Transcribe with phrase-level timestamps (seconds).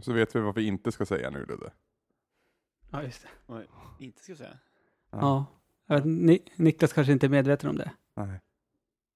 [0.00, 1.70] Så vet vi vad vi inte ska säga nu Ludde.
[2.90, 3.28] Ja, just det.
[3.54, 3.66] Oj,
[3.98, 4.58] inte ska jag säga.
[5.10, 5.46] Ja.
[5.86, 7.90] Jag vet, Ni, Niklas kanske inte är medveten om det.
[8.14, 8.40] Nej.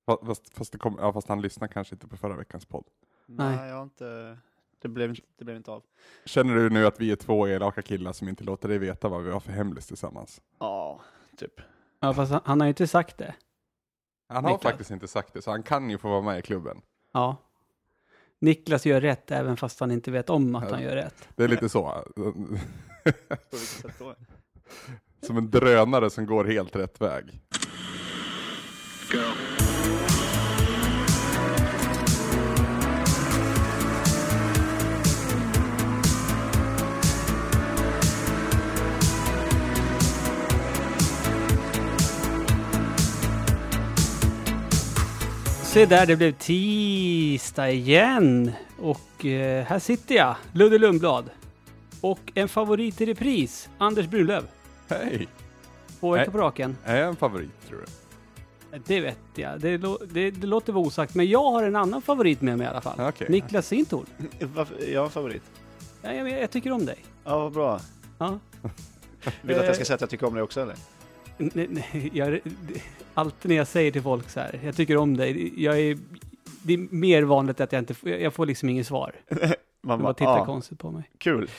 [0.06, 2.84] Fa- Fast, fast, det kom, ja, fast han lyssnar kanske inte på förra veckans podd.
[3.26, 3.56] Nej.
[3.56, 4.38] Nej, jag har inte...
[4.78, 5.84] Det blev, inte- det blev inte av.
[6.24, 9.22] Känner du nu att vi är två elaka killar som inte låter dig veta vad
[9.24, 10.42] vi har för hemlis tillsammans?
[10.58, 11.00] Ja,
[11.36, 11.60] typ.
[12.00, 13.34] Ja, fast han, han har ju inte sagt det.
[14.28, 14.62] Han har Niklas.
[14.72, 16.82] faktiskt inte sagt det, så han kan ju få vara med i klubben.
[17.12, 17.36] Ja.
[18.42, 20.70] Niklas gör rätt även fast han inte vet om att Ja.
[20.74, 21.28] han gör rätt.
[21.36, 22.04] Det är lite så.
[25.26, 27.40] Som en drönare som går helt rätt väg.
[45.72, 48.52] Se där, det blev tisdag igen.
[48.78, 51.30] Och eh, här sitter jag, Ludde Lundblad.
[52.00, 54.44] Och en favorit i repris, Anders Brunlöv.
[54.88, 55.28] Hej!
[56.00, 56.76] Två veckor på raken.
[56.84, 57.78] Är jag en favorit tror
[58.70, 58.78] du?
[58.86, 59.60] Det vet jag.
[59.60, 59.76] Det,
[60.10, 62.80] det, det låter vara osagt, men jag har en annan favorit med mig i alla
[62.80, 63.00] fall.
[63.08, 63.26] Okej.
[63.30, 64.04] Niklas Sintor.
[64.54, 64.76] Varför?
[64.92, 65.42] Jag har en favorit.
[66.02, 66.98] Ja, jag, jag tycker om dig.
[67.24, 67.80] Ja, vad bra.
[68.18, 68.38] Ja.
[69.42, 69.86] Vill du att jag ska Eh.
[69.86, 70.76] säga att jag tycker om dig också eller?
[71.54, 72.40] Nej, nej, jag,
[73.14, 75.98] alltid när jag säger till folk så här, jag tycker om dig, jag är,
[76.62, 79.14] det är mer vanligt att jag inte jag får liksom inget svar.
[79.82, 81.10] Man bara tittar "Ah, konstigt på mig.
[81.18, 81.50] Kul.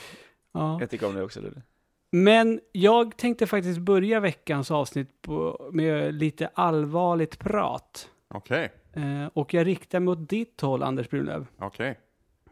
[0.52, 0.80] Ja.
[0.80, 1.62] Jag tycker om dig också Ludde.
[2.10, 8.08] Men jag tänkte faktiskt börja veckans avsnitt på, med lite allvarligt prat.
[8.28, 11.46] Okej, Eh, och jag riktar mig åt ditt håll, Anders Brunlöv.
[11.58, 11.98] okej.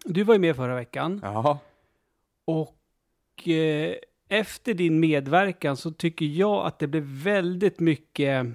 [0.05, 1.21] Du var ju med förra veckan.
[1.23, 1.59] Jaha.
[2.45, 3.95] Och eh,
[4.41, 8.47] efter din medverkan så tycker jag att det blev väldigt mycket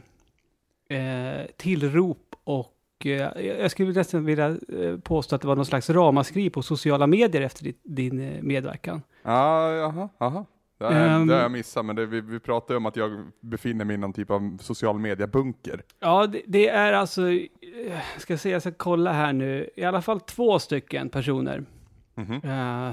[0.90, 2.74] eh, tillrop och
[3.06, 7.08] eh, jag skulle nästan vilja eh, påstå att det var någon slags ramaskri på sociala
[7.08, 9.02] medier efter din eh, medverkan.
[9.24, 10.46] Ja, jaha, jaha.
[10.80, 11.30] Det har, jag- Ehm.
[11.30, 14.14] jag missat, men det, vi, vi pratade ju om att jag befinner mig i någon
[14.14, 15.82] typ av social media-bunker.
[16.00, 17.22] Ja, det, det är alltså,
[18.18, 21.64] ska jag säga, jag ska kolla här nu, i alla fall två stycken personer
[22.16, 22.34] Mhm.
[22.44, 22.92] eh,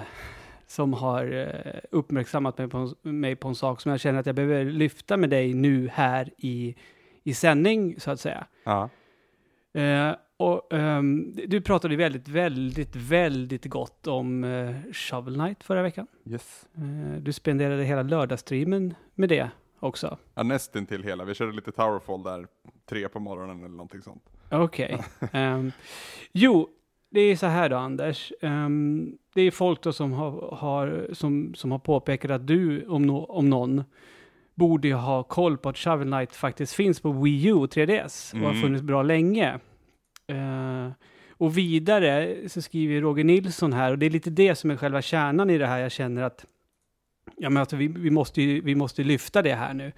[0.67, 4.35] som har eh, uppmärksammat mig på, mig på en sak som jag känner att jag
[4.35, 6.75] behöver lyfta med dig nu här i,
[7.23, 8.47] i sändning, så att säga.
[8.65, 8.89] Ja.
[9.81, 16.07] Eh, och ehm, du pratade väldigt, väldigt, väldigt gott om eh, Shovel Knight förra veckan.
[16.25, 16.67] Yes.
[16.75, 20.19] Eh, du spenderade hela lördagsstreamen med det också.
[20.35, 21.25] Ja, nästan till hela.
[21.25, 22.47] Vi körde lite Towerfall där,
[22.89, 24.23] tre på morgonen eller någonting sånt.
[24.51, 25.05] Okej.
[25.33, 25.73] Ehm,
[26.33, 26.69] jo,
[27.15, 28.33] det är så här då, Anders.
[28.41, 33.07] Ehm, det är folk då som har, har, som, som har påpekat att du, om,
[33.07, 33.85] no, om någon,
[34.55, 38.35] borde ju ha koll på att Shovel Knight faktiskt finns på Wii U och 3DS
[38.35, 38.63] och har Mm.
[38.63, 39.59] funnits bra länge.
[40.27, 40.89] Eh,
[41.31, 45.03] och vidare så skriver Roger Nilsson här, och det är lite det som är själva
[45.03, 45.79] kärnan i det här.
[45.79, 46.45] Jag känner att
[47.37, 49.93] ja, men alltså, vi, vi, måste ju, vi måste lyfta det här nu.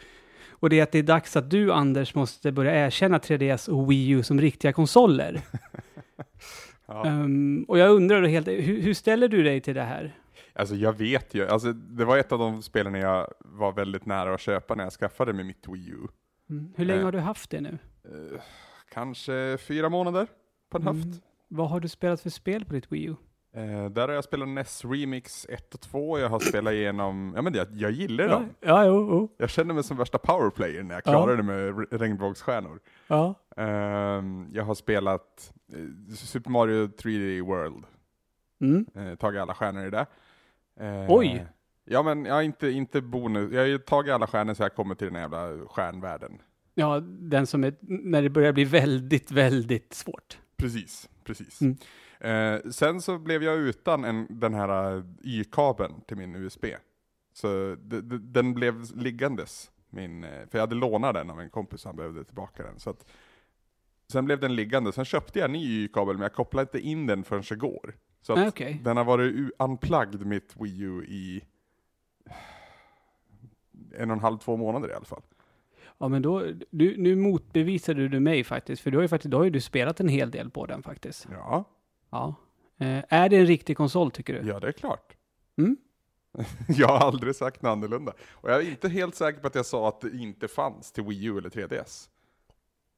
[0.50, 3.90] Och det är att det är dags att du, Anders, måste börja erkänna 3DS och
[3.90, 5.40] Wii U som riktiga konsoler.
[6.86, 7.06] Ja.
[7.06, 10.18] Ehm, och jag undrar då helt, hur, hur ställer du dig till det här?
[10.52, 14.34] Alltså jag vet ju, alltså, det var ett av de spelen jag var väldigt nära
[14.34, 15.96] att köpa när jag skaffade mig mitt Wii U.
[16.50, 16.72] Mm.
[16.76, 17.04] Hur länge Eh.
[17.04, 17.78] har du haft det nu?
[18.04, 18.40] Eh,
[18.92, 20.26] kanske fyra månader
[20.70, 21.04] på en höft.
[21.04, 21.16] Mm.
[21.48, 23.14] Vad har du spelat för spel på ditt Wii U?
[23.54, 27.42] Eh, där har jag spelat NES Remix 1 och 2, jag har spelat igenom, ja
[27.42, 28.48] men jag, jag gillar Ja, dem.
[28.60, 29.34] ja, jo, jo.
[29.38, 31.10] Jag känner mig som värsta powerplayer när jag Ja.
[31.12, 32.80] klarade det med re- regnbågsstjärnor.
[33.06, 33.34] Ja.
[33.56, 35.52] Ehm, jag har spelat
[36.16, 37.84] Super Mario 3D World,
[38.60, 38.86] Mm.
[38.94, 40.06] eh, tagit alla stjärnor i det.
[40.80, 41.46] Eh, Oj.
[41.84, 44.74] Ja men jag har inte, inte bonus, jag har ju tagit alla stjärnor så jag
[44.74, 46.42] kommer till den här jävla stjärnvärlden.
[46.74, 50.38] Ja, den som är, när det börjar bli väldigt, väldigt svårt.
[50.56, 51.60] Precis, precis.
[51.60, 51.76] Mm.
[52.20, 56.64] Eh, sen så blev jag utan en, den här eh, Y-kabeln till min USB.
[57.32, 57.76] Så
[58.20, 62.24] den blev liggandes, min, eh, för jag hade lånat den av en kompis han behövde
[62.24, 62.78] tillbaka den.
[62.78, 63.06] Så att,
[64.12, 67.06] sen blev den liggande, sen köpte jag en ny Y-kabel men jag kopplade inte in
[67.06, 67.96] den förrän igår.
[68.22, 68.80] Så att Nej, okej.
[68.84, 71.44] den har varit unplugged mitt Wii U i
[73.98, 75.22] en och en halv, två månader i alla fall.
[75.98, 79.36] Ja, men då, du, nu motbevisade du mig faktiskt, för du har ju faktiskt, då
[79.36, 81.26] har ju du spelat en hel del på den faktiskt.
[81.32, 81.64] Ja,
[82.10, 82.34] Ja.
[82.78, 84.48] Eh, är det en riktig konsol tycker du?
[84.48, 85.16] ja det är klart.
[85.58, 85.76] Mm?
[86.68, 88.12] Jag har aldrig sagt något annorlunda.
[88.30, 91.04] Och jag är inte helt säker på att jag sa att det inte fanns till
[91.04, 92.08] Wii U eller 3DS.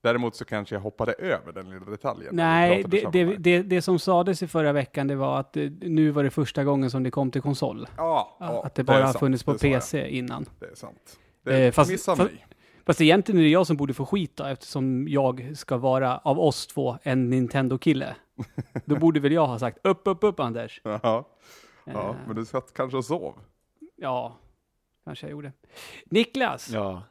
[0.02, 2.36] Däremot så kanske jag hoppade över den lilla detaljen.
[2.36, 5.70] Nej, pratade det, det, det, det som sades i förra veckan, det var att eh,
[5.80, 7.86] nu var det första gången som det kom till konsol.
[7.96, 9.18] Ja, ja, att det bara har sant.
[9.18, 9.54] funnits på.
[9.58, 10.46] PC innan.
[10.60, 11.18] Det är sant.
[11.44, 12.46] Det Eh, fast- missar fast- mig.
[12.86, 16.40] Fast egentligen är det jag som borde få skit då, eftersom jag ska vara, av
[16.40, 18.16] oss två, en Nintendo-kille.
[18.84, 20.80] Då borde väl jag ha sagt upp, upp, upp Anders.
[20.84, 21.00] Ja.
[21.02, 21.24] Ja,
[21.86, 23.34] Eh, men du satt kanske och sov?
[23.96, 24.36] Ja,
[25.04, 25.52] kanske jag gjorde.
[26.06, 27.02] Niklas, Ja.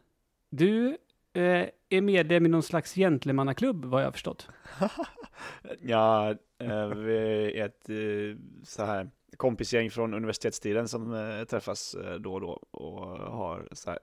[0.50, 0.98] du
[1.33, 4.50] eh, är medlem i någon slags gentlemannaklubb vad jag har förstått.
[5.81, 7.18] Ja, eh, vi
[7.60, 13.00] är ett eh, så här kompisgäng från universitetstiden som eh, träffas då och då och
[13.18, 14.00] har så här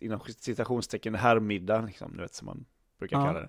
[0.00, 2.64] inom citationstecken herrmiddag, liksom, du vet som man
[2.98, 3.26] brukar Ja.
[3.26, 3.48] kalla det.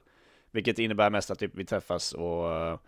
[0.52, 2.80] Vilket innebär mest att typ, vi träffas och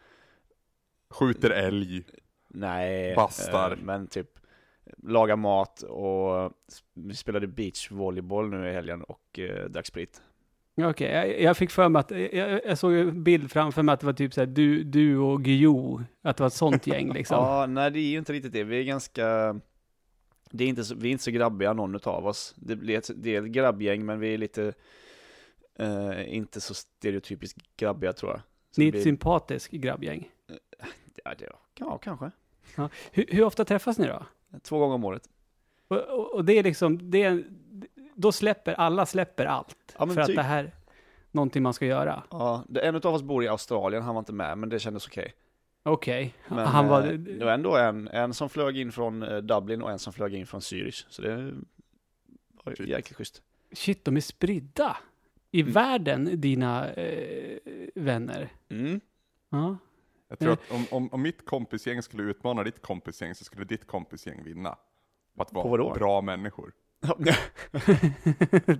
[1.09, 2.03] Skjuter älg?
[2.47, 3.75] nej, Bastar.
[3.83, 4.39] men typ
[4.97, 6.51] laga mat och
[6.93, 10.21] vi spelade beachvolleyboll nu i helgen och eh, drack sprit.
[10.75, 13.93] Ja, Okej, jag, jag fick för mig att, jag, jag såg en bild framför mig
[13.93, 16.87] att det var typ så här, du, du och Guillou, att det var ett sånt
[16.87, 17.37] gäng liksom.
[17.45, 18.63] Ja, nej det är ju inte riktigt det.
[18.63, 19.59] Vi är ganska,
[20.51, 22.53] det är inte så, vi är inte så grabbiga någon av oss.
[22.57, 24.73] Det, blir ett, det är ett grabbgäng men vi är lite,
[25.79, 28.41] eh, inte så stereotypiskt grabbiga tror jag.
[28.71, 30.29] Så Ni är det ett blir- sympatiskt grabbgäng.
[31.23, 31.49] ja, det,
[31.79, 32.31] ja, kanske.
[33.11, 34.25] Hur, hur ofta träffas ni då?
[34.63, 35.29] Två gånger om året.
[35.87, 37.43] Och, och, och det är liksom, det är,
[38.15, 39.95] då släpper, alla släpper allt.
[39.99, 40.35] Ja, för att typ.
[40.35, 40.71] det här är
[41.31, 42.23] någonting man ska göra.
[42.31, 45.07] Ja, det, en av oss bor i Australien, han var inte med men det kändes
[45.07, 45.33] okej.
[45.83, 47.03] Okej, Men han var...
[47.07, 50.13] eh, det var ändå en, en som flög in från eh, Dublin och en som
[50.13, 51.05] flög in från Zürich.
[51.09, 51.53] Så det
[52.63, 53.41] var ju jäkligt schysst.
[53.71, 54.97] Shit, de är spridda
[55.51, 55.73] i Mm.
[55.73, 57.57] världen, dina eh,
[57.95, 58.49] vänner.
[58.69, 58.99] Mm.
[59.49, 59.77] Ja.
[60.39, 63.87] Jag tror att om, om, om mitt kompisgäng skulle utmana ditt kompisgäng så skulle ditt
[63.87, 64.77] kompisgäng vinna.
[65.35, 65.93] På att På vara vadå?
[65.93, 66.71] bra människor.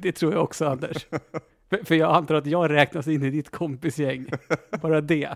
[0.02, 1.06] det tror jag också, Anders.
[1.69, 4.25] för, för jag antar att jag räknas in i ditt kompisgäng.
[4.81, 5.36] Bara det.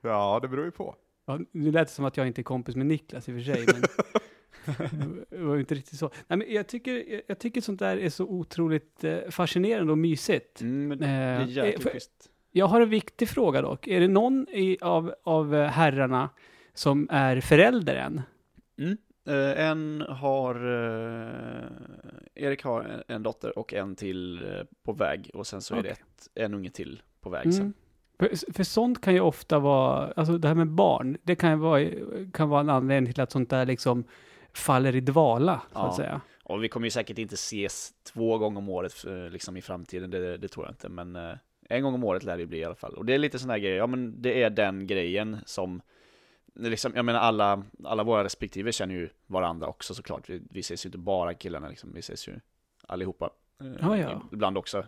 [0.00, 0.94] Ja, det beror ju på.
[1.26, 3.54] Ja, nu lät det som att jag inte är kompis med Niklas i och för
[3.54, 6.10] sig, men det var ju inte riktigt så.
[6.26, 10.60] Nej, men jag, tycker, jag tycker sånt där är så otroligt eh, fascinerande och mysigt.
[10.60, 12.30] Mm, men det Eh, är eh, jäkligt för- schysst.
[12.58, 13.86] Jag har en viktig fråga dock.
[13.86, 16.28] Är det någon i, av, av eh, herrarna
[16.74, 18.22] som är förälder än?
[18.78, 18.96] Mm.
[19.28, 25.30] Eh, en har, eh, Erik har en, en dotter och en till eh, på väg
[25.34, 27.62] och sen så är det ett, en unge till på väg sen.
[27.62, 27.74] Mm.
[28.18, 31.56] För, för sånt kan ju ofta vara, alltså det här med barn, det kan ju
[31.56, 31.84] vara,
[32.32, 34.04] kan vara en anledning till att sånt där liksom
[34.52, 35.88] faller i dvala, så Ja.
[35.88, 36.20] att säga.
[36.44, 40.10] Och vi kommer ju säkert inte ses två gånger om året eh, liksom i framtiden,
[40.10, 41.34] det, det tror jag inte, men eh,
[41.68, 42.94] en gång om året lär det bli i alla fall.
[42.94, 45.80] Och det är lite sån här grej, ja men det är den grejen som,
[46.54, 50.30] liksom, jag menar alla, alla våra respektive känner ju varandra också såklart.
[50.30, 52.40] Vi, vi ses ju inte bara killarna liksom, vi ses ju
[52.86, 53.30] allihopa.
[53.60, 54.22] eh, Ja, ja.
[54.32, 54.84] Ibland också.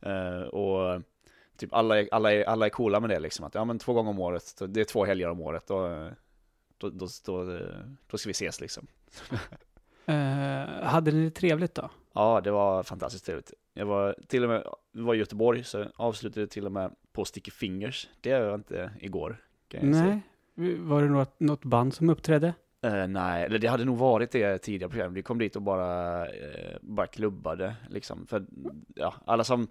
[0.00, 1.02] Eh, och
[1.56, 4.10] typ alla alla, är, alla är coola med det liksom, att ja men två gånger
[4.10, 6.10] om året, det är två helger om året, då,
[6.78, 7.58] då, då, då,
[8.06, 8.86] då ska vi ses liksom.
[10.06, 11.90] Eh, hade ni det trevligt då?
[12.14, 13.52] Ja, det var fantastiskt trevligt.
[13.74, 17.24] Jag var till och med, vi var i Göteborg, så avslutade till och med på
[17.24, 18.08] Sticky Fingers.
[18.20, 19.36] Det var jag inte igår,
[19.68, 19.90] kan jag.
[19.90, 20.20] Nej?
[20.78, 22.54] Var det något, något band som uppträdde?
[22.82, 25.14] Eh, nej, eller det hade nog varit det tidigare program.
[25.14, 28.26] Vi kom dit och bara, eh, bara klubbade liksom.
[28.26, 28.46] För
[28.94, 29.68] ja, alla som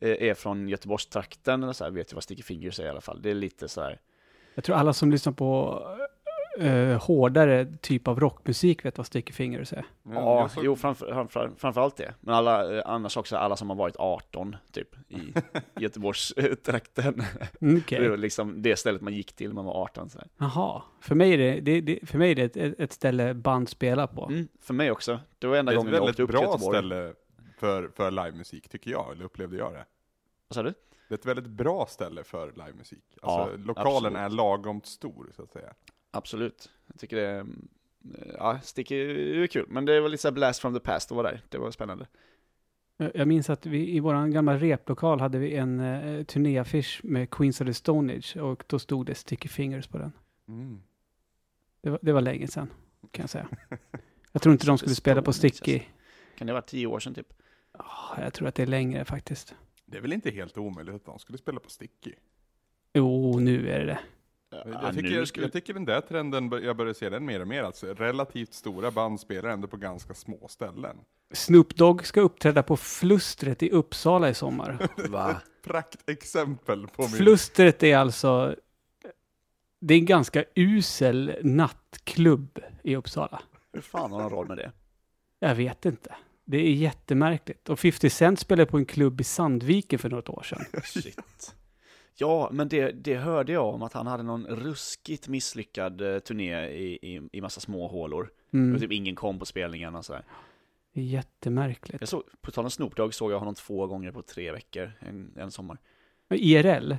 [0.00, 3.00] eh, är från Göteborgstrakten eller så här vet ju vad Sticky Fingers är i alla
[3.00, 3.22] fall.
[3.22, 4.00] Det är lite så här,
[4.54, 5.82] Jag tror alla som lyssnar på
[6.58, 9.84] eh, hårdare typ av rockmusik vet vad Sticky Fingers är.
[10.02, 12.14] ja, jag såg- jo framför, framför, framförallt det.
[12.20, 15.32] Men alla, eh, annars också alla som har varit 18 typ i
[15.80, 17.22] Göteborgstrakten.
[17.60, 18.00] Mm, Okej.
[18.00, 20.28] Det var liksom det stället man gick till när man var 18 så här.
[20.38, 20.82] Jaha.
[21.00, 24.06] För mig är det, det, det, för mig är det ett, ett ställe band spelar
[24.06, 24.26] på.
[24.26, 25.20] Mm, för mig också.
[25.38, 26.76] Det var enda Det är ett gången jag väldigt åkte upp till bra Göteborg.
[26.78, 27.12] ställe
[27.58, 29.84] för, för livemusik, tycker jag, eller upplevde jag det.
[30.48, 30.74] Vad sa du?
[31.08, 33.04] Det är ett väldigt bra ställe för livemusik.
[33.22, 34.18] Alltså, Ja, lokalen absolut.
[34.18, 35.72] är lagom stor, så att säga.
[36.10, 36.70] Absolut.
[36.86, 37.68] Jag tycker det är, mm,
[38.38, 39.66] ja, stick är kul.
[39.68, 41.42] Men det var lite så här blast from the past att vara där.
[41.48, 42.06] Det var spännande.
[43.14, 47.60] Jag minns att vi i vår gamla replokal hade vi en uh, turnéaffisch med Queens
[47.60, 50.12] of the Stone Age och då stod det Sticky Fingers på den.
[50.48, 50.82] Mm.
[51.80, 52.70] Det var, det var länge sedan,
[53.10, 53.48] kan jag säga.
[54.32, 55.80] Jag tror inte de skulle spela på Sticky.
[56.38, 57.32] Kan det varit tio år sedan typ?
[57.72, 59.54] Ah, jag tror att det är längre faktiskt.
[59.84, 62.12] Det är väl inte helt omöjligt att de skulle spela på Sticky?
[62.92, 63.98] Jo, nu är det det.
[64.50, 67.62] Jag, tycker, jag tycker den där trenden, jag börjar se den mer och mer.
[67.62, 70.96] Alltså, relativt stora band spelar ändå på ganska små ställen.
[71.32, 74.88] Snoop Dogg ska uppträda på Flustret i Uppsala i sommar.
[75.08, 75.40] Va?
[75.64, 77.10] Praktexempel på min...
[77.10, 78.56] Flustret är alltså...
[79.80, 83.42] Det är en ganska usel nattklubb i Uppsala.
[83.72, 84.72] Hur fan har de råd med det?
[85.38, 86.14] Jag vet inte.
[86.44, 87.68] Det är jättemärkligt.
[87.68, 90.82] Och 50 Cent spelade på en klubb i Sandviken för något år sedan.
[90.84, 91.54] Shit.
[92.20, 96.66] Ja, men det, det hörde jag om att han hade någon ruskigt misslyckad eh, turné
[96.68, 98.30] i, i, i massa små hålor.
[98.52, 98.74] Mm.
[98.74, 100.22] Och typ ingen kom på spelningen och sådär.
[100.92, 102.00] Jättemärkligt.
[102.00, 104.92] Jag såg, på tal om Snoop Dogg såg jag honom två gånger på tre veckor
[105.00, 105.78] en, en sommar.
[106.30, 106.92] IRL?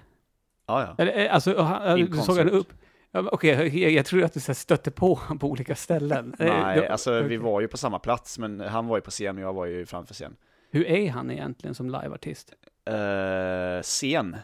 [0.68, 0.96] Ja, ja.
[0.98, 2.74] Eller, eh, alltså, han- du såg han upp?
[3.12, 6.36] Ja, Okej, jag, jag tror att du så stötte på honom på olika ställen.
[6.40, 7.38] Eh, Nej, då- alltså vi okej.
[7.38, 9.86] var ju på samma plats, men han var ju på scen och jag var ju
[9.86, 10.36] framför scen.
[10.72, 12.54] Hur är han egentligen som liveartist?
[12.90, 14.36] Uh, scen.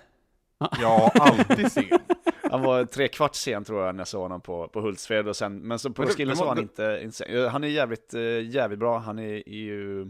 [0.58, 1.84] Ja, alltid sen.
[2.52, 5.36] Han var tre kvart sen tror jag när jag såg honom på, på Hultsfred och
[5.36, 7.26] sen, men så på så var han inte, inte.
[7.26, 10.08] Eh, Han är jävligt, eh, jävligt bra, han är, är ju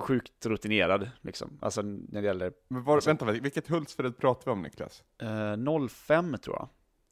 [0.00, 1.58] sjukt rutinerad liksom.
[1.62, 5.02] Alltså när det gäller Men var, Alltså- vänta, vilket Hultsfred pratar vi om Niklas?
[5.22, 6.68] eh, 05 tror jag.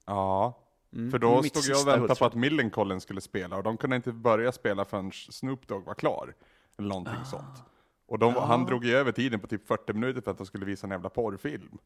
[0.07, 0.59] Ja,
[0.95, 3.97] Mm, för då stod jag och väntade på att Millencolin skulle spela och de kunde
[3.97, 6.35] inte börja spela förrän Snoop Dogg var klar.
[6.79, 7.25] Eller någonting Ah.
[7.25, 7.63] sånt.
[8.07, 8.45] Och de, Ja.
[8.45, 10.91] han drog ju över tiden på typ 40 minuter för att de skulle visa en
[10.91, 11.79] jävla porrfilm.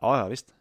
[0.00, 0.54] Ja, ja visst.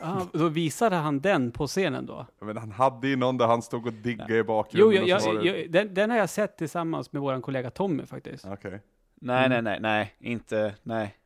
[0.00, 2.26] Ah, då visade han den på scenen då?
[2.40, 5.06] Men han hade ju någon där han stod och diggade i Jo, bakgrunden.
[5.06, 5.60] jag, så jag, var det...
[5.60, 8.44] jag, den, den har jag sett tillsammans med vår kollega Tommy faktiskt.
[8.46, 8.80] Okej.
[9.14, 9.64] Nej, Mm.
[9.64, 11.16] nej, nej, nej, inte, nej.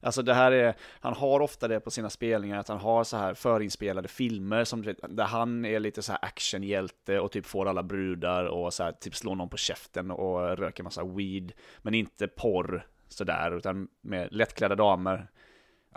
[0.00, 3.16] Alltså det här är, han har ofta det på sina spelningar, att han har så
[3.16, 7.82] här förinspelade filmer som, där han är lite så här actionhjälte och typ får alla
[7.82, 11.52] brudar och så här, typ slår någon på käften och röker massa weed.
[11.82, 15.26] Men inte porr sådär, utan med lättklädda damer.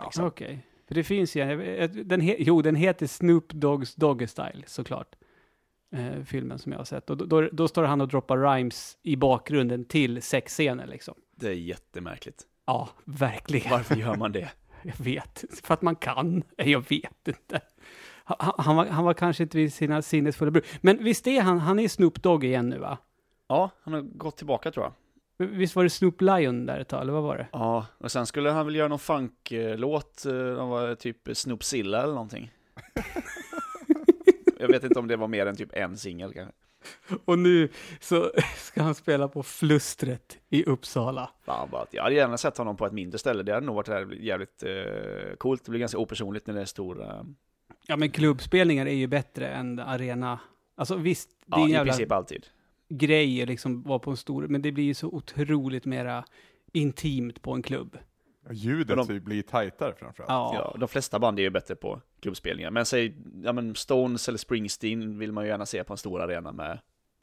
[0.04, 0.24] Liksom.
[0.26, 0.66] Okej.
[0.92, 5.14] För det finns ju, vet- den he, jo den heter Snoop Dogs Doggy Style såklart.
[5.92, 7.10] Eh, filmen som jag har sett.
[7.10, 11.14] Och då, då, då står han och droppar rhymes i bakgrunden till sexscener liksom.
[11.36, 12.42] Det är jättemärkligt.
[12.66, 13.70] Ja, verkligen.
[13.70, 14.48] Varför gör man det?
[14.82, 15.44] Jag vet.
[15.62, 16.42] För att man kan.
[16.56, 17.60] Jag vet inte.
[18.24, 20.66] Han, han, var, han var kanske inte vid sina sinnesfulla bruk.
[20.80, 22.98] Men visst är han, han är Snoop Dogg igen nu va?
[23.48, 24.92] Ja, han har gått tillbaka tror jag.
[25.46, 27.46] Visst var det Snoop Lion där ett tag, eller vad var det?
[27.52, 32.14] Ja, och sen skulle han väl göra någon funklåt, eh, de var typ Snoopzilla eller
[32.14, 32.52] någonting.
[34.58, 36.54] Jag vet inte om det var mer än typ en singel kanske.
[37.24, 37.68] Och nu
[38.00, 41.30] så ska han spela på Flustret i Uppsala.
[41.44, 43.76] Fan bara att jag hade gärna sett honom på ett mindre ställe, det hade nog
[43.76, 45.64] varit jävligt, eh, coolt.
[45.64, 47.26] Det blir ganska opersonligt när det är stora,
[47.86, 50.38] Ja, men klubbspelningar är ju bättre än arena.
[50.76, 52.46] Alltså visst, det är ja en i jävla princip alltid.
[52.98, 56.24] Grej att liksom vara på en stor, men det blir ju så otroligt mera
[56.72, 57.98] intimt på en klubb.
[58.46, 60.54] Ja, Ljudet de- blir ju tajtare framförallt.
[60.54, 60.72] Ja.
[60.74, 64.38] Ja, de flesta band är ju bättre på klubbspelningar, men säg, ja men Stones eller
[64.38, 66.78] Springsteen vill man ju gärna se på en stor arena med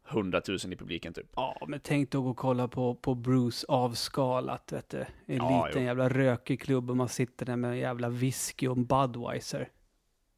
[0.09, 1.27] 100 000 i publiken typ.
[1.35, 4.97] Ja, men tänk då gå och kolla på, på Bruce avskalat, vet du.
[4.99, 5.87] En Ja, liten jo.
[5.87, 9.69] jävla rökig klubb och man sitter där med en jävla whisky och en Budweiser.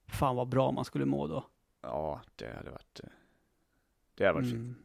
[0.07, 1.45] Fan vad bra man skulle må då.
[1.81, 3.09] Ja, det hade varit, eh,
[4.15, 4.77] det hade varit fint.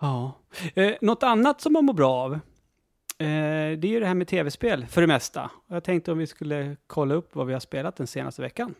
[0.00, 0.32] Ja.
[0.74, 2.38] Eh, något annat som man mår bra av, eh,
[3.18, 5.50] det är ju det här med tv-spel för det mesta.
[5.68, 8.74] Jag tänkte om vi skulle kolla upp vad vi har spelat den senaste veckan.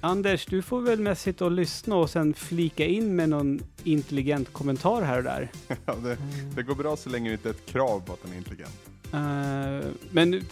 [0.00, 4.52] Anders, du får väl mest sitta och lyssna och sen flika in med någon intelligent
[4.52, 5.50] kommentar här och där.
[5.86, 6.16] Ja, det,
[6.56, 8.93] det går bra så länge det inte är ett krav på att den är intelligent.
[9.14, 10.46] Eh, men det,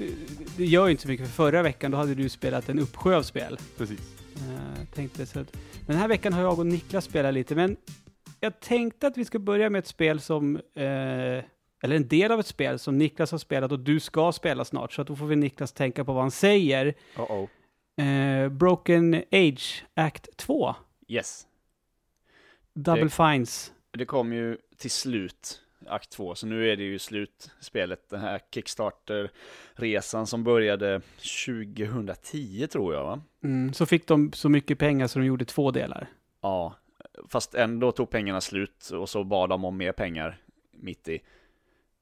[0.57, 3.16] det gör ju inte så mycket, för förra veckan då hade du spelat en uppsjö
[3.16, 3.59] av spel.
[3.78, 4.00] Precis.
[4.37, 7.76] Eh, tänkte så att, men den här veckan har jag och Niklas spelat lite, men
[8.40, 11.45] jag tänkte att vi ska börja med ett spel som, eh,
[11.85, 14.92] eller en del av ett spel som Niklas har spelat och du ska spela snart,
[14.92, 16.95] så att då får vi Niklas tänka på vad han säger.
[17.97, 20.75] Eh, Broken Age Act 2,
[21.09, 21.47] Yes.
[22.75, 23.73] Double Det- Fines.
[23.90, 28.41] Det kom ju till slut, akt 2, så nu är det ju slutspelet, den här
[28.55, 31.01] Kickstarter-resan som började
[31.47, 33.21] 2010 tror jag va?
[33.45, 36.07] Mm, så fick de så mycket pengar så de gjorde två delar.
[36.41, 36.75] Ja,
[37.29, 40.39] fast ändå tog pengarna slut och så bad de om mer pengar
[40.73, 41.21] mitt i.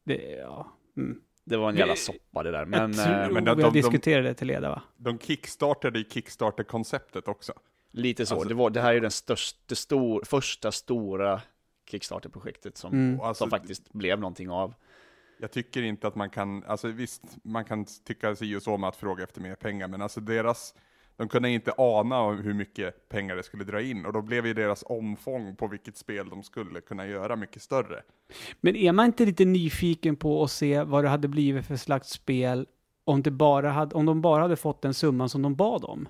[0.04, 0.72] Det, ja.
[0.96, 1.20] Mm.
[1.44, 2.92] Det var en jävla soppa det där, men...
[2.92, 4.82] jag tror eh, men de- de- de- diskuterat det till leda va?
[4.96, 7.52] De kickstartade ju Kickstarter-konceptet också.
[7.92, 8.34] Lite så.
[8.34, 11.40] Alltså- det, var, det här är ju den största, stor, första stora
[11.90, 13.20] Kickstarter-projektet som, Mm.
[13.20, 14.74] Alltså, som faktiskt blev någonting av.
[15.40, 18.88] Jag tycker inte att man kan, alltså visst, man kan tycka si och så med
[18.88, 20.74] att fråga efter mer pengar, men alltså deras,
[21.16, 24.54] de kunde inte ana hur mycket pengar det skulle dra in, och då blev ju
[24.54, 28.02] deras omfång på vilket spel de skulle kunna göra mycket större.
[28.60, 32.08] Men är man inte lite nyfiken på att se vad det hade blivit för slags
[32.10, 32.66] spel
[33.04, 36.08] om, det bara hade, om de bara hade fått den summan som de bad om?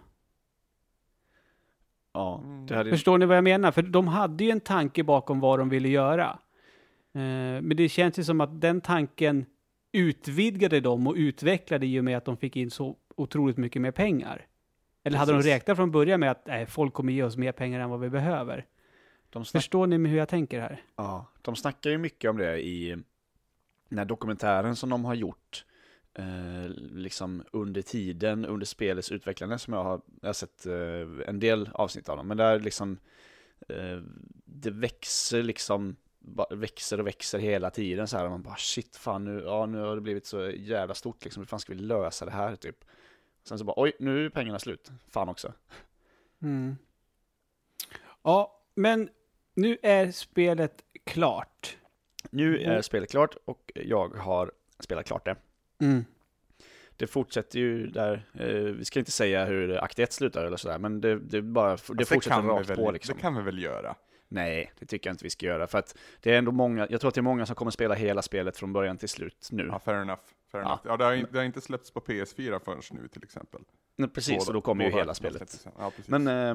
[2.12, 2.66] Ja, Mm.
[2.66, 3.70] det hade, Förstår ni vad jag menar?
[3.72, 6.38] För de hade ju en tanke bakom vad de ville göra.
[7.12, 7.20] Eh,
[7.62, 9.46] men det känns ju som att den tanken
[9.92, 13.90] utvidgade dem och utvecklade i och med att de fick in så otroligt mycket mer
[13.90, 14.46] pengar.
[15.04, 17.80] Eller hade de räknat från början med att nej, folk kommer ge oss mer pengar
[17.80, 18.66] än vad vi behöver?
[19.52, 20.82] Förstår ni hur jag tänker här?
[20.96, 22.96] ja, de snackar ju mycket om det i
[23.88, 25.64] den här dokumentären som de har gjort
[26.20, 31.40] eh, liksom under tiden, under spelets utvecklande som jag har, jag har sett eh, en
[31.40, 32.28] del avsnitt av dem.
[32.28, 32.98] Men där liksom
[33.68, 33.98] eh,
[34.44, 35.96] det växer liksom
[36.50, 38.28] växer och växer hela tiden så här.
[38.28, 41.40] Man bara shit fan nu, ja nu har det blivit så jävla stort liksom.
[41.40, 42.84] Hur fan ska vi lösa det här typ?
[43.42, 44.90] Sen så bara oj, nu är pengarna slut.
[45.08, 45.52] Fan också.
[46.42, 46.76] Mm.
[48.22, 49.08] Ja, men
[49.54, 51.76] nu är spelet klart.
[52.30, 52.82] Nu är Mm.
[52.82, 55.36] spelet klart och jag har spelat klart det.
[55.80, 56.04] Mm.
[56.96, 60.78] Det fortsätter ju där, eh, vi ska inte säga hur akt 1 slutar eller sådär,
[60.78, 63.14] men det, det, bara, det Alltså, fortsätter kan vi rakt väl, på liksom.
[63.16, 63.94] Det kan vi väl göra?
[64.28, 67.00] Nej, det tycker jag inte vi ska göra, för att det är ändå många, jag
[67.00, 69.66] tror att det är många som kommer spela hela spelet från början till slut nu.
[69.66, 70.20] Ja, fair enough.
[70.52, 70.80] Fair enough.
[70.84, 73.60] ja det, har, det har inte släppts på PS4 förrän nu till exempel.
[73.96, 75.66] Men precis, Båda- och då kommer ju hela spelet.
[75.78, 75.92] Ja.
[76.06, 76.54] Men eh,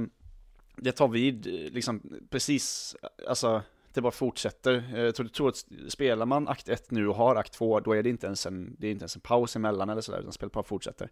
[0.76, 2.96] det tar vid, liksom precis,
[3.28, 3.62] alltså
[3.96, 4.84] det bara fortsätter.
[4.94, 7.94] Eh, jag tror, tror att spelar man akt 1 nu och har akt 2, då
[7.94, 10.32] är det inte ens en, det är inte ens en paus emellan eller sådär, utan
[10.32, 11.10] spelet bara fortsätter.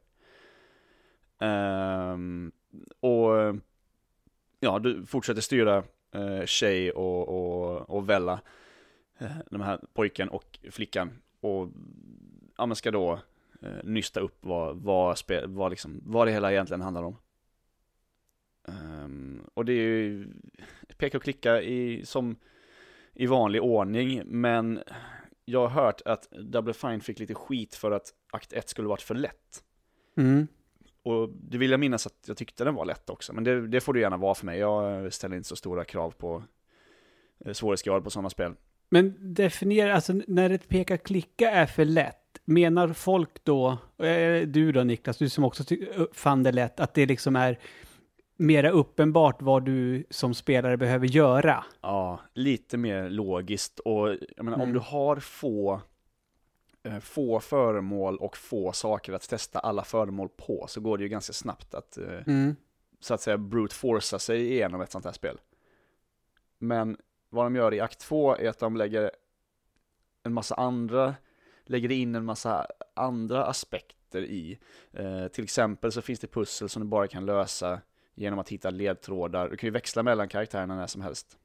[1.39, 2.51] Um,
[2.99, 3.55] och
[4.59, 5.83] ja, du fortsätter styra
[6.15, 8.41] uh, Shay och, och, och Vella,
[9.17, 11.11] eh, de här pojken och flickan,
[11.41, 11.69] och
[12.57, 13.19] ja, man ska då
[13.63, 17.17] uh, nysta upp vad, vad, spe, vad, liksom, vad det hela egentligen handlar om.
[18.67, 20.27] Um, och det är ju
[20.97, 22.35] peka och klicka i, som
[23.13, 24.79] i vanlig ordning, men
[25.45, 29.01] jag har hört att Double Fine fick lite skit för att akt 1 skulle varit
[29.01, 29.63] för lätt.
[30.17, 30.47] Mm.
[31.03, 33.81] Och det vill jag minnas att jag tyckte den var lätt också, men det, det
[33.81, 34.59] får det gärna vara för mig.
[34.59, 36.43] Jag ställer inte så stora krav på
[37.45, 38.53] eh, svårighetsgrad på sådana spel.
[38.89, 44.83] Men definiera, alltså när ett peka-klicka är för lätt, menar folk då, eh, du då
[44.83, 47.59] Niklas, du som också ty- fann det lätt, att det liksom är
[48.35, 51.65] mera uppenbart vad du som spelare behöver göra?
[51.81, 54.73] Ja, lite mer logiskt och jag menar, om Mm.
[54.73, 55.81] du har få
[56.83, 61.09] eh, få föremål och få saker att testa alla föremål på så går det ju
[61.09, 62.55] ganska snabbt att eh, Mm.
[62.99, 65.39] så att säga brute forca sig igenom ett sånt här spel.
[66.57, 66.97] Men
[67.29, 69.11] vad de gör i akt 2 är att de lägger
[70.23, 71.15] en massa andra,
[71.65, 74.59] lägger in en massa andra aspekter i.
[74.91, 77.81] Eh, till exempel så finns det pussel som du bara kan lösa
[78.15, 79.49] genom att hitta ledtrådar.
[79.49, 81.37] Du kan ju växla mellan karaktärerna när som helst.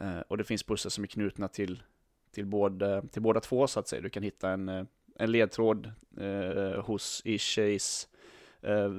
[0.00, 1.82] Eh, och det finns pussel som är knutna till,
[2.30, 4.02] till, båda, till båda två så att säga.
[4.02, 8.08] Du kan hitta en, eh, en ledtråd eh, hos i Shays
[8.60, 8.90] eh,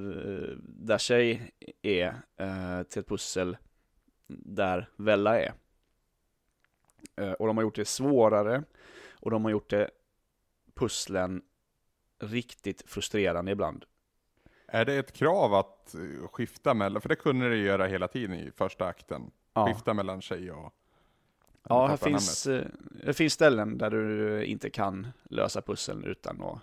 [0.58, 1.40] där Shay
[1.82, 3.56] är eh, till ett pussel
[4.28, 5.52] där Vella är.
[7.16, 8.64] Eh, och de har gjort det svårare
[9.10, 9.90] och de har gjort det
[10.74, 11.42] pusslen
[12.18, 13.84] riktigt frustrerande ibland.
[14.72, 18.36] Är det ett krav att eh, skifta mellan, för det kunde det göra hela tiden
[18.36, 19.30] i första akten.
[19.54, 20.74] Ja, Skifta mellan tjej och...
[21.68, 22.66] ja här finns, eh,
[23.04, 26.58] det finns ställen där du inte kan lösa pusseln utan att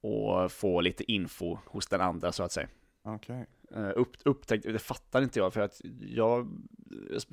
[0.00, 2.68] och få lite info hos den andra så att säga.
[3.02, 3.46] Okej.
[3.76, 6.48] Uh, upp, upptäckt, det fattar inte jag för att jag,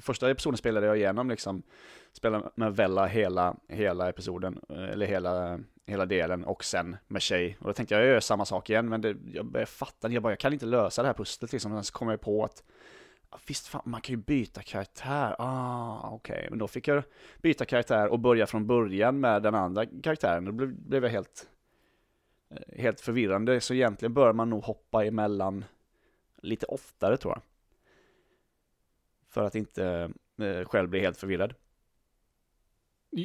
[0.01, 1.63] första episoden spelade jag igenom liksom,
[2.11, 7.57] spelade med Vella hela, hela episoden, eh, eller hela, hela delen och sen med tjej.
[7.59, 10.23] Och då tänkte jag, jag gör samma sak igen, men det, jag började fatta, jag
[10.23, 12.43] bara, jag kan inte lösa det här pusslet liksom, och sen så kom jag på
[12.43, 12.63] att
[13.29, 17.03] ah, Visst fan, man kan ju byta karaktär, ah okej, men då fick jag
[17.41, 21.49] byta karaktär och börja från början med den andra karaktären, då blev, blev jag helt,
[22.49, 25.65] eh, helt förvirrande, så egentligen bör man nog hoppa emellan
[26.41, 27.41] lite oftare tror jag.
[29.29, 31.53] För att inte eh, själv bli helt förvirrad.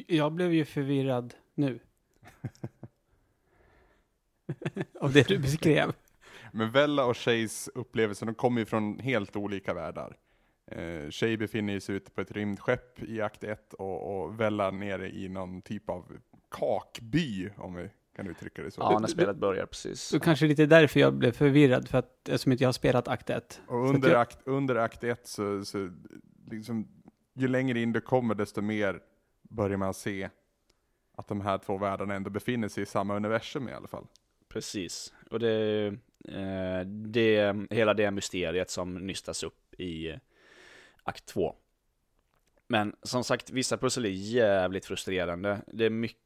[0.07, 1.79] Jag blev ju förvirrad nu.
[5.01, 5.93] Av det du beskrev.
[6.53, 10.17] Men Vella och Shays upplevelser, de kommer ju från helt olika världar.
[10.71, 15.11] Eh, Shay befinner sig ute på ett rymdskepp i akt 1 och, och Vella nere
[15.11, 16.13] i någon typ av
[16.51, 18.81] kakby, om vi kan uttrycka det så.
[18.81, 20.01] Ja, när spelet börjar precis.
[20.03, 23.31] Så kanske lite därför jag blev förvirrad, för att eftersom inte jag har spelat akt
[23.31, 23.61] 1.
[23.67, 25.91] Och under, jag- akt, under akt 1 så, så
[26.51, 26.89] liksom,
[27.35, 29.01] ju längre in du kommer desto mer
[29.43, 30.29] börjar man se
[31.19, 34.07] att de här två världarna ändå befinner sig i samma universum i alla fall.
[34.49, 35.15] Precis.
[35.31, 35.87] Och det,
[36.29, 40.19] eh, det hela det mysteriet som nystas upp i eh,
[41.03, 41.57] akt 2.
[42.67, 45.63] Men som sagt, vissa pussel är jävligt frustrerande.
[45.67, 46.23] Det är mycket,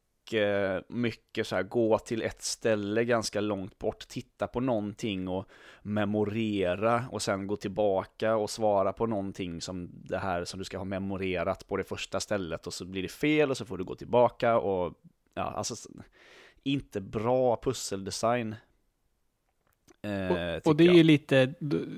[0.89, 5.49] mycket så här, gå till ett ställe ganska långt bort, titta på någonting och
[5.83, 10.79] memorera och sen gå tillbaka och svara på någonting som det här som du ska
[10.79, 13.85] ha memorerat på det första stället och så blir det fel och så får du
[13.85, 14.95] gå tillbaka och
[15.35, 15.75] ja, alltså
[16.63, 18.55] inte bra pusseldesign.
[20.03, 20.97] Eh, Och, och det är jag.
[20.97, 21.47] ju lite,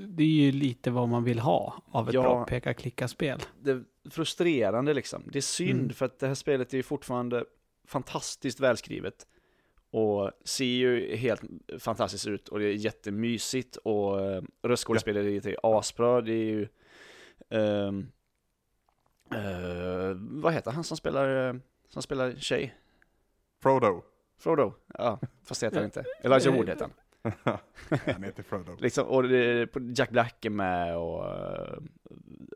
[0.09, 2.23] det är ju lite vad man vill ha av ett Ja.
[2.23, 3.41] bra peka-klicka-spel.
[3.63, 5.23] det är frustrerande liksom.
[5.33, 5.93] Det är synd Mm.
[5.93, 7.45] för att det här spelet är ju fortfarande
[7.85, 9.27] fantastiskt välskrivet.
[9.91, 11.43] Och ser ju helt
[11.79, 16.21] fantastiskt ut och det är jättemysigt och uh, röstskådespeleriet är asbra.
[16.21, 16.69] Det är ju
[17.51, 18.07] ehm,
[19.35, 21.55] Eh, vad heter han som spelar, eh,
[21.89, 22.75] som spelar tjej?
[23.63, 24.03] Frodo.
[24.39, 24.73] Frodo?
[24.99, 26.05] Ja, fast det heter han inte.
[26.23, 26.93] Elijah Wood heter han.
[28.07, 28.77] Han heter Frodo.
[28.81, 29.25] Liksom, och
[29.97, 31.79] Jack Black är med och, eh,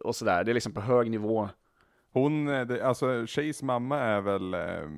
[0.00, 0.44] och sådär.
[0.44, 1.48] Det är liksom på hög nivå.
[2.12, 4.88] Hon, eh, det, alltså Shays mamma är väl eh,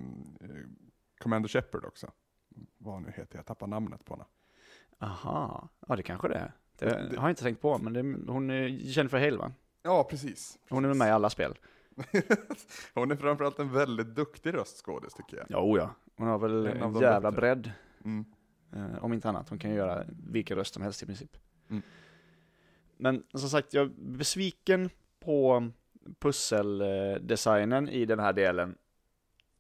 [1.18, 2.10] Commander Shepard också.
[2.78, 4.24] Vad hon nu heter, jag tappar namnet på henne.
[4.98, 6.52] Aha, ja det kanske det är.
[6.78, 9.52] Det, Det- har jag inte tänkt på, men det, hon är Jennifer Hale va?
[9.82, 10.58] Ja, precis.
[10.70, 11.58] Hon är med i alla spel.
[12.94, 15.46] hon är framförallt en väldigt duktig röstskådis tycker jag.
[15.48, 15.90] Ja, oh ja.
[16.16, 17.40] Hon har väl En en jävla bättre.
[17.40, 17.72] bredd.
[18.04, 18.24] Mm.
[18.72, 19.48] Eh, om inte annat.
[19.48, 21.36] Hon kan ju göra vilken röst som helst i princip.
[21.70, 21.82] Mm.
[22.96, 25.68] Men som sagt, jag är besviken på
[26.18, 28.74] pusseldesignen i den här delen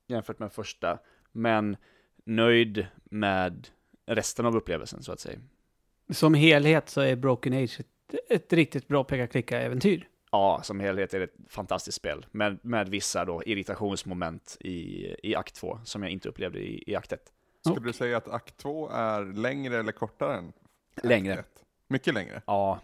[0.06, 0.98] jämfört med första,
[1.32, 1.76] men
[2.24, 3.68] nöjd med
[4.06, 5.38] resten av upplevelsen så att säga.
[6.10, 10.08] Som helhet så är Broken Age ett, ett riktigt bra peka-klicka-äventyr.
[10.32, 15.34] Ja, som helhet är det ett fantastiskt spel, med, med vissa då irritationsmoment i, i
[15.34, 17.32] akt 2 som jag inte upplevde i, i akt 1.
[17.66, 20.48] Skulle du säga att akt 2 är längre eller kortare än
[20.96, 21.34] akt Längre.
[21.34, 21.64] ett?
[21.88, 22.42] Mycket längre.
[22.46, 22.80] Ja,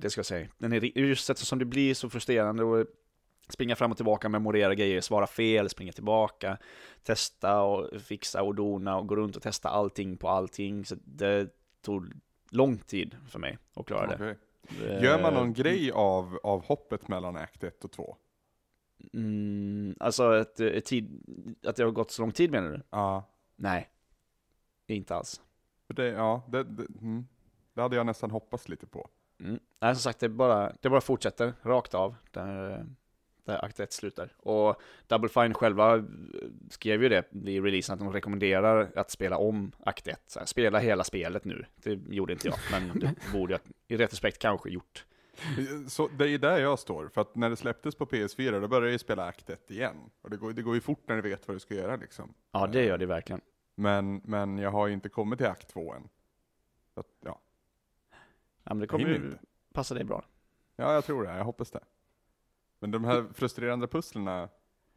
[0.00, 0.48] det ska jag säga.
[0.58, 2.86] Den är just eftersom det blir så frustrerande att
[3.48, 6.58] springa fram och tillbaka, memorera grejer, svara fel, springa tillbaka,
[7.02, 10.84] testa och fixa och dona och gå runt och testa allting på allting.
[10.84, 11.48] Så det
[11.82, 12.12] tog
[12.50, 14.14] lång tid för mig att klara det.
[14.14, 14.36] Okej.
[15.02, 18.16] Gör man någon Eh, grej av, av hoppet mellan akt 1 och 2?
[19.12, 21.22] Mm, alltså ett tid,
[21.66, 22.82] att det har gått så lång tid menar du?
[22.90, 23.30] Ja.
[23.56, 23.88] Nej,
[24.86, 25.40] inte alls.
[25.86, 27.26] Det, ja, det, det, mm.
[27.74, 29.08] det hade jag nästan hoppats lite på.
[29.40, 29.58] Mm.
[29.80, 32.86] Nej, som sagt, det bara, det bara fortsätter rakt av där,
[33.44, 34.32] där akt 1 slutar.
[34.36, 36.04] Och Double Fine själva
[36.70, 40.20] skrev ju det vid releasen att de rekommenderar att spela om akt 1.
[40.26, 41.64] Så här, spela hela spelet nu.
[41.74, 45.04] Det gjorde inte jag, men det borde jag i retrospekt kanske gjort.
[45.88, 48.86] Så det är där jag står, för att när det släpptes på PS4 då började
[48.86, 49.96] jag ju spela akt 1 igen.
[50.22, 52.34] Och det går, det går ju fort när du vet vad du ska göra liksom.
[52.52, 53.40] Ja, det gör det verkligen.
[53.74, 56.08] Men, men jag har ju inte kommit till akt 2 än.
[56.94, 57.40] Så att, ja.
[58.64, 59.36] Ja, men det kommer ju
[59.72, 60.24] passa dig bra.
[60.76, 61.36] ja, jag tror det.
[61.36, 61.80] Jag hoppas det.
[62.78, 64.48] Men de här frustrerande pusslerna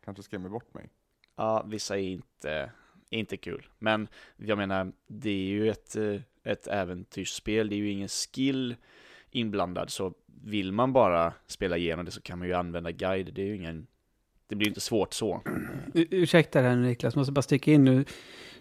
[0.05, 0.89] kanske skrämmer bort mig.
[1.35, 2.71] Ja, vissa är inte,
[3.09, 3.67] inte kul.
[3.79, 8.75] Men jag menar, det är ju ett, eh, ett äventyrsspel, det är ju ingen skill
[9.31, 9.89] inblandad.
[9.89, 13.33] Så vill man bara spela igenom det så kan man ju använda guide.
[13.33, 13.87] Det är ju ingen,
[14.47, 15.41] det blir ju inte svårt så.
[15.93, 18.05] Ursäkta det här Niklas, måste bara sticka in nu.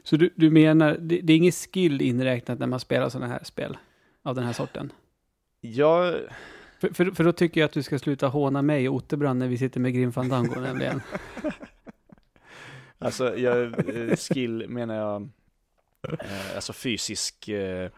[0.03, 3.45] Så du, du menar, det, det är ingen skill inräknat när man spelar sådana här
[3.45, 3.77] spel
[4.27, 4.93] av den här sorten?
[5.61, 6.15] Jag,
[6.81, 9.49] För, för, för då tycker jag att du ska sluta håna mig och Otterbrand när
[9.49, 11.03] vi sitter med Grim Fandango nämligen.
[12.99, 15.23] alltså, jag, eh, skill menar jag,
[16.09, 17.91] eh, alltså fysisk, eh,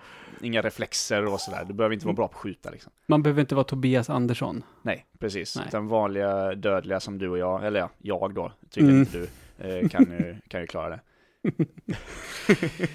[0.43, 1.65] inga reflexer och sådär.
[1.65, 2.93] Du behöver inte vara bra på att skjuta liksom.
[3.07, 4.63] Man behöver inte vara Tobias Andersson.
[4.83, 5.57] Nej, precis.
[5.57, 5.65] Nej.
[5.69, 9.07] Utan vanliga dödliga som du och jag, eller ja, jag då, tydligen Mm.
[9.07, 9.19] inte
[9.59, 11.01] du, eh, kan, ju, kan ju klara det.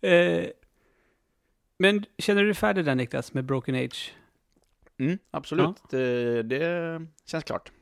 [1.78, 4.14] men känner du dig färdig där Niklas med Broken Age?
[5.00, 7.72] Mm, absolut, det, det känns klart.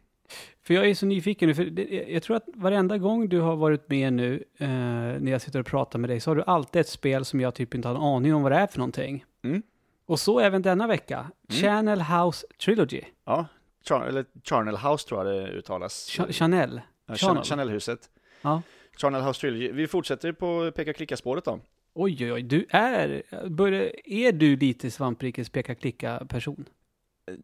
[0.62, 3.56] För jag är så nyfiken nu, för det, jag tror att varenda gång du har
[3.56, 6.80] varit med nu, eh, när jag sitter och pratar med dig, så har du alltid
[6.80, 9.24] ett spel som jag typ inte har en aning om vad det är för någonting.
[9.44, 9.62] Mm.
[10.06, 11.30] Och så även denna vecka.
[11.48, 13.02] Channel House Trilogy.
[13.24, 13.46] Ja,
[13.88, 16.08] Char eller Charnel House tror jag det uttalas.
[16.10, 16.80] Ch- Chanel.
[17.06, 17.98] Ja, Chanel-huset.
[18.42, 18.62] Ja.
[18.96, 19.72] Charnel House Trilogy.
[19.72, 21.60] Vi fortsätter på peka-klicka-spåret då.
[21.98, 22.42] Oj, oj, oj.
[22.42, 26.64] Du är, börjar, är du lite svamprikes peka-klicka-person?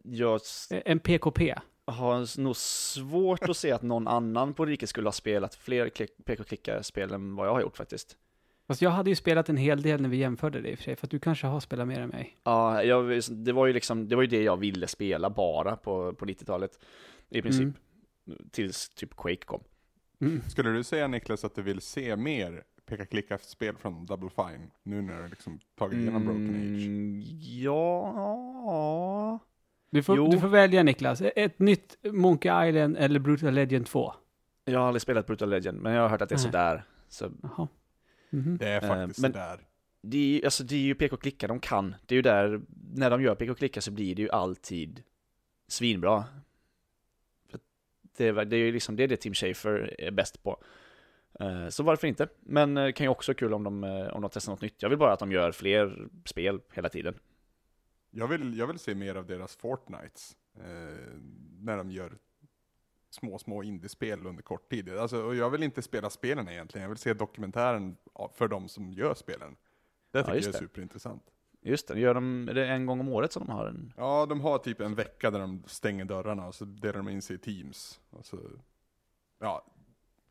[0.03, 1.55] Jag Eh, En PKP?
[1.85, 6.23] har nog svårt att se att någon annan på riket skulle ha spelat fler klick-
[6.25, 8.17] peka-klicka-spel än vad jag har gjort faktiskt.
[8.67, 10.83] Fast jag hade ju spelat en hel del när vi jämförde det i och för
[10.83, 12.37] sig, för att du kanske har spelat mer än mig.
[12.43, 16.13] Ja, jag, det var ju liksom, det var ju det jag ville spela bara på,
[16.13, 16.79] på 90-talet.
[17.29, 17.67] I princip.
[18.51, 19.63] Tills typ Quake kom.
[20.21, 20.41] Mm.
[20.49, 24.71] Skulle du säga Niklas att du vill se mer peka-klicka-spel från Double Fine?
[24.83, 26.85] Nu när du liksom tagit igenom Broken Age.
[26.85, 27.21] Mm,
[27.63, 29.39] ja...
[29.89, 30.27] Du, får, Jo.
[30.27, 34.13] du får välja Niklas, ett nytt Monkey Island eller Brutal Legend 2.
[34.65, 36.43] Jag har aldrig spelat Brutal Legend, men jag har hört att det är Nej.
[36.45, 36.83] sådär.
[37.09, 37.67] Så Jaha.
[38.29, 38.57] Mhm.
[38.57, 39.59] Det är faktiskt men- sådär.
[40.01, 41.95] det är, ju- alltså, det är ju pek-och-klicka de kan.
[42.05, 42.61] Det är ju där,
[42.93, 45.03] när de gör pek-och-klicka så blir det ju alltid
[45.67, 46.23] svinbra.
[48.17, 50.57] Det är, det är ju liksom det, är det Tim Schafer är bäst på.
[51.39, 52.27] Eh, Så varför inte?
[52.39, 54.81] Men det kan ju också vara kul om de, eh, om de testar något nytt.
[54.81, 57.19] Jag vill bara att de gör fler spel hela tiden.
[58.11, 60.37] Jag vill, jag vill se mer av deras Fortnites.
[60.55, 61.19] Eh,
[61.59, 62.17] när de gör
[63.09, 64.89] små, små indiespel under kort tid.
[64.97, 67.97] Alltså, och jag vill inte spela spelen egentligen, jag vill se dokumentären
[68.33, 69.55] för de som gör spelen.
[70.11, 70.65] Det tycker just jag är det.
[70.67, 71.23] superintressant.
[71.61, 73.93] Just det, gör de, det en gång om året som de har en?
[73.97, 77.21] Ja, de har typ en vecka där de stänger dörrarna och så delar de in
[77.21, 77.99] sig i teams.
[78.21, 78.39] Så,
[79.39, 79.65] ja,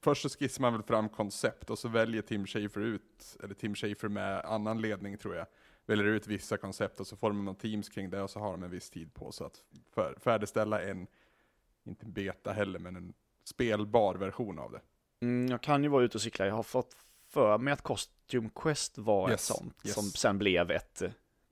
[0.03, 3.75] först så skissar man väl fram koncept och så väljer Tim Schafer ut, eller Tim
[3.75, 5.47] Schafer med annan ledning tror jag,
[5.87, 8.63] väljer ut vissa koncept och så formar man teams kring det och så har de
[8.63, 11.07] en viss tid på sig att för, färdigställa en,
[11.85, 14.81] inte beta heller, men en spelbar version av det.
[15.21, 16.97] Mm, jag kan ju vara ute och cykla, jag har fått
[17.29, 19.95] för mig att Costume Quest var Yes, ett sånt, yes.
[19.95, 21.03] som sen blev ett,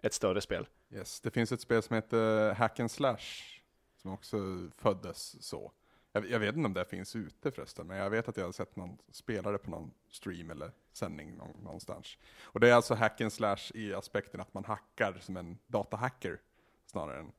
[0.03, 0.69] ett större spel.
[0.91, 3.61] Yes, det finns ett spel som heter Hack and Slash,
[3.97, 5.73] som också föddes så.
[6.13, 8.53] Jag, jag vet inte om det finns ute förresten, men jag vet att jag har
[8.53, 12.19] sett någon spelare på någon stream eller sändning någon, någonstans.
[12.43, 16.41] Och det är alltså Hack and Slash i aspekten att man hackar som en datahacker,
[16.87, 17.33] snarare än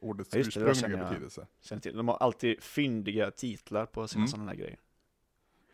[0.00, 1.08] ordets Ja, det, det ursprungliga känner jag.
[1.08, 1.46] betydelse.
[1.60, 1.96] Känner till.
[1.96, 4.28] De har alltid fyndiga titlar på sina Mm.
[4.28, 4.78] sådana här grejer.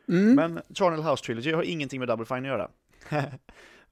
[0.09, 0.35] Mm.
[0.35, 2.70] Men Charnel House Trilogy har ingenting med Double Fine att göra.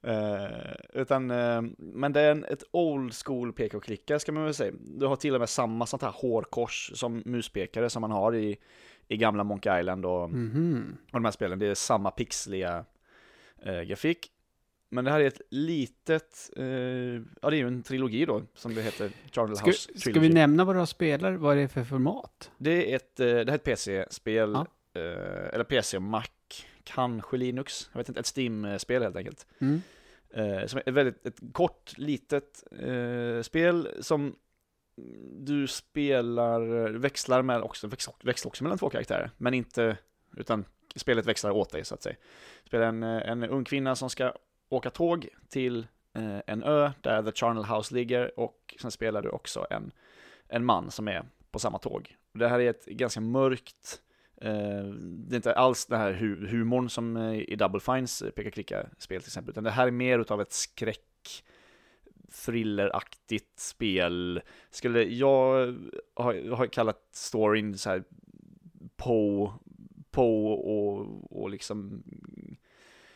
[0.03, 4.43] Eh, utan, eh, men det är en, ett old school peka och klicka ska man
[4.43, 4.73] väl säga.
[4.79, 8.57] Du har till och med samma sånt här hårkors som muspekare som man har i,
[9.07, 10.97] i gamla Monkey Island och, Mhm.
[11.05, 11.59] och de här spelen.
[11.59, 12.85] Det är samma pixliga
[13.65, 14.29] eh, grafik.
[14.89, 16.49] Men det här är ett litet,
[17.41, 20.27] ja det är ju en trilogi då, som det heter, Charnel Ska, House ska Trilogy.
[20.27, 21.31] vi nämna vad du spelar?
[21.31, 22.51] Vad är det för format?
[22.57, 24.65] Det är ett, det här är ett PC-spel, Ja.
[25.53, 26.23] eller PC och Mac,
[26.83, 29.47] kanske Linux, jag vet inte, ett Steam-spel helt enkelt.
[29.59, 29.81] Mm.
[30.29, 34.35] Eh, som är ett väldigt ett kort, litet eh, spel som
[35.31, 39.97] du spelar, växlar med också, växlar, också mellan två karaktärer, men inte,
[40.37, 40.65] utan
[40.95, 42.15] spelet växlar åt dig så att säga.
[42.65, 44.33] Spelar en, en ung kvinna som ska
[44.69, 49.29] åka tåg till eh, en ö där The Charnel House ligger och sen spelar du
[49.29, 49.91] också en,
[50.47, 52.15] en man som är på samma tåg.
[52.33, 54.01] Det här är ett ganska mörkt,
[54.49, 59.21] det är inte alls den här hu humorn som eh, i Double Fines eh, peka-klicka-spel
[59.21, 61.43] till exempel, utan det här är mer utav ett skräck
[62.31, 64.41] thrilleraktigt spel.
[64.69, 65.75] Skulle jag
[66.15, 68.03] har, har kallat storyn så här
[68.95, 69.53] Poe,
[70.11, 71.07] Poe och,
[71.41, 72.03] och liksom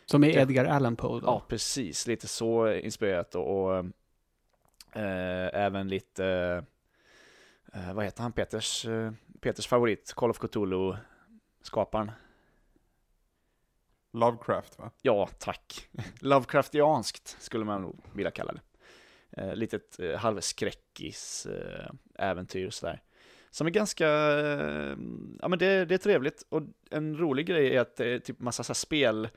[0.06, 0.42] Som är Okej.
[0.42, 1.28] Edgar Allan Poe då?
[1.28, 2.08] Ja, precis.
[2.08, 3.78] Lite så inspirerat och, och
[4.94, 6.26] eh, även lite,
[7.74, 9.12] eh, vad heter han, Peters, eh,
[9.42, 10.40] Peters favorit, Call of
[11.64, 12.12] Cthulhu-skaparen.
[14.14, 14.92] Lovecraft va?
[15.02, 15.90] Ja, tack.
[16.20, 18.62] Lovecraftianskt skulle man nog vilja kalla det.
[19.42, 23.02] Eh, litet eh, halvskräckis eh, äventyr sådär.
[23.50, 24.98] Som är ganska, eh,
[25.40, 28.40] ja men det, det är trevligt och en rolig grej är att det är typ
[28.40, 29.30] massa så här spel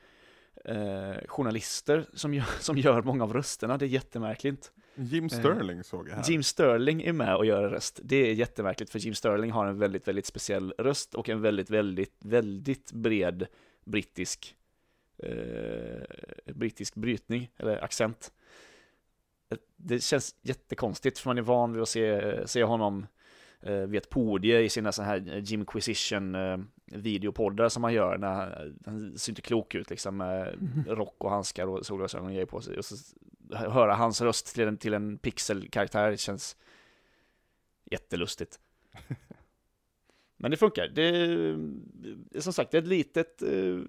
[0.65, 4.71] eh, som gör, som gör många av rösterna, det är jättemärkligt.
[4.95, 6.23] Jim Sterling såg jag här.
[6.29, 7.99] Jim Sterling är med och gör en röst.
[8.03, 11.69] Det är jättemärkligt för Jim Sterling har en väldigt, väldigt speciell röst och en väldigt,
[11.69, 13.47] väldigt, väldigt bred
[13.85, 14.55] brittisk
[15.17, 16.03] eh,
[16.45, 18.31] brittisk brytning eller accent.
[19.77, 23.07] Det känns jättekonstigt för man är van vid att se, se honom
[23.61, 28.33] eh, vid ett podie i sina så här Jimquisition eh, videopoddar som han gör när
[28.33, 30.55] han, han ser inte klok ut liksom med
[30.87, 32.95] rock och handskar och solglasögon och grejer på sig och så
[33.51, 36.57] höra hans röst till en, till en pixelkaraktär känns
[37.85, 38.59] jättelustigt.
[40.37, 40.87] Men det funkar.
[40.87, 41.05] Det
[42.37, 43.79] är som sagt det är ett litet, eh,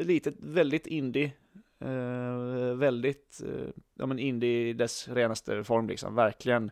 [0.00, 1.32] ett litet väldigt indie.
[1.78, 6.14] Eh, väldigt, eh, ja men indie i dess renaste form liksom.
[6.14, 6.70] Verkligen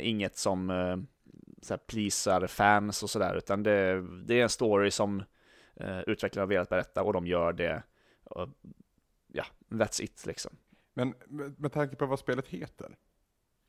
[0.00, 0.68] inget som
[1.62, 5.22] så här pleasar fans och sådär, utan det, det är en story som
[5.74, 7.82] eh, utvecklarna har velat berätta och de gör det.
[8.24, 8.48] Och,
[9.32, 10.56] ja, that's it liksom.
[10.98, 12.96] Men med, med tanke på vad spelet heter.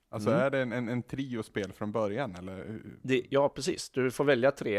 [0.09, 0.41] Alltså Mm.
[0.41, 2.81] är det en, en, en trio-spel från början eller?
[3.01, 3.89] Det, ja, precis.
[3.89, 4.77] Du får välja tre.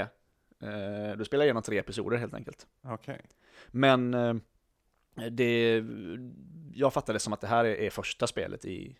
[0.61, 2.67] Eh, du spelar igenom tre episoder helt enkelt.
[2.83, 3.21] Okej.
[3.69, 4.35] Men eh,
[5.31, 5.85] det,
[6.73, 8.97] jag fattar det som att det här är, är första spelet i,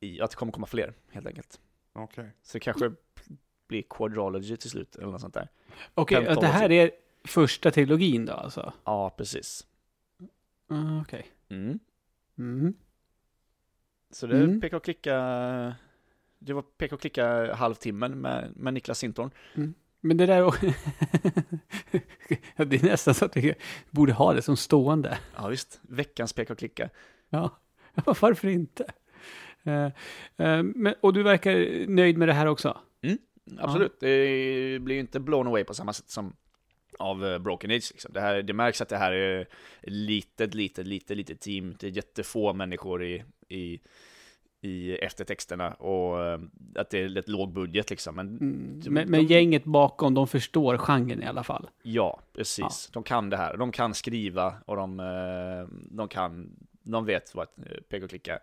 [0.00, 1.60] i, att det kommer komma fler helt enkelt.
[1.92, 2.30] Okej.
[2.42, 2.92] Så det kanske
[3.68, 5.48] blir Quadrology till slut eller något sånt där.
[5.94, 6.40] Okej, Pentology.
[6.46, 6.90] det här är
[7.24, 8.72] första trilogin då alltså?
[8.84, 9.66] Ja, precis.
[10.68, 11.26] Ah, Okej.
[11.48, 11.78] Mm.
[12.34, 12.74] Mhm.
[14.10, 14.60] Så det är Mm.
[14.60, 15.14] peka och klicka,
[16.38, 19.30] det var peka och klicka halvtimmen med, med Niklas Sintorn.
[20.00, 20.40] Men det där...
[22.56, 23.54] Ja, det är nästan så att vi
[23.90, 25.18] borde ha det som stående.
[25.36, 26.90] Ja visst, veckans peka och klicka.
[27.30, 27.58] Ja,
[27.94, 28.84] ja varför inte?
[29.62, 29.84] Eh,
[30.36, 32.78] eh, men, och du verkar nöjd med det här också?
[33.58, 36.36] Absolut, det blir ju inte blown away på samma sätt som
[36.98, 37.90] av eh, Broken Age.
[37.92, 38.12] Liksom.
[38.12, 39.48] Det, här, det märks att det här är ett
[39.82, 41.74] litet, litet, litet, litet team.
[41.80, 43.80] Det är jättefå människor i, i,
[44.60, 46.40] i eftertexterna och eh,
[46.74, 48.14] att det är ett låg budget liksom.
[48.16, 51.68] Men Mm, De- men, gänget bakom, de förstår genren i alla fall.
[51.82, 52.90] ja, precis.
[52.92, 53.56] De kan det här.
[53.56, 56.50] De kan skriva och de, eh, de kan,
[56.82, 58.38] de vet vad ett peka och klicka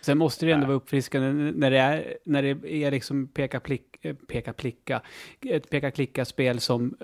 [0.00, 4.06] Sen måste det ändå vara uppfriskande när det är, när det är liksom peka, plick,
[4.28, 5.02] peka, plicka,
[5.40, 6.96] ett peka klicka spel som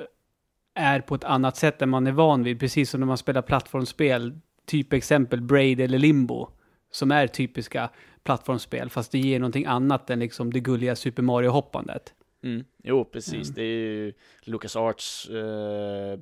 [0.77, 2.61] är på ett annat sätt än man är van vid.
[2.61, 6.49] Precis som när man spelar plattformsspel, typ exempel Braid eller Limbo,
[6.91, 7.91] som är typiska
[8.23, 12.15] plattformsspel, fast det ger någonting annat än liksom det gulliga Super Mario-hoppandet.
[12.43, 12.65] Mm.
[12.85, 13.49] Jo, precis.
[13.49, 13.55] Mm.
[13.55, 14.13] Det är ju,
[14.43, 16.19] LucasArts eh,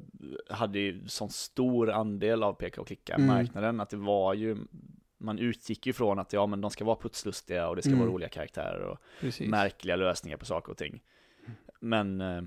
[0.51, 4.57] hade ju sån stor andel av peka och klicka-marknaden att det var ju,
[5.19, 8.01] man utgick ju från att ja, men de ska vara putslustiga och det ska Mm.
[8.01, 9.49] vara roliga karaktärer och Precis.
[9.49, 11.03] märkliga lösningar på saker och ting.
[11.81, 12.43] Men, eh,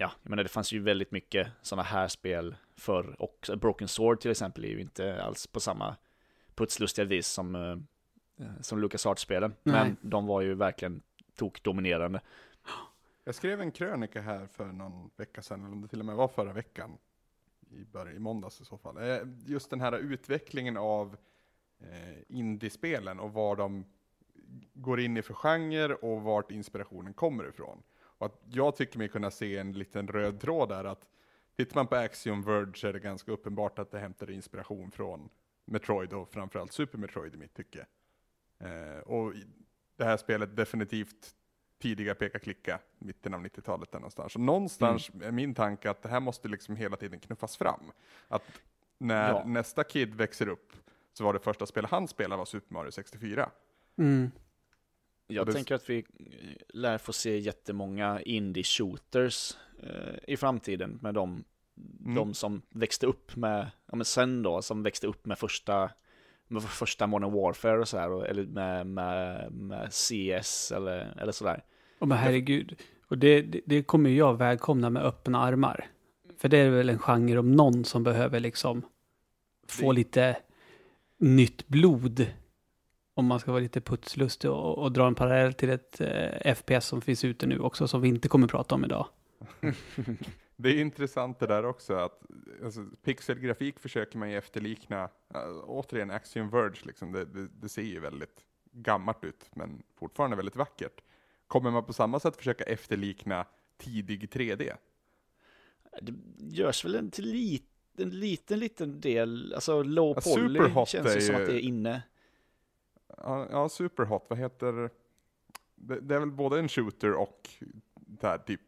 [0.00, 3.56] ja, jag menar det fanns ju väldigt mycket sådana här spel förr också.
[3.56, 5.96] Broken Sword till exempel är ju inte alls på samma
[6.54, 9.54] putslustiga vis som, eh, som LucasArts-spelen.
[9.62, 9.84] Nej.
[9.84, 11.02] Men de var ju verkligen
[11.34, 12.20] tokdominerande.
[13.24, 16.16] Jag skrev en krönika här för någon vecka sedan, eller om det till och med
[16.16, 16.98] var förra veckan.
[17.70, 18.96] I, början, i måndags i så fall.
[18.96, 21.16] Eh, Just den här utvecklingen av
[21.80, 23.84] eh, indiespelen och vad de
[24.72, 27.82] går in i för genre och vart inspirationen kommer ifrån.
[28.20, 31.06] Och att jag tycker mig kunna se en liten röd tråd där att
[31.56, 35.28] tittar man på Axiom Verge så är det ganska uppenbart att det hämtar inspiration från
[35.64, 37.86] Metroid och framförallt Super Metroid i mitt tycke.
[38.58, 39.32] Eh, och
[39.96, 41.34] det här spelet definitivt
[41.78, 44.34] tidiga peka-klicka, mitten av 90-talet där någonstans.
[44.34, 47.92] Och någonstans är min tanke att det här måste liksom hela tiden knuffas fram.
[48.28, 48.42] Att
[48.98, 49.44] när Ja.
[49.46, 50.72] nästa kid växer upp
[51.12, 53.50] så var det första spelet han spelade var Super Mario 64.
[53.96, 54.30] Mm.
[55.30, 56.04] Jag det- tänker att vi
[56.68, 61.44] lär få se jättemånga indie-shooters eh, i framtiden med de,
[62.00, 62.14] Mm.
[62.14, 65.90] de som växte upp med, ja men sen då, som växte upp med första,
[66.48, 71.64] med första Modern Warfare och sådär, och- eller med, med, med CS eller, eller sådär.
[71.98, 72.76] Och men herregud,
[73.08, 75.86] och det, det, det kommer jag välkomna med öppna armar.
[76.38, 78.82] För det är väl en genre om någon som behöver liksom
[79.68, 80.36] få lite
[81.18, 82.26] nytt blod.
[83.20, 86.86] Om man ska vara lite putslustig och, och dra en parallell till ett eh, FPS
[86.86, 89.06] som finns ute nu också, som vi inte kommer prata om idag.
[90.56, 92.22] Det är intressant det där också att
[92.64, 95.02] alltså, pixelgrafik försöker man ju efterlikna,
[95.34, 100.36] äh, återigen Axiom Verge liksom, det, det, det ser ju väldigt gammalt ut men fortfarande
[100.36, 101.00] väldigt vackert.
[101.46, 103.46] Kommer man på samma sätt försöka efterlikna
[103.78, 104.72] tidig 3D?
[106.02, 107.60] Det görs väl en till
[107.96, 112.02] en liten, liten del, alltså low Ja, poly känns ju som att det är inne.
[113.16, 114.90] Ja, Superhot, vad heter det?
[116.00, 117.48] Det är väl både en shooter och
[117.96, 118.60] där typ,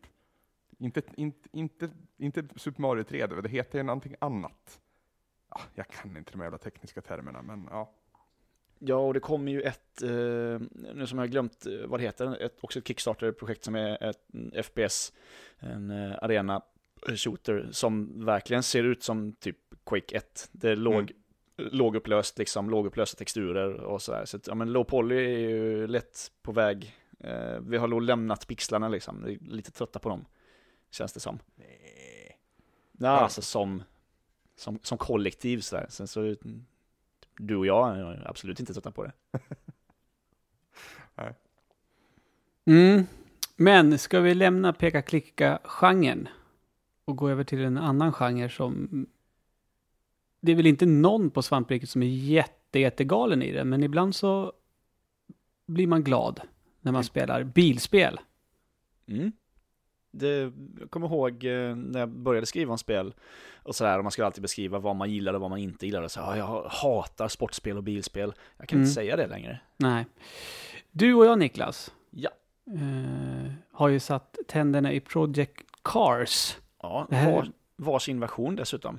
[0.78, 4.81] inte, inte, inte, inte Super Mario 3D, det heter ju någonting annat.
[5.50, 7.92] Ja, jag kan inte de jävla tekniska termerna, men ja.
[8.78, 10.11] Ja, och det kommer ju ett, eh,
[10.94, 14.02] nu som jag har glömt eh, vad det heter, ett, också ett Kickstarter-projekt som är
[14.02, 15.12] ett en FPS,
[15.59, 16.62] en eh, arena
[17.16, 20.48] shooter som verkligen ser ut som typ Quake 1.
[20.52, 21.22] Det låg, Mm.
[21.57, 24.25] Lågupplöst, liksom, lågupplösta texturer och sådär.
[24.25, 26.97] Så att, ja men low poly är ju lätt på väg.
[27.21, 30.25] Eh, vi har nog lämnat pixlarna liksom, vi är lite trötta på dem,
[30.91, 31.38] känns det som.
[31.55, 32.38] Nej.
[32.99, 33.83] Ja, alltså som,
[34.57, 35.87] som, som kollektiv sådär.
[35.88, 36.37] Sen så,
[37.37, 39.12] du och jag är absolut inte trötta på det.
[42.65, 43.07] Mm.
[43.57, 46.29] Men ska vi lämna peka-klicka-genren
[47.05, 49.07] och gå över till en annan genre som...
[50.44, 54.14] Det är väl inte någon på svampriket som är jätte, jättegalen i det, men ibland
[54.14, 54.52] så
[55.66, 56.40] blir man glad
[56.81, 57.05] när man Mm.
[57.05, 58.20] spelar bilspel.
[59.09, 59.33] Mm.
[60.11, 63.14] Det, jag kommer ihåg eh, när jag började skriva om spel
[63.62, 66.09] och sådär, och man skulle alltid beskriva vad man gillade och vad man inte gillade.
[66.09, 68.33] Så, ja, jag hatar sportspel och bilspel.
[68.57, 68.85] Jag kan Mm.
[68.85, 69.61] inte säga det längre.
[69.76, 70.07] Nej.
[70.90, 72.31] Du och jag, Niklas, Ja.
[72.66, 76.57] eh, har ju satt tänderna i Project Cars.
[76.83, 78.98] Ja, var, varsin version dessutom.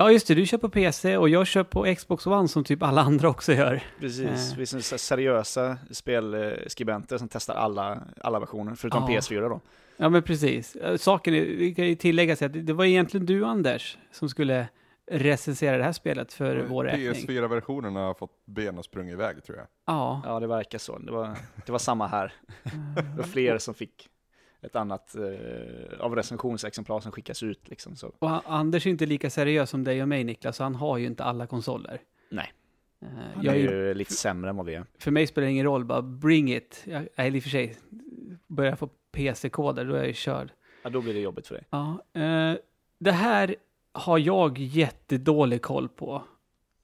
[0.00, 0.34] Ja, just det.
[0.34, 3.52] Du kör på PC och jag kör på Xbox One som typ alla andra också
[3.52, 3.82] gör.
[4.00, 4.56] Precis, Eh.
[4.56, 9.08] vi är så seriösa spelskribenter som testar alla, alla versioner, förutom Ja.
[9.08, 9.60] PS4 då.
[9.96, 10.76] Ja, men precis.
[10.76, 14.28] Eh, Saken är, vi kan ju tillägga sig att det- var egentligen du, Anders, som
[14.28, 14.68] skulle
[15.10, 17.06] recensera det här spelet för vår räkning.
[17.12, 19.66] PS4-versionen har fått ben och sprungit iväg tror jag.
[19.86, 20.22] Ja.
[20.24, 20.98] Ja, det verkar så.
[20.98, 21.36] Det var,
[21.66, 22.32] det var samma här.
[22.94, 24.08] Det var fler som fick
[24.62, 27.96] ett annat eh, av recensionsexemplar som skickas ut liksom.
[27.96, 28.12] Så.
[28.18, 30.98] Och han- Anders är inte lika seriös som dig och mig, Niklas, så han har
[30.98, 32.00] ju inte alla konsoler.
[32.30, 32.52] Nej.
[33.02, 34.84] Eh, Han Jag är ju, lite sämre än vad vi är.
[34.98, 36.82] för mig spelar det ingen roll, bara bring it.
[36.84, 37.76] Jag, eller i och för sig,
[38.46, 40.52] börjar jag få PC-koder, då är jag ju körd.
[40.82, 41.64] Ja, då blir det jobbigt för dig.
[41.70, 42.54] Ja, eh,
[42.98, 43.56] det här
[43.92, 46.22] har jag jättedålig koll på.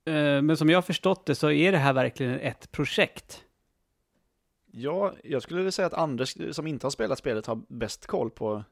[0.04, 3.42] Eh, men som jag har förstått det så är det här verkligen ett projekt.
[4.78, 8.30] Ja, jag skulle vilja säga att Anders som inte har spelat spelet har bäst koll
[8.30, 8.64] på,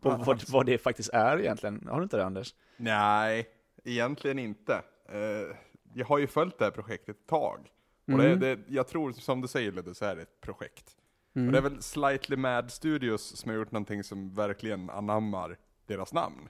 [0.00, 1.86] på vad, vad det faktiskt är egentligen.
[1.90, 2.54] Har du inte det Anders?
[2.76, 3.48] Nej,
[3.84, 4.82] egentligen inte.
[5.08, 5.56] Eh,
[5.94, 7.68] jag har ju följt det här projektet ett tag.
[8.06, 8.40] Och det, Mm.
[8.40, 10.96] det, jag tror, som du säger Ludde, så är det ett projekt.
[11.34, 11.46] Mm.
[11.48, 16.12] Och det är väl Slightly Mad Studios som har gjort någonting som verkligen anammar deras
[16.12, 16.48] namn.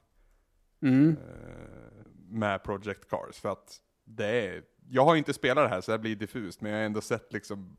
[0.82, 1.08] Mm.
[1.10, 3.36] eh, med Project Cars.
[3.40, 4.62] För att det är,
[4.92, 6.84] jag har ju inte spelat det här så det här blir diffust, men jag har
[6.84, 7.76] ändå sett liksom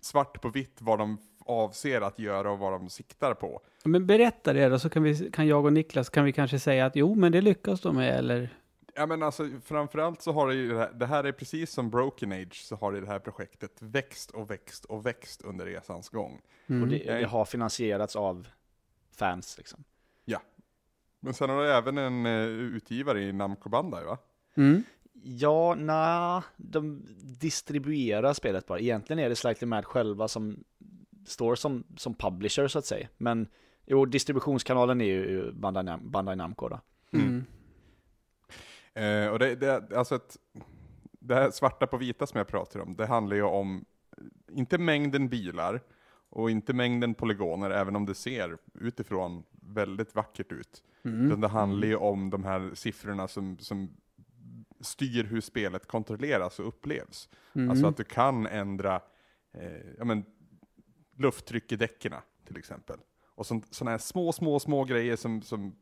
[0.00, 3.60] svart på vitt vad de avser att göra och vad de siktar på.
[3.84, 6.86] Men berätta det då, så kan, vi, kan jag och Niklas kan vi kanske säga
[6.86, 8.48] att jo, men det lyckas de med, eller?
[8.94, 11.90] Ja men alltså framförallt så har det ju det här, det här är precis som
[11.90, 16.08] Broken Age så har det det här projektet växt och växt och växt under resans
[16.08, 16.40] gång.
[16.66, 16.82] Mm.
[16.82, 18.48] Och det, det har finansierats av
[19.10, 19.84] fans liksom.
[21.20, 24.18] Men sen har det även en uh, utgivare i Namco Bandai va?
[24.56, 24.82] Mm.
[25.22, 27.02] Ja, nej, de
[27.40, 28.80] distribuerar spelet bara.
[28.80, 30.64] Egentligen är det Slightly Mad själva som
[31.26, 33.08] står som, som publisher så att säga.
[33.16, 33.48] Men
[33.86, 36.80] jo, distributionskanalen är ju Bandai, Nam- Bandai Namco då.
[37.12, 37.44] Mm.
[38.94, 40.36] Eh, och det, det, alltså ett,
[41.20, 43.84] det här svarta på vita som jag pratar om, det handlar ju om,
[44.50, 45.80] inte mängden bilar,
[46.28, 50.82] och inte mängden polygoner, även om det ser utifrån väldigt vackert ut.
[51.04, 51.26] Mm.
[51.26, 53.96] Utan det handlar ju om de här siffrorna som, som
[54.80, 57.28] styr hur spelet kontrolleras och upplevs.
[57.54, 57.70] Mm.
[57.70, 59.00] Alltså att du kan ändra
[59.52, 60.24] eh, ja, men,
[61.16, 62.12] lufttryck i däcken
[62.46, 62.98] till exempel.
[63.24, 65.76] Och sådana här små, små, små grejer som, som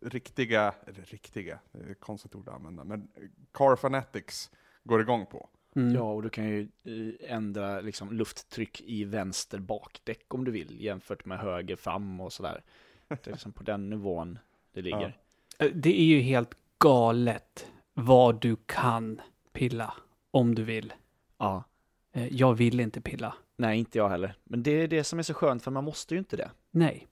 [0.00, 3.08] riktiga, eller riktiga, det är ett konstigt ord att använda, men
[3.52, 4.50] Car Fanatics
[4.84, 5.48] går igång på.
[5.76, 5.94] Mm.
[5.94, 10.84] Ja, och du kan ju eh, ändra liksom lufttryck i vänster bakdäck om du vill
[10.84, 12.62] jämfört med höger fram och sådär.
[13.08, 14.38] Det är liksom på den nivån
[14.72, 15.18] det ligger.
[15.58, 19.20] Eh, Det är ju helt galet vad du kan
[19.52, 19.94] pilla
[20.30, 20.92] om du vill.
[21.38, 21.64] Ja.
[22.12, 23.34] Eh, Jag vill inte pilla.
[23.56, 24.34] Nej, inte jag heller.
[24.44, 26.50] Men det är det som är så skönt för man måste ju inte det.
[26.70, 27.06] Nej.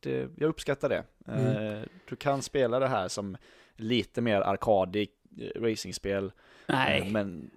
[0.00, 1.04] det jag uppskattar det.
[1.26, 1.76] Mm.
[1.76, 3.36] Eh, Du kan spela det här som
[3.76, 5.08] lite mer arkadig
[5.40, 6.32] eh, racingspel.
[6.66, 7.50] Nej, Men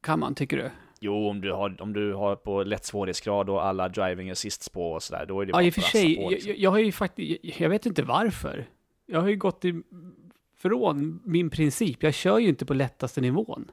[0.00, 0.70] kan man tycker du?
[1.00, 4.92] jo, om du har, om du har på lätt svårighetsgrad och alla driving assists på
[4.92, 6.16] och sådär, då är det Ja, bara i och för sig.
[6.16, 6.48] på, Jag, liksom.
[6.50, 8.66] jag, jag har ju faktiskt, jag, vet inte varför.
[9.06, 9.64] Jag har ju gått
[10.58, 12.02] ifrån min princip.
[12.02, 13.70] Jag kör ju inte på lättaste nivån.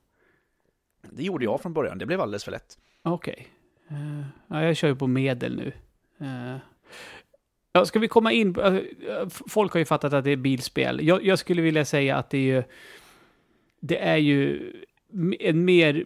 [1.12, 2.78] Det gjorde jag från början, det blev alldeles för lätt.
[3.02, 3.48] Okej.
[3.90, 5.72] Eh, ja, jag kör ju på medel nu.
[6.26, 6.58] Uh,
[7.72, 8.56] ja, ska vi komma in
[9.28, 11.08] f- folk har ju fattat att det är bilspel.
[11.08, 12.64] Jag, jag skulle vilja säga att det är ju...
[13.80, 14.72] Det är ju
[15.40, 16.06] en mer...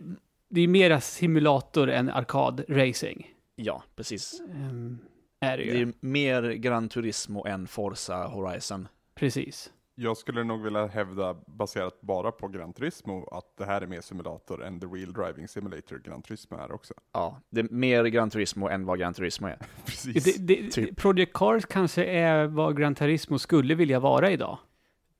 [0.49, 3.33] Det är mera simulator än arkadracing.
[3.55, 4.41] Ja, precis.
[4.49, 4.99] Um,
[5.39, 5.71] är det ju.
[5.71, 8.87] Det är mer Gran Turismo än Forza Horizon.
[9.15, 9.71] Precis.
[9.99, 14.01] Jag skulle nog vilja hävda, baserat bara på Gran Turismo, att det här är mer
[14.01, 16.93] simulator än The Real Driving Simulator Gran Turismo är också.
[17.11, 19.57] Ja, det är mer Gran Turismo än vad Gran Turismo är.
[19.85, 20.23] Precis.
[20.23, 20.97] Det, det, typ.
[20.97, 24.57] Project Cars kanske är vad Gran Turismo skulle vilja vara idag.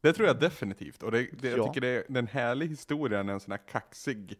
[0.01, 1.03] Det tror jag definitivt.
[1.03, 1.67] Och det, det, jag Ja.
[1.67, 4.36] tycker det är en härlig historia, en sån här kaxig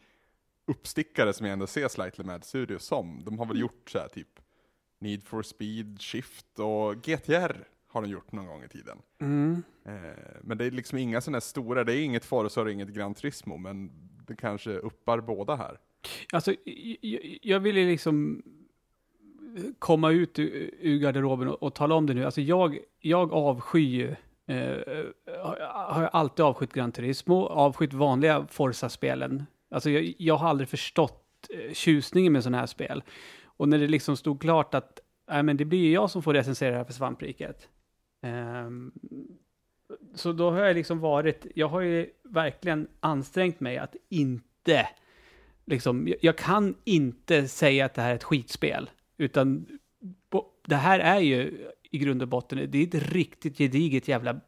[0.68, 3.24] uppstickare som jag ändå ser Slightly Mad Studios som.
[3.26, 4.40] De har väl gjort så här typ
[5.00, 8.98] Need for Speed, Shift och GTR har de gjort någon gång i tiden.
[9.22, 9.64] Mm.
[9.86, 9.94] Eh,
[10.42, 13.14] men det är liksom inga sådana här stora, det är inget Forza och inget Gran
[13.14, 13.92] Turismo, men
[14.28, 15.80] det kanske uppar båda här.
[16.34, 16.54] Alltså,
[17.02, 18.44] jag, jag ville liksom
[19.80, 22.26] komma ut ur, ur garderoben och, och tala om det nu.
[22.26, 24.16] Alltså jag, jag avskyr ju,
[24.56, 25.06] eh,
[25.74, 29.46] har jag alltid avskytt Gran Turismo, avskytt vanliga Forza-spelen.
[29.72, 33.04] Alltså jag, jag har aldrig förstått eh, tjusningen med sådana här spel.
[33.44, 36.34] Och när det liksom stod klart att nej, men det blir ju jag som får
[36.34, 37.70] recensera det här för svampriket.
[38.22, 38.92] Ehm,
[40.16, 44.90] så då har jag liksom varit, jag har ju verkligen ansträngt mig att inte
[45.66, 48.90] liksom, jag, kan inte säga att det här är ett skitspel.
[49.18, 49.68] Utan
[50.68, 54.40] det här är ju i grund och botten, det är ett riktigt gediget jävla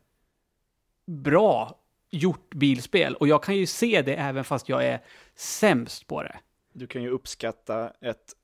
[1.05, 3.15] bra gjort bilspel.
[3.15, 5.01] Och jag kan ju se det även fast jag är
[5.35, 6.39] sämst på det.
[6.73, 8.35] Du kan ju uppskatta ett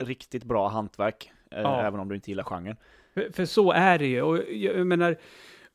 [0.00, 1.82] riktigt bra hantverk, eh, Ja.
[1.82, 2.76] även om du inte gillar genren.
[3.14, 4.22] För, för så är det ju.
[4.22, 5.16] Och jag, menar,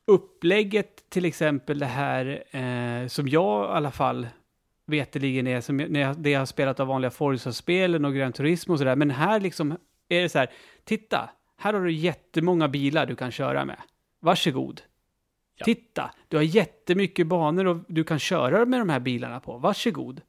[0.06, 4.26] upplägget till exempel det här eh, som jag i alla fall
[4.86, 8.32] veteligen är, som jag, när jag, det jag har spelat av vanliga Forza-spelen och Gran
[8.32, 8.96] Turismo och sådär.
[8.96, 9.76] Men här liksom
[10.08, 10.50] är det så här,
[10.84, 13.76] titta, här har du jättemånga bilar du kan köra med.
[14.20, 14.82] Varsågod.
[15.56, 15.64] Ja.
[15.64, 19.58] Titta, du har jättemycket banor och du kan köra med de här bilarna på.
[19.58, 20.20] Varsågod.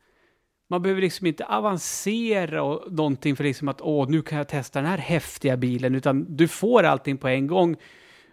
[0.72, 4.82] Man behöver liksom inte avancera och någonting för liksom att åh, nu kan jag testa
[4.82, 7.76] den här häftiga bilen, utan du får allting på en gång.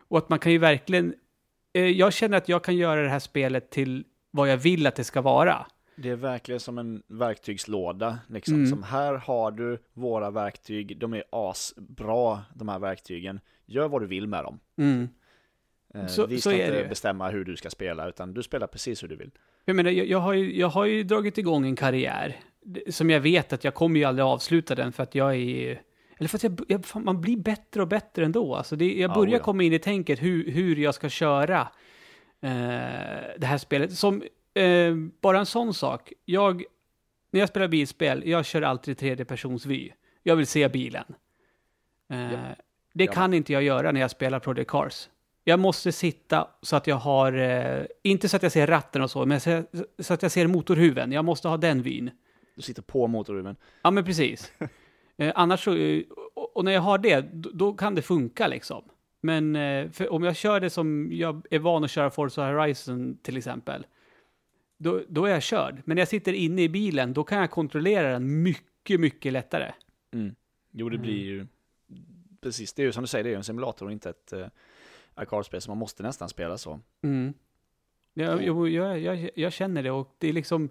[0.09, 1.15] Och att man kan ju verkligen,
[1.73, 4.97] eh, jag känner att jag kan göra det här spelet till vad jag vill att
[4.97, 5.67] det ska vara.
[5.97, 8.19] Det är verkligen som en verktygslåda.
[8.29, 8.55] Liksom.
[8.55, 8.67] Mm.
[8.67, 13.41] Som här har du våra verktyg, de är asbra de här verktygen.
[13.67, 14.59] Gör vad du vill med dem.
[14.79, 15.09] Mm.
[15.97, 19.09] Eh, Så- vi ska inte bestämma hur du ska spela, utan du spelar precis hur
[19.09, 19.31] du vill.
[19.65, 22.37] Jag menar, jag, jag, har ju, jag har ju dragit igång en karriär
[22.91, 25.81] som jag vet att jag kommer ju aldrig avsluta den för att jag är...
[26.19, 28.55] Eller för att jag, jag, fan, man blir bättre och bättre ändå.
[28.55, 29.39] Alltså det, jag Ja, börjar oja.
[29.43, 31.61] komma in i tänket hur, hur jag ska köra
[32.41, 32.49] eh,
[33.39, 33.93] det här spelet.
[33.93, 34.23] Som,
[34.55, 36.13] eh, bara en sån sak.
[36.25, 36.65] Jag,
[37.31, 39.91] när jag spelar bilspel, jag kör alltid tredje persons vy.
[40.23, 41.05] Jag vill se bilen.
[42.11, 42.39] Eh, Ja.
[42.95, 43.13] Det Ja.
[43.13, 45.09] kan inte jag göra när jag spelar Project Cars.
[45.49, 49.11] Jag måste sitta så att jag har, eh, inte så att jag ser ratten och
[49.11, 49.63] så, men så,
[49.99, 51.13] så att jag ser motorhuven.
[51.13, 52.11] Jag måste ha den vyn.
[52.55, 53.57] Du sitter på motorhuven.
[53.83, 54.53] Ja, men precis.
[55.17, 56.03] eh, annars så, eh,
[56.35, 58.85] och, och när jag har det, då, då kan det funka liksom.
[59.21, 63.37] Men eh, om jag kör det som jag är van att köra Forza Horizon till
[63.37, 63.87] exempel,
[64.79, 65.83] då, då är jag körd.
[65.85, 69.73] Men när jag sitter inne i bilen, då kan jag kontrollera den mycket, mycket lättare.
[70.15, 70.35] Mm.
[70.73, 71.03] Jo, det Mm.
[71.03, 71.47] blir ju...
[72.41, 74.33] Precis, det är ju som du säger, det är ju en simulator och inte ett
[74.37, 74.47] uh,
[75.17, 76.81] arkadspel, så man måste nästan spela så.
[77.03, 77.35] Mm.
[78.15, 80.69] Jag, jag, jag, jag, känner det och det är liksom...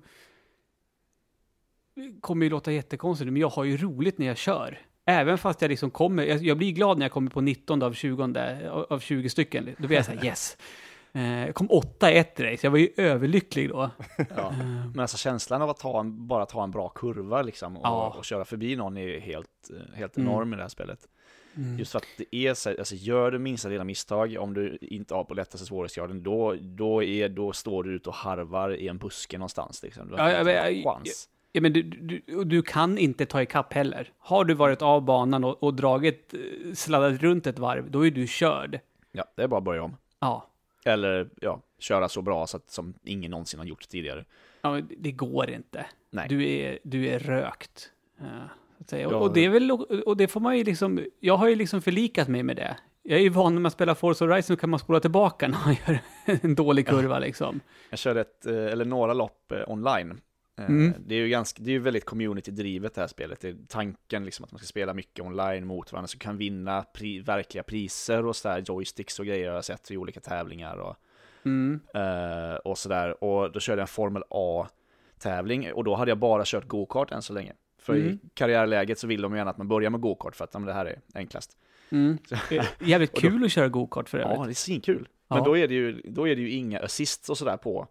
[1.96, 4.80] Det kommer ju låta jättekonstigt, men jag har ju roligt när jag kör.
[5.06, 8.24] Även fast jag liksom kommer, jag, blir glad när jag kommer på 19 av 20,
[8.70, 9.76] av av 20 stycken.
[9.78, 10.58] Då blir jag så här yes.
[11.14, 13.90] Eh, Jag kom åtta i ett race, jag var ju överlycklig då.
[14.18, 14.26] Ja.
[14.52, 14.58] Eh,
[14.94, 18.16] Men alltså känslan av att ta en, bara ta en bra kurva liksom och, Ja.
[18.18, 20.30] och köra förbi någon är helt, eh, helt Mm.
[20.30, 21.08] enorm i det här spelet.
[21.58, 21.80] Mm.
[21.80, 25.14] Just för att det är så, alltså gör du minsta lilla misstag, om du inte
[25.16, 28.98] har på lättaste svårighetsgraden, då, då, är, då står du ute och harvar i en
[28.98, 29.84] buske någonstans.
[29.84, 30.08] Liksom.
[30.08, 31.30] Du har Ja, inte ja, en men- chans.
[31.52, 34.12] Ja, men du, du, du kan inte ta ikapp heller.
[34.18, 38.12] Har du varit av banan och, och dragit, eh, sladdat runt ett varv, då är
[38.12, 38.80] du körd.
[39.12, 39.98] Ja, det är bara att börja om.
[40.20, 40.48] Ja,
[40.86, 44.26] Eller ja, köra så bra så att, som ingen någonsin har gjort tidigare.
[44.62, 45.86] ja men det går inte.
[46.10, 46.26] Nej.
[46.30, 47.92] Du är, du är rökt.
[48.20, 48.26] eh,
[48.90, 49.16] Ja.
[49.16, 49.72] och det är väl,
[50.06, 52.78] och det får man ju liksom, jag har ju liksom förlikat mig med det.
[53.04, 55.76] Jag är ju van när man spelar Forza Horizon kan man spola tillbaka när man
[55.88, 57.60] gör en dålig kurva liksom.
[57.90, 60.12] Jag körde ett, eh, eller några lopp eh, online.
[60.12, 60.94] Eh, Mm.
[61.08, 63.42] Det är ju ganska, det är ju väldigt community-drivet det här spelet.
[63.42, 66.82] Det är tanken liksom att man ska spela mycket online mot varandra, så kan vinna
[66.82, 70.96] pri, verkliga priser och sådär, joysticks och grejer har jag sett i olika tävlingar och,
[71.46, 71.80] Mm.
[72.64, 73.24] och sådär.
[73.24, 77.22] Och då körde jag en Formel A-tävling och då hade jag bara kört go-kart än
[77.22, 77.54] så länge.
[77.86, 78.08] För Mm.
[78.08, 80.68] i karriärläget så vill de gärna att man börjar med go-kart för att ja, men
[80.68, 81.58] det här är enklast.
[81.90, 82.18] Mm.
[82.50, 84.44] Det är Jävligt då- kul att köra go-kart för Ja, övrigt.
[84.46, 85.08] det är svinkul.
[85.28, 85.44] Men Ja.
[85.44, 87.88] då är det ju, då är det ju inga assists och sådär på.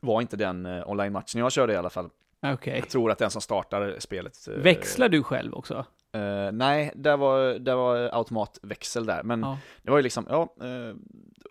[0.00, 2.10] Var inte den eh, online-matchen jag körde i alla fall.
[2.42, 2.78] Okej.
[2.78, 4.48] Jag tror att den som startar spelet...
[4.48, 5.84] eh, Växlar du själv också?
[6.12, 9.22] eh, nej, det var, det var automatväxel där.
[9.22, 9.58] Men Ja.
[9.82, 10.96] det var ju liksom, ja, eh,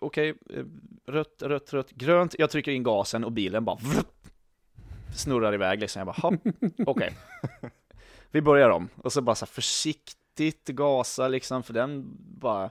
[0.00, 0.64] okej, eh,
[1.12, 2.34] rött, rött, rött, grönt.
[2.38, 4.23] Jag trycker in gasen och bilen bara vrrt,
[5.14, 6.00] snurrar iväg liksom.
[6.00, 6.38] Jag bara,
[6.86, 7.12] okej.
[8.30, 8.88] Vi börjar om.
[8.96, 12.70] Och så bara så här försiktigt gasa liksom, för den bara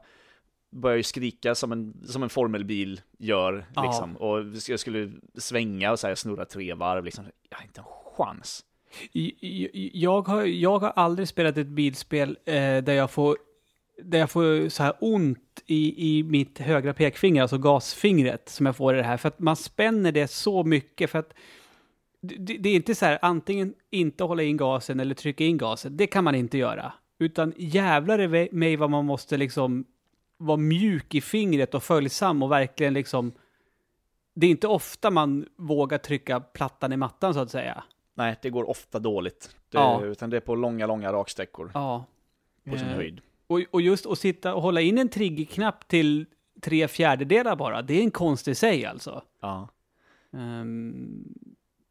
[0.71, 3.83] börjar ju skrika som en, som en formelbil gör Ja.
[3.83, 4.17] liksom.
[4.17, 4.39] Och
[4.69, 7.25] jag skulle svänga och så här, snurra tre varv liksom.
[7.49, 7.85] Jag har inte en
[8.17, 8.65] chans.
[9.93, 13.37] Jag har, jag har aldrig spelat ett bilspel eh, där jag får
[14.03, 18.75] där jag får så här ont i, i mitt högra pekfinger, alltså gasfingret, som jag
[18.75, 19.17] får i det här.
[19.17, 21.09] För att man spänner det så mycket.
[21.09, 21.33] För att
[22.23, 25.97] det, det är inte så här, antingen inte hålla in gasen eller trycka in gasen.
[25.97, 26.93] Det kan man inte göra.
[27.19, 29.85] Utan jävlar i mig vad man måste liksom
[30.37, 33.31] vara mjuk i fingret och följsam och verkligen liksom...
[34.35, 37.83] Det är inte ofta man vågar trycka plattan i mattan så att säga.
[38.13, 39.55] Nej, det går ofta dåligt.
[39.69, 40.01] Det, Ja.
[40.05, 42.05] Utan det är på långa, långa raksträckor Ja.
[42.69, 43.21] på sin Eh, höjd.
[43.47, 46.25] Och, och just att sitta och hålla in en triggerknapp till
[46.61, 49.23] tre fjärdedelar bara, det är en konst i sig alltså.
[49.41, 49.67] Ja.
[50.33, 51.23] Ehm,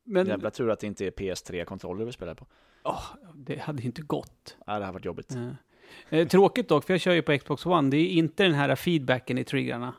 [0.04, 2.46] men Jävla tur att det inte är PS3-kontroller vi spelar på.
[2.82, 4.56] åh, det hade inte gått.
[4.66, 5.34] Ja, det här varit jobbigt.
[5.34, 7.90] Eh, eh, tråkigt dock, för jag kör ju på Xbox One.
[7.90, 9.94] Det är inte den här feedbacken i triggrarna.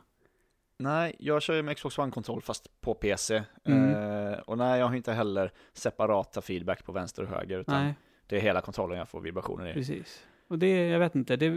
[0.78, 3.42] Nej, jag kör ju med Xbox One-kontroll fast på PC.
[3.64, 3.94] Mm.
[3.94, 7.94] Eh, och nej, jag har inte heller separata feedback på vänster och höger, utan Nej,
[8.26, 9.72] det är hela kontrollen jag får vibrationer i.
[9.72, 10.24] precis.
[10.48, 11.48] Och det, jag vet inte, det,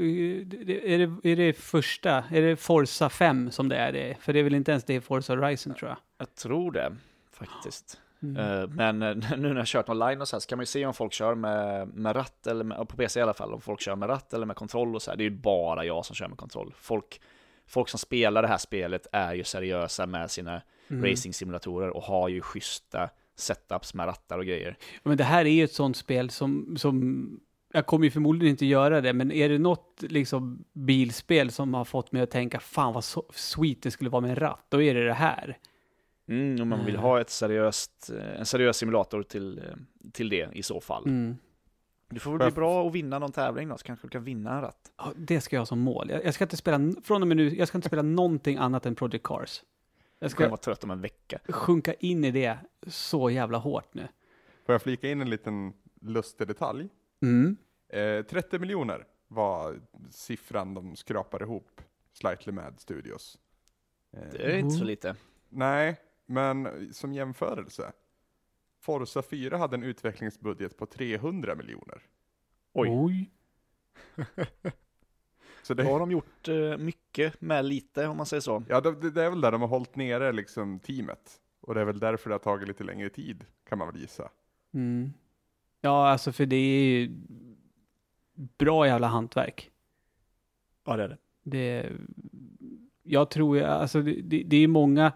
[0.43, 4.17] det, är, det, är det första, är det Forza 5 som det är det?
[4.19, 5.97] För det är väl inte ens det Forza Horizon tror jag.
[6.17, 6.95] Jag tror det,
[7.31, 8.01] faktiskt.
[8.23, 8.61] Mm.
[8.61, 10.65] Eh, men eh, nu när jag kört online och så här, så kan man ju
[10.67, 13.61] se om folk kör med, med ratt, eller med, på PC i alla fall, om
[13.61, 15.17] folk kör med ratt eller med kontroll och så här.
[15.17, 16.73] Det är ju bara jag som kör med kontroll.
[16.77, 17.21] Folk,
[17.67, 21.05] folk som spelar det här spelet är ju seriösa med sina Mm.
[21.05, 24.77] racing-simulatorer och har ju schyssta setups med rattar och grejer.
[25.03, 27.39] Men det här är ju ett sånt spel som, som
[27.73, 31.85] jag kommer ju förmodligen inte göra det, men är det något liksom bilspel som har
[31.85, 34.81] fått mig att tänka fan vad so sweet det skulle vara med en ratt, då
[34.81, 35.57] är det det här.
[36.27, 39.63] Mm, om man vill ha ett seriöst, eh, en seriös simulator till, eh,
[40.11, 41.05] till det i så fall.
[41.05, 41.37] Mm.
[42.09, 44.23] Du får väl bli jag- bra och vinna någon tävling då, så kanske du kan
[44.23, 44.91] vinna en ratt.
[44.97, 46.09] Ja, det ska jag ha som mål.
[46.09, 48.85] Jag, jag ska inte spela, från och med nu, jag ska inte spela någonting annat
[48.85, 49.63] än Project Cars.
[50.19, 51.39] Jag ska vara trött om en vecka.
[51.49, 52.57] sjunka in i det
[52.87, 54.07] så jävla hårt nu.
[54.65, 56.89] Får jag flika in en liten lustig detalj?
[57.21, 57.57] Mm.
[57.89, 59.79] Eh, 30 miljoner var
[60.11, 61.81] siffran de skrapade ihop,
[62.13, 63.37] Slightly Mad Studios.
[64.13, 65.15] Eh, Det är inte så lite.
[65.49, 65.97] Nej,
[66.27, 67.91] men som jämförelse.
[68.79, 72.01] Forza 4 hade en utvecklingsbudget på 300 miljoner.
[72.73, 72.89] Oj.
[72.89, 73.31] Oj.
[75.67, 78.63] Så Då har det, de gjort eh, mycket med lite, om man säger så.
[78.69, 81.41] ja, det, det är väl där de har hållit nere liksom teamet.
[81.61, 84.29] Och det är väl därför det har tagit lite längre tid, kan man väl gissa.
[84.73, 85.13] Mm.
[85.81, 87.09] Ja, alltså för det är ju
[88.33, 89.71] bra jävla hantverk.
[90.85, 91.17] Ja, det är det.
[91.43, 91.91] Det,
[93.03, 95.11] jag tror, alltså det, det, det är många,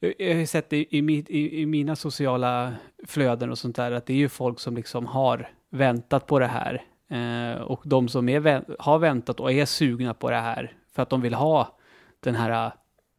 [0.00, 2.74] jag, har sett det i, i, i mina sociala
[3.06, 6.46] flöden och sånt där, att det är ju folk som liksom har väntat på det
[6.46, 6.82] här.
[7.08, 11.10] Eh, och de som är, har väntat och är sugna på det här, för att
[11.10, 11.78] de vill ha
[12.20, 12.72] den här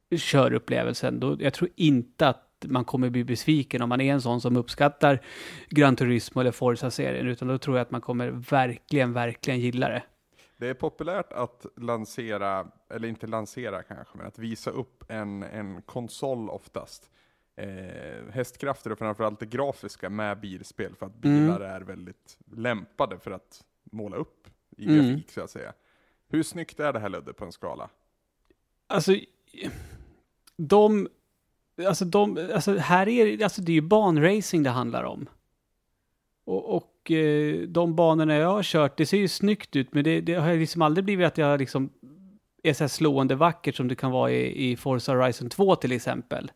[0.10, 4.22] eh, körupplevelsen, då, jag tror inte att man kommer bli besviken om man är en
[4.22, 5.20] sån som uppskattar
[5.70, 10.04] Gran Turismo eller Forza-serien, utan då tror jag att man kommer verkligen, verkligen gilla det.
[10.62, 15.82] Det är populärt att lansera, eller inte lansera kanske, men att visa upp en, en
[15.82, 17.10] konsol oftast.
[17.56, 21.42] Eh, hästkrafter och framförallt det grafiska med bilspel för att Mm.
[21.42, 24.48] bilar är väldigt lämpade för att måla upp
[24.78, 24.96] i Mm.
[24.96, 25.74] grafik så att säga.
[26.28, 27.90] Hur snyggt är det här Ludde på en skala?
[28.88, 29.16] Alltså,
[30.58, 31.08] de,
[31.88, 35.30] alltså de, alltså här är alltså det är ju banracing det handlar om.
[36.44, 40.22] Och, och eh, de banorna jag har kört, det ser ju snyggt ut, men det,
[40.22, 41.90] det har liksom aldrig blivit att jag liksom
[42.64, 45.92] är så här slående vackert som det kan vara i, i Forza Horizon 2 till
[45.92, 46.52] exempel.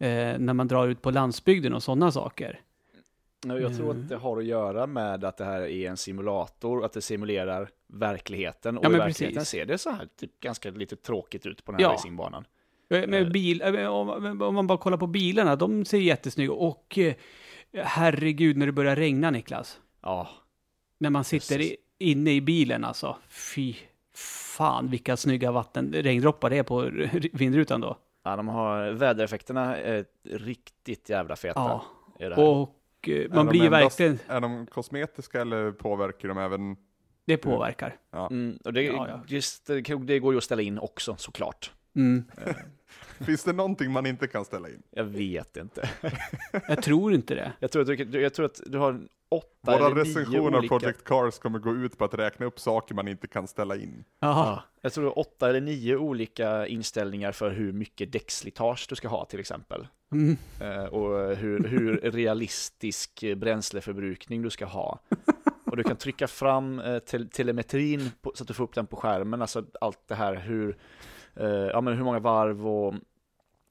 [0.00, 2.60] Eh, när man drar ut på landsbygden och sådana saker.
[3.46, 4.02] Ja, Jag tror Mm.
[4.02, 7.68] att det har att göra med att det här är en simulator, att det simulerar
[7.86, 8.78] verkligheten.
[8.78, 9.48] Och Ja, i men verkligheten precis.
[9.50, 11.92] ser det så här typ, ganska lite tråkigt ut på den här Ja.
[11.94, 12.44] racingbanan.
[12.90, 13.08] Eh, Eh.
[13.08, 14.08] Med bil, eh, om,
[14.42, 17.14] om man bara kollar på bilarna, de ser jättesnygga Och eh,
[17.74, 19.80] herregud när det börjar regna Niklas.
[20.02, 20.28] Ja,
[20.98, 21.72] När man sitter Precis.
[21.98, 23.16] i, inne i bilen alltså.
[23.28, 23.74] Fy
[24.14, 26.90] fan vilka snygga vatten, regndroppar det är på
[27.32, 27.98] vindrutan då.
[28.24, 31.60] ja de har, vädereffekterna är riktigt jävla feta.
[32.18, 36.38] Ja, och eh, Är man de blir endast- verkligen, Är de kosmetiska eller påverkar de
[36.38, 36.76] även?
[37.24, 37.96] det påverkar.
[38.30, 39.20] Mm, och det, Ja, ja.
[39.26, 41.72] Just, det det går ju att ställa in också såklart.
[41.96, 42.24] Mm.
[43.20, 44.82] Finns det någonting man inte kan ställa in?
[44.90, 45.90] Jag vet inte.
[46.68, 47.52] Jag tror inte det.
[47.60, 50.58] Jag tror att du, jag tror att du har åtta Våra eller nio recensioner av
[50.58, 50.78] olika...
[50.78, 54.04] Project Cars kommer gå ut på att räkna upp saker man inte kan ställa in.
[54.20, 54.46] Jaha.
[54.46, 58.96] Ja, jag tror det är åtta eller nio olika inställningar för hur mycket däckslitage du
[58.96, 59.86] ska ha till exempel.
[60.12, 60.36] Mm.
[60.60, 65.00] Eh, och hur, hur realistisk bränsleförbrukning du ska ha.
[65.70, 68.86] Och du kan trycka fram eh, tel telemetrin på, så att du får upp den
[68.86, 70.76] på skärmen, alltså allt det här hur,
[71.72, 72.94] ja men hur många varv och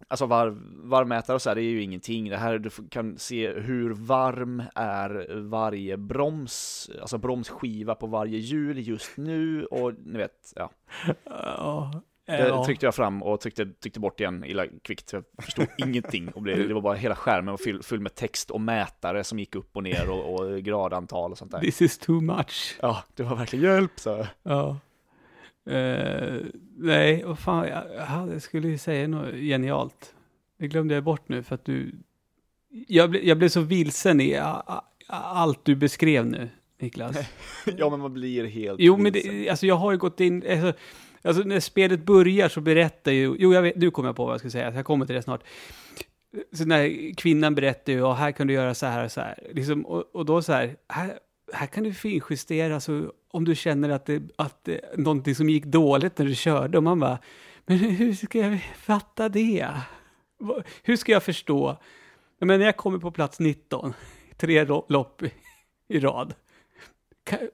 [0.08, 2.30] Alltså varv, varvmätare och så här, det är ju ingenting.
[2.30, 8.88] Det här, du kan se hur varm är varje broms, alltså bromsskiva på varje hjul
[8.88, 10.72] just nu och ni vet, ja.
[12.26, 15.14] Det tryckte jag fram och tryckte, tryckte bort igen illa kvickt.
[15.14, 16.30] Jag förstod ingenting.
[16.30, 19.40] Och blev, det var bara hela skärmen var full, full med text och mätare som
[19.40, 21.60] gick upp och ner och, och gradantal och sånt där.
[21.60, 22.78] This is too much.
[22.82, 24.28] Ja, det var verkligen hjälp så.
[24.44, 24.78] Ja.
[25.70, 26.42] Eh,
[26.78, 27.84] nej, vad fan, jag,
[28.30, 30.14] jag skulle ju säga något genialt.
[30.60, 31.92] Det glömde jag bort nu för att du...
[32.88, 36.50] Jag, ble, jag blev så vilsen i a, a, allt du beskrev nu,
[36.80, 37.18] Niklas.
[37.78, 39.36] Ja, men man blir helt Jo, men vilsen.
[39.42, 40.44] det, alltså jag har ju gått in...
[40.50, 40.74] Alltså,
[41.22, 43.36] alltså när spelet börjar så berättar ju...
[43.40, 45.22] Jo, jag vet, nu kommer jag på vad jag ska säga, jag kommer till det
[45.22, 45.44] snart.
[46.54, 49.48] Så när kvinnan berättar ju, och här kan du göra så här och så här.
[49.54, 51.20] Liksom, och, och då så här, här,
[51.54, 55.66] här kan du finjustera så om du känner att det, att det, någonting som gick
[55.66, 56.78] dåligt när du körde.
[56.78, 57.20] Och man bara,
[57.66, 59.68] men hur ska jag fatta det?
[60.84, 61.78] Hur ska jag förstå?
[62.40, 63.94] Men när jag kommer på plats 19,
[64.38, 65.24] tre lopp
[65.88, 66.34] i, rad.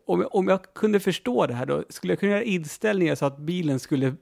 [0.06, 3.26] Om, jag, om jag kunde förstå det här då, skulle jag kunna göra inställningar så
[3.26, 4.16] att bilen skulle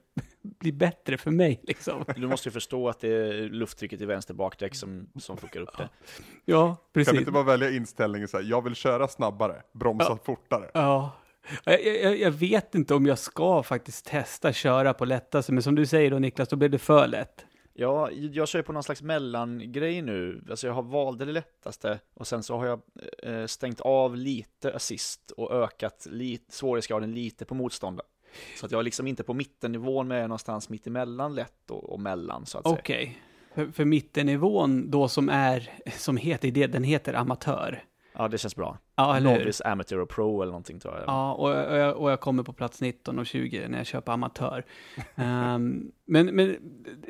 [0.44, 2.06] bli bättre för mig liksom.
[2.16, 5.78] Du måste ju förstå att det är lufttrycket i vänster bakdäck som, som fuckar upp
[5.78, 5.90] det.
[6.46, 7.14] Ja, Kan precis.
[7.14, 10.18] vi inte bara välja inställningen så här, jag vill köra snabbare, bromsa Ja.
[10.24, 10.72] fortare.
[10.74, 11.12] Ja.
[11.64, 15.76] Jag, jag, jag vet inte om jag ska faktiskt testa köra på lättaste, men som
[15.76, 17.46] du säger då Niklas, då blir det för lätt.
[17.76, 20.44] Ja, jag kör ju på någon slags mellangrej nu.
[20.50, 22.82] Alltså jag har valt det lättaste och sen så har jag
[23.24, 28.10] eh, stängt av lite assist och ökat lite, svårighetsgraden lite på motståndaren.
[28.56, 31.72] Så att jag är liksom inte på mittennivån men jag är någonstans mitt emellan lätt
[31.72, 32.78] och, och mellan så att säga.
[32.80, 33.20] Okej.
[33.56, 37.84] För, för mittennivån då som är, som heter det, den heter amatör.
[38.16, 38.78] Ja, det känns bra.
[38.96, 39.40] Ja, eller?
[39.40, 41.04] Novice, Amateur och Pro eller någonting tror jag.
[41.08, 44.12] Ja, och, och, jag, och jag kommer på plats 19 och 20 när jag köper
[44.12, 44.66] amatör.
[45.16, 46.58] Ehm, men, men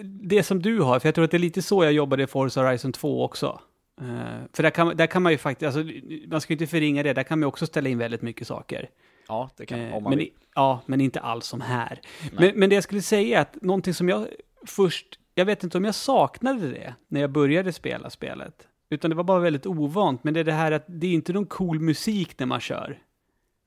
[0.03, 2.27] det som du har, för jag tror att det är lite så jag jobbade i
[2.27, 3.59] Forza Horizon 2 också.
[4.01, 5.93] Ehm, för där kan, där kan man ju faktiskt, alltså,
[6.27, 8.47] man ska ju inte förringa det, där kan man ju också ställa in väldigt mycket
[8.47, 8.89] saker.
[9.27, 10.29] Ja, det kan Eh, om man men, vill.
[10.55, 12.01] ja, men inte alls som här.
[12.31, 14.27] Men, men det jag skulle säga är att någonting som jag
[14.65, 18.67] först, jag vet inte om jag saknade det när jag började spela spelet.
[18.89, 21.33] Utan det var bara väldigt ovant, men det är det här att det är inte
[21.33, 22.99] någon cool musik när man kör.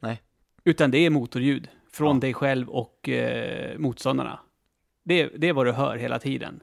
[0.00, 0.22] Nej.
[0.64, 2.20] Utan det är motorljud från Ja.
[2.20, 4.38] dig själv och eh, motståndarna.
[5.04, 6.60] Det, det är vad du hör hela tiden.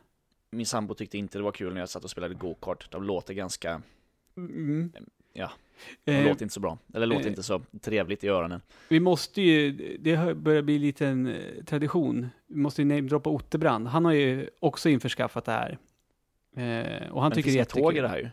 [0.51, 2.91] Min sambo tyckte inte det var kul när jag satt och spelade go-kart.
[2.91, 3.81] De låter ganska,
[4.37, 4.93] Mm.
[5.33, 5.51] Ja.
[6.03, 6.77] de Eh, låter inte så bra.
[6.93, 7.29] Eller låter eh.
[7.29, 8.61] inte så trevligt i öronen.
[8.89, 12.29] Vi måste ju, det börjar bli lite en eh, tradition.
[12.47, 13.87] Vi måste ju namedroppa Otterbrand.
[13.87, 15.77] Han har ju också införskaffat det här.
[16.55, 18.01] Eh, och han Men det tycker finns det är inga tåg i jättekul.
[18.03, 18.29] det här ju.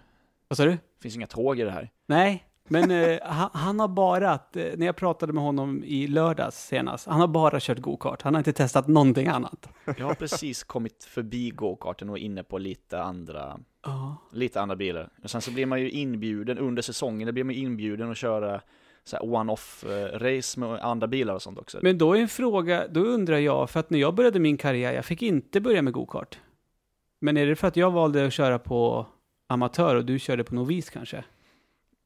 [0.48, 0.70] Vad sa du?
[0.70, 1.90] Det finns inga tåg i det här.
[2.07, 6.06] Nej, men eh, han, han har bara, att, eh, när jag pratade med honom i
[6.06, 8.22] lördags senast, han har bara kört go-kart.
[8.22, 9.68] Han har inte testat någonting annat.
[9.98, 14.16] Jag har precis kommit förbi go-karten och inne på lite andra, Ja.
[14.32, 15.08] lite andra bilar.
[15.22, 18.16] Och sen så blir man ju inbjuden under säsongen, då blir man ju inbjuden att
[18.16, 18.60] köra
[19.04, 21.78] så här one-off eh, race med andra bilar och sånt också.
[21.82, 24.92] Men då är en fråga, då undrar jag, för att när jag började min karriär,
[24.92, 26.38] jag fick inte börja med go-kart.
[27.20, 29.06] Men är det för att jag valde att köra på
[29.48, 31.24] amatör och du körde på novis kanske?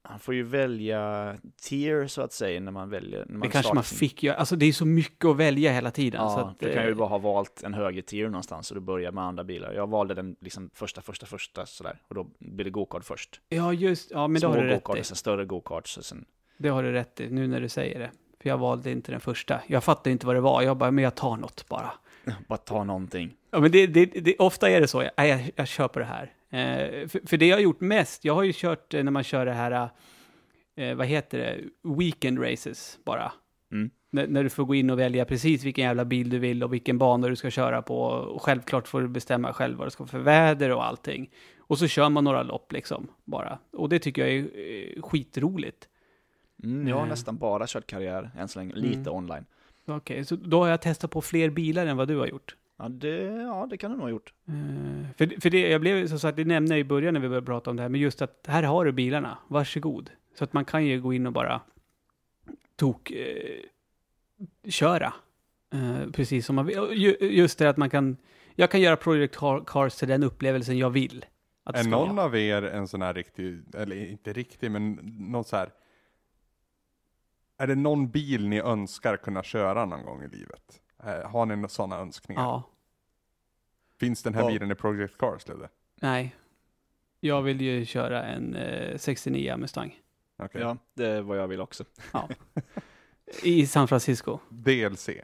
[0.06, 3.24] Han får ju välja tier så att säga när man väljer.
[3.28, 4.36] När man det kanske man fick göra.
[4.36, 6.20] Alltså det är så mycket att välja hela tiden.
[6.22, 8.74] Ja, så att, du kan ju eh, bara ha valt en högre tier någonstans och
[8.74, 9.72] du börjar med andra bilar.
[9.72, 12.02] Jag valde den liksom första, första, första sådär.
[12.08, 13.40] Och då blir det go-kart först.
[13.48, 15.04] Ja, just ja, men det har Små du rätt go-kart i.
[15.04, 16.24] sen större go-karts och sen...
[16.58, 18.10] Det har du rätt i, nu när du säger det.
[18.40, 19.60] För jag valde inte den första.
[19.66, 20.62] Jag fattade inte vad det var.
[20.62, 21.92] Jag bara, men jag tar något bara.
[22.48, 23.34] Bara ta någonting.
[23.50, 25.02] Ja, men det, det, det, ofta är det så.
[25.16, 26.32] Jag, jag, jag på det här.
[26.54, 29.22] Eh, för, för det jag har gjort mest, jag har ju kört eh, när man
[29.24, 29.88] kör det här,
[30.76, 31.60] eh, vad heter det,
[31.98, 33.32] weekend races bara.
[33.72, 33.90] Mm.
[34.12, 36.72] När, när du får gå in och välja precis vilken jävla bil du vill och
[36.72, 37.98] vilken bana du ska köra på.
[38.06, 41.30] Och självklart får du bestämma själv vad det ska vara för väder och allting.
[41.58, 43.58] Och så kör man några lopp liksom, bara.
[43.72, 45.88] Och det tycker jag är skitroligt.
[46.64, 47.08] Mm, jag har Eh.
[47.08, 49.12] nästan bara kört karriär än så länge, lite Mm.
[49.14, 49.44] online.
[49.86, 52.56] Okej, så då har jag testat på fler bilar än vad du har gjort.
[52.76, 54.32] Ja det, ja, det kan du nog ha gjort.
[54.48, 57.28] Eh, för, för det, jag blev som sagt, det nämnde jag i början när vi
[57.28, 60.10] började prata om det här, men just att här har du bilarna, varsågod.
[60.38, 61.60] Så att man kan ju gå in och bara
[62.76, 63.60] tok eh,
[64.68, 65.12] köra.
[65.72, 67.16] Eh, precis som man vill.
[67.20, 68.16] Just det att man kan,
[68.54, 71.24] jag kan göra Project Car- Cars till den upplevelsen jag vill.
[71.64, 74.92] Att Är någon av er en sån här riktig, eller inte riktig, men
[75.30, 75.72] någon så här.
[77.58, 80.80] Är det någon bil ni önskar kunna köra någon gång i livet?
[81.06, 82.42] Eh, Har ni sådana önskningar?
[82.42, 82.62] Ja,
[84.00, 84.48] Finns den här Ja.
[84.48, 85.68] bilen i Project Cars, Ludde?
[86.00, 86.36] nej.
[87.20, 90.00] Jag vill ju köra en eh, 69 Mustang.
[90.38, 90.60] Okej.
[90.60, 91.84] Ja, det är vad jag vill också.
[93.42, 94.38] I San Francisco.
[94.48, 95.08] DLC.
[95.08, 95.22] Ja.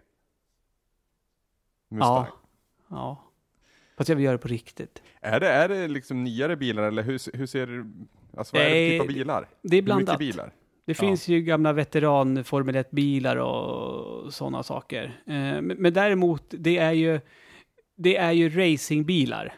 [1.89, 2.27] Mustang.
[2.89, 3.25] Ja.
[3.97, 5.03] Fast jag vill göra det på riktigt.
[5.21, 7.85] Är, det, är det liksom nyare bilar eller hur, hur ser
[8.37, 9.49] alltså vad är det för typ av bilar?
[9.63, 10.21] Det är Hur blandat.
[10.21, 10.53] mycket bilar?
[10.91, 11.09] Det Ja.
[11.09, 15.05] finns ju gamla veteran Formel 1-bilar och sådana saker.
[15.27, 17.21] Eh, men, däremot, det är ju,
[17.97, 19.55] det är ju racingbilar.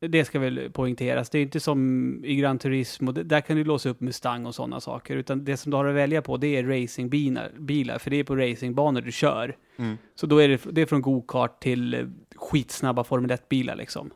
[0.00, 1.30] Det ska väl poängteras.
[1.30, 4.80] Det är inte som i Gran Turismo, där kan du låsa upp Mustang och sådana
[4.80, 5.16] saker.
[5.16, 8.24] Utan det som du har att välja på, det är racingbilar, bilar, för det är
[8.24, 9.56] på racingbanor du kör.
[9.76, 9.96] Mm.
[10.14, 12.06] Så då är det, det är från go-kart till eh,
[12.36, 14.10] skitsnabba Formel 1-bilar liksom.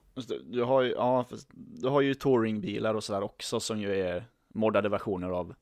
[0.44, 4.88] Du har ju, ja, du har ju touringbilar och sådär också som ju är moddade
[4.88, 5.54] versioner av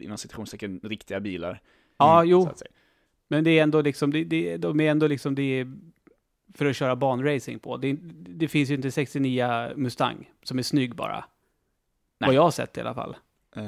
[0.00, 1.60] inom citationstecken riktiga bilar.
[1.96, 2.50] Ja, Mm, jo.
[3.28, 5.72] Men det är ändå liksom, det, det, de är ändå liksom, det är
[6.54, 7.76] för att köra banracing på.
[7.76, 11.24] Det, det finns ju inte 69 Mustang som är snygg bara.
[12.18, 12.28] Nej.
[12.28, 13.16] Vad jag har sett i alla fall.
[13.56, 13.64] Eh,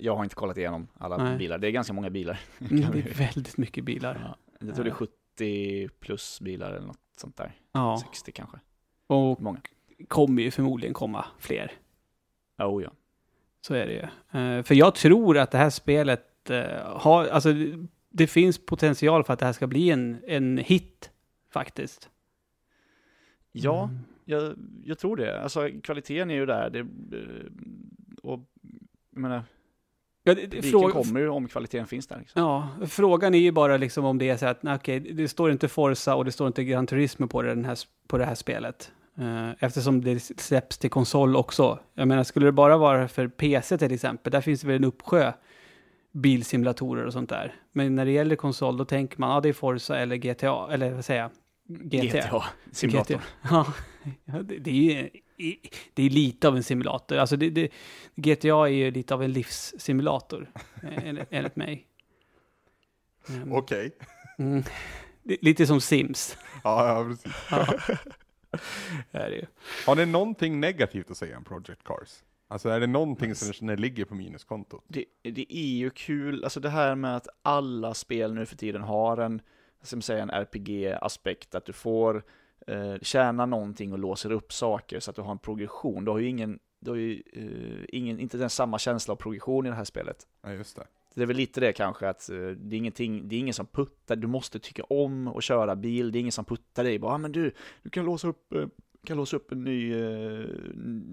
[0.00, 1.38] jag har inte kollat igenom alla Nej.
[1.38, 2.40] bilar, det är ganska många bilar.
[2.58, 4.36] Mm, det är väldigt mycket bilar.
[4.60, 7.54] Ja, jag tror det är 70 plus bilar eller något sånt där.
[7.72, 8.58] Ja, 60 kanske.
[9.06, 9.60] och Många.
[10.08, 11.72] kommer ju förmodligen komma fler.
[12.58, 12.90] Oh ja.
[13.66, 14.40] Så är det ju.
[14.40, 19.24] Eh, för jag tror att det här spelet eh, har, alltså det, det finns potential
[19.24, 21.10] för att det här ska bli en, en hit
[21.50, 22.10] faktiskt.
[23.52, 23.98] Ja, Mm.
[24.24, 24.54] jag,
[24.84, 25.42] jag tror det.
[25.42, 26.70] Alltså kvaliteten är ju där.
[26.70, 26.86] Det, eh,
[28.22, 28.40] och
[29.10, 29.42] jag menar,
[30.22, 32.18] Ja, det, det, publiken fråga, kommer ju om kvaliteten finns där.
[32.18, 32.42] Liksom.
[32.42, 35.50] Ja, frågan är ju bara liksom om det är så att, nej, okej, det står
[35.50, 38.92] inte Forza och det står inte Gran Turismo på, den här, på det här spelet.
[39.18, 41.78] Eh, eftersom det släpps till konsol också.
[41.94, 44.84] Jag menar, skulle det bara vara för PC till exempel, där finns det väl en
[44.84, 45.32] uppsjö
[46.12, 47.54] bilsimulatorer och sånt där.
[47.72, 50.90] Men när det gäller konsol, då tänker man, ja det är Forza eller GTA, eller
[50.92, 51.30] vad säger jag?
[51.68, 52.06] GTA.
[52.18, 53.14] GTA, simulator.
[53.42, 53.66] GTA.
[54.24, 55.10] Ja, det, det är ju
[55.94, 57.16] det är lite av en simulator.
[57.16, 57.68] Alltså det, det,
[58.14, 60.50] GTA är ju lite av en livssimulator,
[60.82, 61.86] eh, enligt, mig.
[63.28, 63.52] Mm.
[63.56, 63.90] Okej.
[64.38, 64.62] Mm.
[65.22, 66.36] Det- Lite som Sims.
[66.64, 67.32] Ja, ja, precis.
[67.50, 67.66] Ja.
[69.10, 69.46] Är det ju.
[69.86, 72.22] Har ni någonting negativt att säga om Project Cars?
[72.48, 74.84] Alltså är det någonting som känner ligger på minuskontot?
[74.88, 78.82] Det, det är ju kul, alltså det här med att alla spel nu för tiden
[78.82, 79.42] har en,
[79.82, 82.22] som säger en RPG-aspekt, att du får
[82.66, 86.04] eh, tjäna någonting och låser upp saker så att du har en progression.
[86.04, 89.66] Du har ju ingen, du har ju eh, ingen, inte den samma känsla av progression
[89.66, 90.26] i det här spelet.
[90.42, 90.86] Ja, just det.
[91.16, 93.66] Det är väl lite det kanske, att eh, det är ingenting, det är ingen som
[93.66, 97.12] puttar, du måste tycka om att köra bil, det är ingen som puttar dig, bara,
[97.12, 97.52] ah, men du,
[97.82, 98.66] du kan låsa upp, eh,
[99.04, 100.46] kan låsa upp en ny, eh,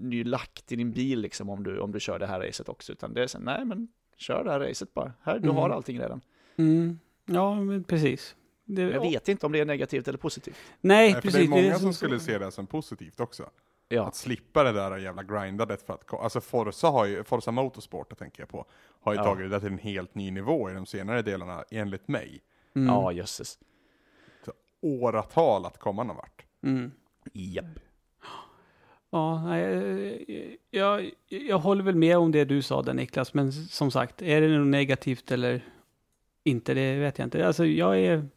[0.02, 2.92] ny lack till din bil liksom om du, om du kör det här racet också,
[2.92, 5.56] utan det är så, nej men kör det här racet bara, här, du Mm.
[5.56, 6.20] har allting redan.
[6.56, 6.98] Mm.
[7.26, 8.36] Ja, men precis.
[8.64, 10.56] Det, Jag vet inte om det är negativt eller positivt.
[10.80, 11.38] Nej, Nej, precis.
[11.38, 13.50] det är många det som skulle se det som positivt också.
[13.88, 18.18] Ja, Att slippa det där jävla grindandet för att, alltså Forza har ju, Forza Motorsport
[18.18, 18.66] tänker jag på,
[19.00, 19.24] har ju Ja.
[19.24, 22.42] tagit det till en helt ny nivå i de senare delarna, enligt mig.
[22.76, 22.88] Mm.
[22.88, 23.58] ja jösses.
[24.80, 26.44] Åratal att komma någon vart.
[26.62, 26.90] Mm.
[27.32, 27.64] Japp.
[29.10, 33.90] Ja, nej, jag, jag håller väl med om det du sa där Niklas, men som
[33.90, 35.64] sagt, är det något negativt eller
[36.44, 37.46] inte, det vet jag inte.
[37.46, 38.28] Alltså jag är,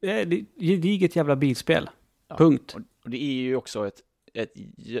[0.00, 1.90] det är ett gediget jävla bilspel.
[2.28, 2.36] Ja.
[2.36, 2.74] Punkt.
[2.74, 4.02] Och, och det är ju också ett,
[4.38, 4.52] ett,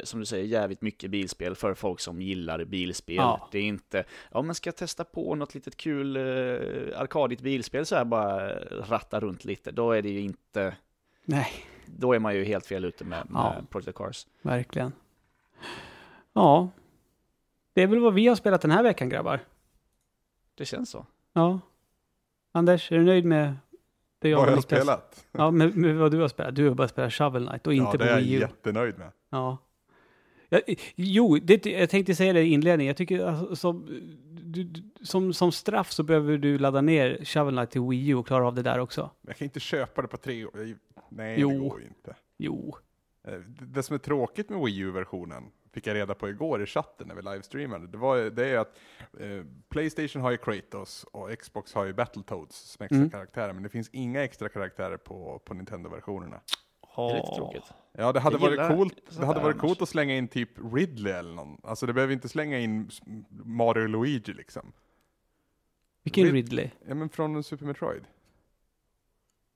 [0.08, 3.16] som du säger, jävligt mycket bilspel för folk som gillar bilspel.
[3.16, 3.48] Ja.
[3.52, 6.22] Det är inte, ja men ska jag testa på något litet kul eh,
[7.00, 10.76] arkadigt bilspel så här bara ratta runt lite, då är det ju inte,
[11.24, 11.48] Nej,
[11.86, 13.56] då är man ju helt fel ute med, med Ja.
[13.70, 14.26] Project Cars.
[14.42, 14.92] verkligen.
[16.32, 16.68] Ja,
[17.72, 19.40] det är väl vad vi har spelat den här veckan grabbar.
[20.54, 21.06] Det känns så.
[21.32, 21.60] Ja.
[22.52, 23.54] Anders, är du nöjd med
[24.18, 25.26] det jag Vad har jag spelat?
[25.32, 26.54] Ja, med, med vad du har spelat.
[26.54, 28.40] Du har bara spelat Shovel Knight och Ja, inte det är på jag Wii U.
[28.40, 29.10] jättenöjd med.
[29.30, 29.58] Ja.
[30.48, 30.60] ja
[30.96, 32.88] jo, det, jag tänkte säga det i inledningen.
[32.88, 33.86] Jag tycker alltså, som,
[34.42, 34.72] du,
[35.02, 38.46] som, som straff så behöver du ladda ner Shovel Knight till Wii U och klara
[38.46, 39.10] av det där också.
[39.22, 40.52] Jag kan inte köpa det på tre år.
[40.58, 40.76] Jag-
[41.10, 41.50] Nej, Jo.
[41.50, 42.16] det går ju inte.
[42.38, 42.76] Jo.
[43.28, 47.08] Eh, Det som är tråkigt med Wii U-versionen, fick jag reda på igår i chatten
[47.08, 48.78] när vi livestreamade, det, var, det är att
[49.20, 53.10] eh, Playstation har ju Kratos och Xbox har ju Battletoads som extra Mm.
[53.10, 56.40] karaktärer, men det finns inga extra karaktärer på, på Nintendo-versionerna.
[57.06, 57.72] Det är lite tråkigt.
[57.92, 61.12] Ja, det hade Jag varit coolt, det hade varit coolt att slänga in typ Ridley
[61.12, 61.60] eller någon.
[61.62, 62.90] Alltså det behöver inte slänga in
[63.44, 64.72] Mario och Luigi liksom.
[66.02, 66.70] Vilken Rid- Ridley?
[66.88, 68.04] Ja men från Super Metroid.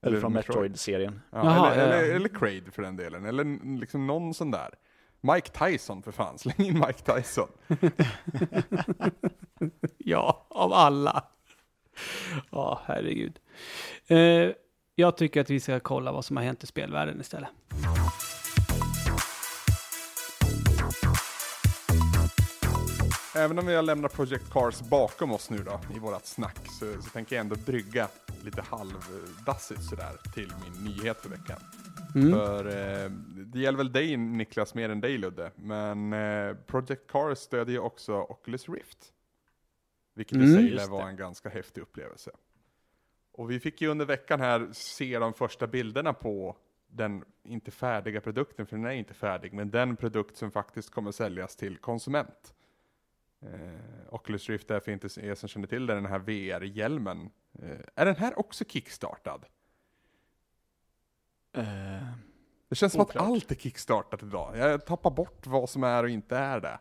[0.03, 0.57] Eller från Metroid.
[0.59, 1.21] Metroid-serien.
[1.31, 2.03] Ja, Jaha, eller, ja, ja.
[2.03, 4.71] eller, eller Kraid för den delen, eller liksom någon sån där.
[5.21, 7.49] Mike Tyson för fan, släng in Mike Tyson.
[9.99, 11.25] Ja, av alla.
[12.51, 13.39] Ja, herregud.
[14.07, 14.51] Eh,
[14.95, 17.51] jag tycker att vi ska kolla vad som har hänt i spelvärlden istället.
[23.37, 27.03] Även om vi har lämnat Project Cars bakom oss nu då, i vårat snack, så,
[27.03, 28.09] så tänker jag ändå brygga
[28.45, 31.61] lite halvdassigt sådär till min nyhet för veckan.
[32.15, 32.33] Mm.
[32.33, 33.11] För eh,
[33.47, 37.79] det gäller väl dig Niklas mer än dig Ludde, men eh, Project Cars stödjer ju
[37.79, 38.99] också Oculus Rift.
[40.15, 40.51] Vilket Mm.
[40.51, 42.31] i sig Just lär vara en ganska häftig upplevelse.
[43.33, 46.57] Och vi fick ju under veckan här se de första bilderna på
[46.89, 51.13] den inte färdiga produkten, för den är inte färdig, men den produkt som faktiskt kommer
[51.13, 52.55] säljas till konsument.
[53.43, 57.31] Eh, Oculus Rift är för inte er som känner till det, den här VR-hjälmen.
[57.63, 59.45] Eh, är den här också kickstartad?
[61.53, 61.65] Eh,
[62.69, 63.27] Det känns som att Oklart.
[63.29, 64.57] allt är kickstartat idag.
[64.57, 66.79] Jag tappar bort vad som är och inte är det.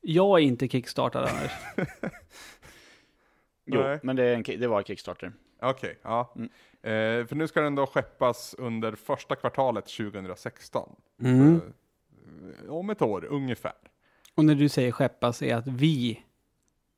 [0.00, 1.52] Jag är inte kickstartad Anders.
[3.64, 3.98] jo, Nej.
[4.02, 5.32] men det, är en, det var Kickstarter.
[5.62, 6.34] Okej, ja.
[6.36, 6.48] Mm.
[6.82, 10.96] Eh, för nu ska den då skeppas under första kvartalet 2016.
[11.22, 11.60] Mm.
[11.60, 11.66] Så,
[12.66, 13.72] eh, om ett år ungefär.
[14.34, 16.22] Och när du säger skeppas är att vi,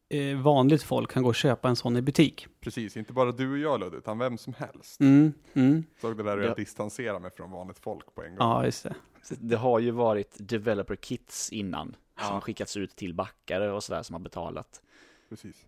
[0.09, 2.47] eh, vanligt folk, kan gå och köpa en sån i butik.
[2.61, 5.01] Precis, inte bara du och jag Ludde, utan vem som helst.
[5.01, 5.33] Mm.
[5.55, 5.85] Mm.
[6.01, 6.49] Såg det där hur Ja.
[6.49, 8.49] jag distanserar mig från vanligt folk på en gång.
[8.49, 8.95] Ja, just det.
[9.39, 12.23] Det har ju varit developer kits innan, Ja.
[12.25, 14.83] som skickats ut till backare och sådär som har betalat.
[15.29, 15.67] Precis.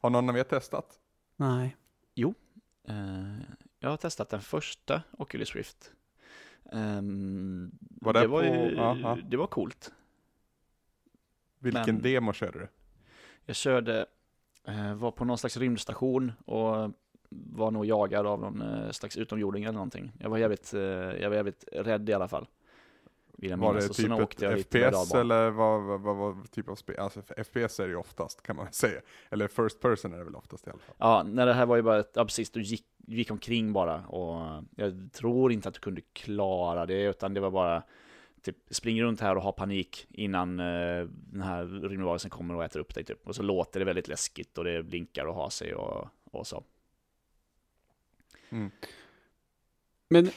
[0.00, 0.98] Har någon av er testat?
[1.36, 1.76] Nej.
[2.88, 3.38] Eh,
[3.80, 5.92] jag har testat den första Oculus Rift.
[6.72, 9.92] Ehm, Var det det, var på- ju, det var coolt.
[11.58, 12.68] Vilken Men- demo körde du?
[13.44, 14.06] Jag körde,
[14.64, 16.90] eh, var på någon slags rymdstation och
[17.30, 20.12] var nog jagad av någon eh, slags utomjording eller någonting.
[20.18, 22.46] Jag var jävligt, eh, jag var jävligt rädd i alla fall.
[23.40, 23.88] Vill jag Var minnas.
[23.88, 26.98] det typ ett och FPS eller vad, vad, vad, vad typ av spel?
[26.98, 29.00] Alltså FPS är det ju oftast kan man säga.
[29.30, 30.94] Eller first person är det väl oftast i alla fall.
[30.98, 33.72] Ja, nej, det här var ju bara ett, ja precis, du gick, du gick omkring
[33.72, 37.82] bara och jag tror inte att du kunde klara det utan det var bara
[38.42, 42.80] typ springer runt här och har panik innan eh, den här rymdvarelsen kommer och äter
[42.80, 43.28] upp dig typ.
[43.28, 46.64] Och så låter det väldigt läskigt och det blinkar och har sig och, och så.
[48.50, 48.70] Mm.
[50.10, 50.30] Men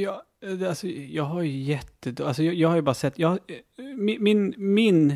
[0.00, 0.22] Ja.
[0.42, 2.26] Eh, alltså, jag har ju jätte...
[2.26, 3.18] Alltså, jag, jag har ju bara sett...
[3.18, 4.22] Jag, eh, min...
[4.22, 5.10] min, min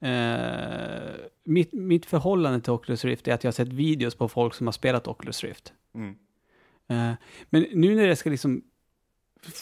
[0.00, 1.14] eh,
[1.44, 4.66] mitt, mitt förhållande till Oculus Rift är att jag har sett videos på folk som
[4.66, 5.72] har spelat Oculus Rift.
[5.94, 6.10] Mm.
[6.88, 7.16] Eh,
[7.50, 8.62] men nu när det ska liksom...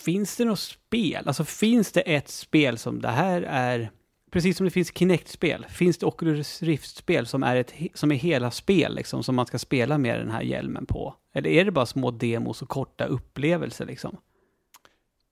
[0.04, 1.22] Finns det något spel?
[1.26, 3.90] Alltså finns det ett spel som det här är...
[4.30, 8.16] Precis som det finns Kinect-spel, finns det Oculus Rift-spel som är, ett, he- som är
[8.16, 11.14] hela spel liksom, som man ska spela med den här hjälmen på?
[11.34, 14.16] Eller är det bara små demos och korta upplevelser liksom?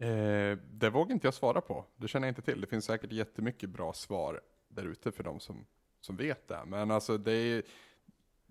[0.01, 1.85] Eh, det vågar inte jag svara på.
[1.97, 2.61] Det känner jag inte till.
[2.61, 5.65] Det finns säkert jättemycket bra svar där ute för de som,
[6.01, 6.59] som vet det.
[6.67, 7.63] Men alltså det är...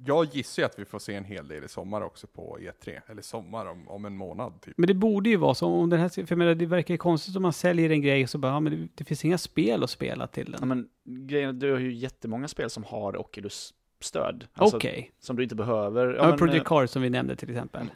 [0.06, 3.00] Jag gissar ju att vi får se en hel del i sommar också på E3.
[3.08, 4.78] Eller sommar om, om en månad typ.
[4.78, 6.98] Men det borde ju vara så, om den här, för jag menar, det verkar ju
[6.98, 9.38] konstigt om man säljer en grej och så bara, ja men det, det finns inga
[9.38, 10.68] spel att spela till Ja, den.
[10.68, 10.90] men
[11.28, 14.48] grejen du har ju jättemånga spel som har Oculus-stöd.
[14.58, 15.12] Okej.
[15.20, 16.14] Som du inte behöver.
[16.14, 17.88] Ja, men, Project eh, Cars som vi nämnde till exempel.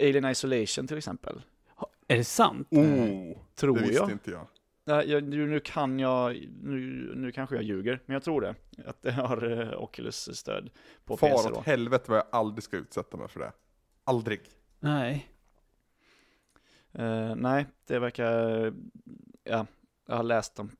[0.00, 1.42] Alien Isolation till exempel.
[2.10, 2.68] Är det sant?
[2.70, 4.10] Oh, Tror det visste jag.
[4.10, 4.46] inte jag.
[4.84, 8.54] Nej, jag, nu, nu kan jag, nu, nu kanske jag ljuger, men jag tror det.
[8.86, 10.70] Att det har eh, Oculus-stöd
[11.04, 11.60] på Far PC åt då.
[11.60, 13.52] helvete vad jag aldrig ska utsätta mig för det.
[14.04, 14.40] Aldrig.
[14.80, 15.28] Nej.
[16.92, 18.32] Eh, nej, det verkar,
[19.44, 19.66] ja,
[20.06, 20.70] jag har läst om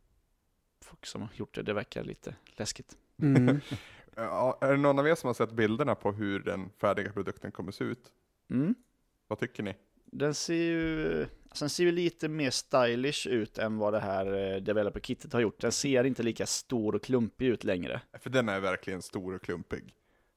[0.85, 2.97] folk som har gjort det, det verkar lite läskigt.
[3.23, 3.61] Mm.
[4.15, 7.53] Ja, är det någon av er som har sett bilderna på hur den färdiga produkten
[7.53, 8.13] kommer se ut?
[8.51, 8.75] Mm.
[9.29, 9.75] Vad tycker ni?
[10.13, 14.27] Den ser ju, alltså den ser ju lite mer stylish ut än vad det här
[14.27, 15.61] eh, developer-kittet har gjort.
[15.61, 18.01] Den ser inte lika stor och klumpig ut längre.
[18.21, 19.95] För den är verkligen stor och klumpig.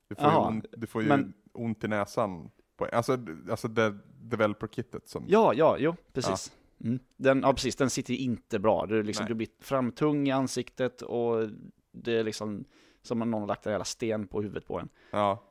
[0.07, 2.51] Du får Jaha, ju, ont, du får ju men- ont i näsan.
[2.77, 3.17] På, alltså,
[3.49, 5.25] alltså det developer-kittet som...
[5.27, 6.51] Ja, ja, jo, precis.
[6.83, 6.99] Mm.
[7.17, 8.85] Den, ja, precis, den sitter inte bra.
[8.85, 9.29] Du, liksom, Nej.
[9.29, 11.49] du blir framtung i ansiktet och
[11.91, 12.65] det är liksom
[13.01, 14.89] som om någon har lagt en jävla sten på huvudet på en.
[15.11, 15.43] Ja.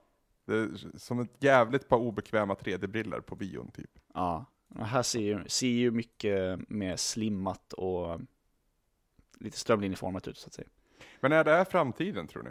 [0.45, 3.91] Det är som ett jävligt par obekväma 3D-briller på bion typ.
[4.15, 8.21] Ja, och här ser ju, ser ju mycket mer slimmat och
[9.39, 10.69] lite strömlinjeformat ut så att säga.
[11.21, 12.51] Men är det här framtiden tror ni?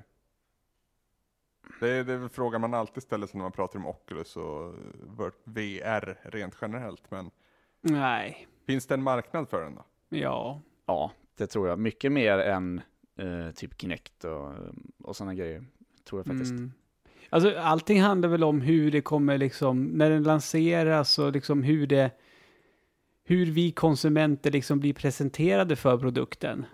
[1.79, 4.37] Det är, det är väl frågan man alltid ställer sig när man pratar om Oculus
[4.37, 4.73] och
[5.43, 7.11] VR rent generellt.
[7.11, 7.31] Men
[7.81, 8.47] Nej.
[8.65, 9.85] finns det en marknad för den då?
[10.09, 10.61] Ja.
[10.85, 11.79] Ja, det tror jag.
[11.79, 12.81] Mycket mer än
[13.15, 14.53] eh, typ Kinect och,
[15.03, 15.65] och sådana grejer.
[16.03, 16.51] Tror jag faktiskt.
[16.51, 16.71] Mm.
[17.33, 21.87] Alltså allting handlar väl om hur det kommer liksom, när den lanseras och liksom hur
[21.87, 22.11] det,
[23.23, 26.65] hur vi konsumenter liksom blir presenterade för produkten.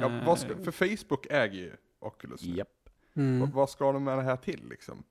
[0.00, 2.56] Ja, vad ska, för Facebook äger ju Oculus nu.
[2.56, 2.68] Japp.
[3.16, 3.40] mm.
[3.40, 5.02] Vad- Vad ska de med det här till liksom?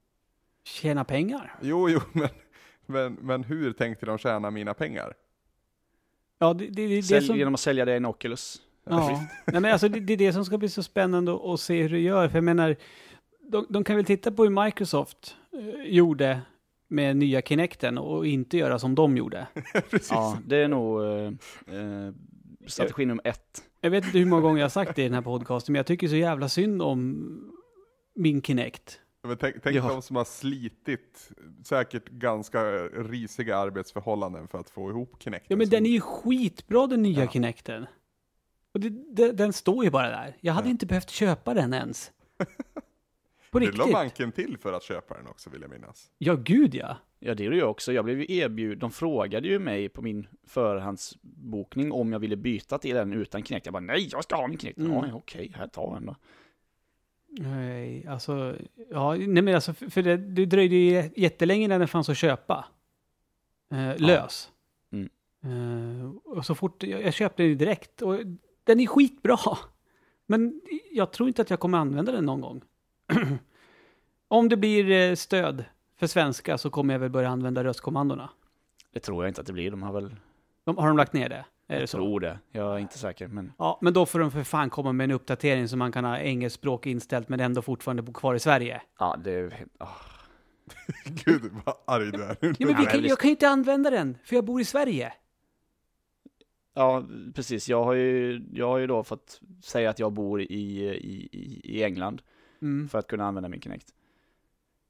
[0.64, 1.56] Tjäna pengar.
[1.62, 2.30] Jo, jo, men,
[2.86, 5.14] men, men hur tänkte de tjäna mina pengar?
[6.40, 7.38] Ja, det, det, det, det Sälj, som...
[7.38, 8.62] Genom att sälja det i en Oculus.
[8.90, 11.82] Ja, Nej, men alltså det, det är det som ska bli så spännande att, se
[11.82, 12.28] hur det gör.
[12.30, 12.76] För jag menar,
[13.48, 16.42] de, de kan väl titta på hur Microsoft eh, gjorde
[16.88, 19.48] med nya Kinecten och inte göra som de gjorde.
[19.90, 20.12] Precis.
[20.12, 21.28] Ja, det är nog eh,
[21.80, 22.14] eh,
[22.68, 23.64] strategi nummer ett.
[23.82, 25.80] Jag vet inte hur många gånger jag har sagt det i den här podcasten, men
[25.80, 27.52] jag tycker så jävla synd om
[28.16, 29.00] min Kinect.
[29.24, 29.88] Men tänk tänk Ja.
[29.88, 31.30] de som har slitit
[31.66, 35.48] säkert ganska risiga arbetsförhållanden för att få ihop Kinecten.
[35.50, 37.32] Ja, men den är ju skitbra den nya Ja.
[37.32, 37.86] Kinecten.
[38.74, 40.38] Och det, det, den står ju bara där.
[40.42, 40.72] Jag hade Ja.
[40.72, 42.12] inte behövt köpa den ens.
[43.56, 46.12] På Det la banken till för att köpa den också vill jag minnas.
[46.18, 46.98] Ja, gud ja.
[47.20, 47.94] Ja, det gjorde jag också.
[47.94, 52.78] Jag blev ju erbjuden, de frågade ju mig på min förhandsbokning om jag ville byta
[52.78, 53.66] till den utan Kinect.
[53.66, 54.78] Jag bara nej, jag ska ha min Kinect.
[54.78, 54.92] Mm.
[54.92, 56.16] Ja, okej, här, ta den då.
[57.30, 58.56] Nej, alltså,
[58.92, 62.66] ja, nej men alltså, för det, det dröjde ju jättelänge när den fanns att köpa.
[63.72, 64.52] Eh, lös.
[64.92, 65.10] Mm.
[65.44, 68.20] Eh, och så fort, jag, jag köpte den ju direkt och
[68.64, 69.38] den är skitbra.
[70.26, 72.62] Men jag tror inte att jag kommer använda den någon gång.
[74.28, 75.66] Om det blir eh, stöd
[76.00, 78.30] för svenska så kommer jag väl börja använda röstkommandona.
[78.94, 79.72] Det tror jag inte att det blir.
[79.72, 80.16] De har väl,
[80.64, 81.46] De, har de lagt ner det?
[81.68, 81.98] Är det jag så?
[81.98, 82.40] tror det.
[82.52, 85.12] Jag är inte säker, men Ja, men då får de för fan komma med en
[85.12, 88.82] uppdatering så man kan ha engelsk språk inställt men ändå fortfarande bo kvar i Sverige.
[89.00, 89.66] ja, det är...
[89.78, 89.88] ah.
[91.06, 92.38] Gud vad arg du är.
[92.42, 95.14] Ja, men kan, jag kan ju inte använda den, för jag bor i Sverige.
[96.74, 97.04] Ja,
[97.36, 97.70] precis.
[97.70, 100.88] Jag har ju, jag har ju då fått säga att jag bor i, i,
[101.32, 102.22] i- i England
[102.66, 102.90] Mm.
[102.90, 103.94] för att kunna använda min Kinect.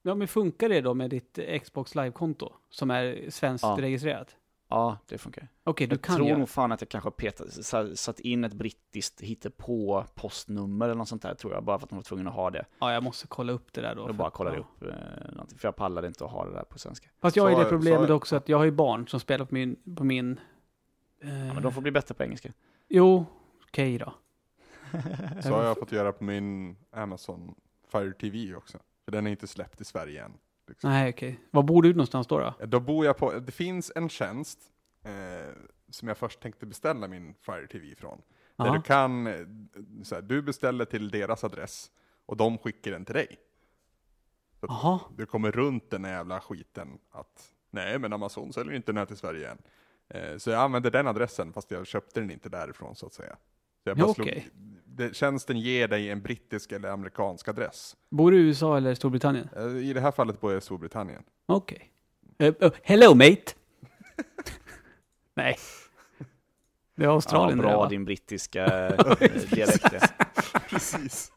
[0.02, 3.78] Ja, men funkar det då med ditt Xbox Live-konto som är svenskt Ja.
[3.80, 4.36] registrerat?
[4.70, 5.48] Ja, det funkar.
[5.64, 6.38] Okej, du Jag kan tror göra.
[6.40, 10.96] nog fan att jag kanske har petat, sa- satt in ett brittiskt hittepå postnummer eller
[10.96, 12.66] något sånt där tror jag, bara för att de var tvungna att ha det.
[12.80, 14.08] Ja, jag måste kolla upp det där då.
[14.08, 14.62] Jag bara kollade ja.
[14.62, 17.10] upp eh, någonting, för jag pallade inte att ha det där på svenska.
[17.22, 19.46] Fast jag har ju det problemet så- också att jag har ju barn som spelar
[19.46, 19.96] på min...
[19.96, 20.40] På min
[21.22, 22.54] eh, Ja, men de får bli bättre på engelska.
[22.88, 23.26] Jo,
[23.68, 24.14] okej då.
[25.44, 27.56] Så har jag fått göra på min Amazon
[28.00, 28.78] Fire TV också.
[29.06, 30.38] För den är inte släppt i Sverige än.
[30.68, 30.90] Liksom.
[30.90, 31.40] Nej, okej.
[31.52, 32.40] Var bor du någonstans då?
[32.40, 32.66] då?
[32.66, 34.60] Då bor jag på, det finns en tjänst
[35.04, 35.12] eh,
[35.90, 38.22] som jag först tänkte beställa min Fire TV ifrån.
[38.58, 38.74] Där Ja.
[38.74, 39.34] du kan, eh,
[40.04, 41.92] så här, du beställer till deras adress
[42.26, 43.38] och de skickar den till dig.
[44.62, 49.06] Jaha, Du kommer runt den jävla skiten att nej men Amazon säljer inte den här
[49.06, 49.58] till Sverige än.
[50.10, 53.36] Eh, så jag använder den adressen fast jag köpte den inte därifrån så att säga.
[53.84, 54.50] Så jag Ja, bara okej.
[54.96, 57.96] Det, tjänsten ger dig en brittisk eller amerikansk adress.
[58.10, 59.50] bor du i USA eller Storbritannien?
[59.56, 61.24] Eh, I det här fallet bor jag i Storbritannien.
[61.46, 61.92] Okej.
[62.38, 63.52] Eh, oh, hello mate!
[65.36, 65.58] Nej.
[66.96, 67.90] Det är Ja, Australien det bra va?
[67.90, 69.18] din brittiska eh,
[69.52, 70.14] dialekt.
[70.70, 71.32] Precis.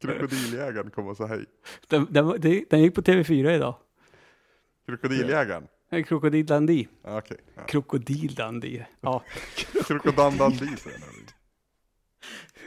[0.00, 1.44] Krokodiljägaren kom och sa hej.
[1.88, 3.74] Den, den, det- den gick på TV4 idag.
[4.86, 5.66] Krokodiljägaren?
[6.06, 6.88] Krokodil Dundee.
[7.04, 7.36] Ja, Okej.
[7.54, 7.62] Ja.
[7.64, 8.86] Krokodil Dundee.
[9.00, 9.22] Ja.
[9.86, 11.21] Krokodandandie säger jag.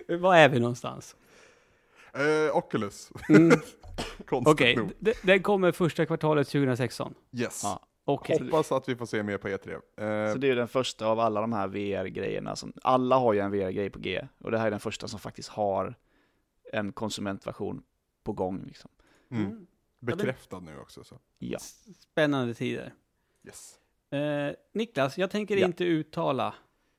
[0.19, 1.15] Var är vi någonstans?
[2.13, 3.11] Eh, Oculus.
[3.29, 3.59] Mm.
[4.31, 7.13] Okej, d- den kommer första kvartalet 2016.
[7.31, 7.61] Yes.
[7.63, 7.79] Ja.
[8.07, 8.39] Okej.
[8.43, 9.71] Hoppas att vi får se mer på E3.
[9.73, 12.55] Eh, Så det är den första av alla de här VR-grejerna.
[12.55, 14.27] Som, alla har ju en VR-grej på G.
[14.39, 15.95] Och det här är den första som faktiskt har
[16.73, 17.83] en konsumentversion
[18.23, 18.63] på gång.
[18.67, 18.91] Liksom.
[19.31, 19.67] mm.
[19.99, 21.03] Bekräftad nu också.
[21.03, 21.19] Så.
[21.39, 21.59] Ja.
[22.11, 22.93] Spännande tider.
[23.43, 23.79] Yes.
[24.11, 25.65] Eh, Niklas, jag tänker Ja.
[25.65, 26.53] inte uttala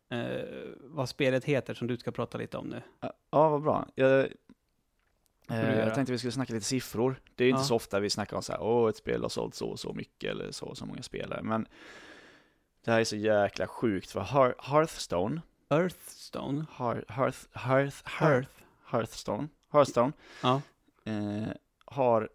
[0.09, 0.44] eh,
[0.80, 2.82] vad spelet heter som du ska prata lite om nu.
[3.00, 3.86] Ja, vad bra.
[3.94, 4.20] Jag,
[5.50, 7.20] eh, jag tänkte vi skulle snacka lite siffror.
[7.34, 7.64] Det är inte Ja.
[7.64, 9.92] så ofta vi snackar om så här, åh, ett spel har sålt så och så
[9.92, 11.42] mycket eller så och så många spelare.
[11.42, 11.66] Men
[12.84, 15.40] det här är så jäkla sjukt för Hear- Hearthstone,
[15.70, 16.64] Earthstone.
[16.76, 18.50] Hearth, Hearth, Hearth, Hearth, Hearth.
[18.90, 20.61] Hearthstone, Hearthstone Ja.
[21.04, 21.48] eh,
[21.84, 22.28] har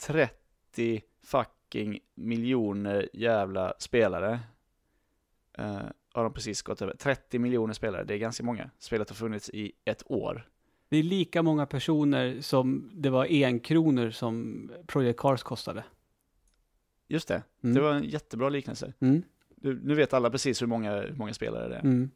[0.00, 4.40] 30 fucking miljoner jävla spelare.
[5.58, 5.80] Eh,
[6.18, 6.94] har de precis gått över.
[6.98, 8.70] 30 miljoner spelare, det är ganska många.
[8.78, 10.48] Spelet har funnits i ett år.
[10.88, 15.84] Det är lika många personer som det var en kronor som Project Cars kostade.
[17.08, 17.74] Just det, Mm.
[17.74, 18.92] det var en jättebra liknelse.
[19.00, 19.22] Mm.
[19.56, 21.80] Nu, nu vet alla precis hur många, hur många spelare det är.
[21.80, 22.10] Mm.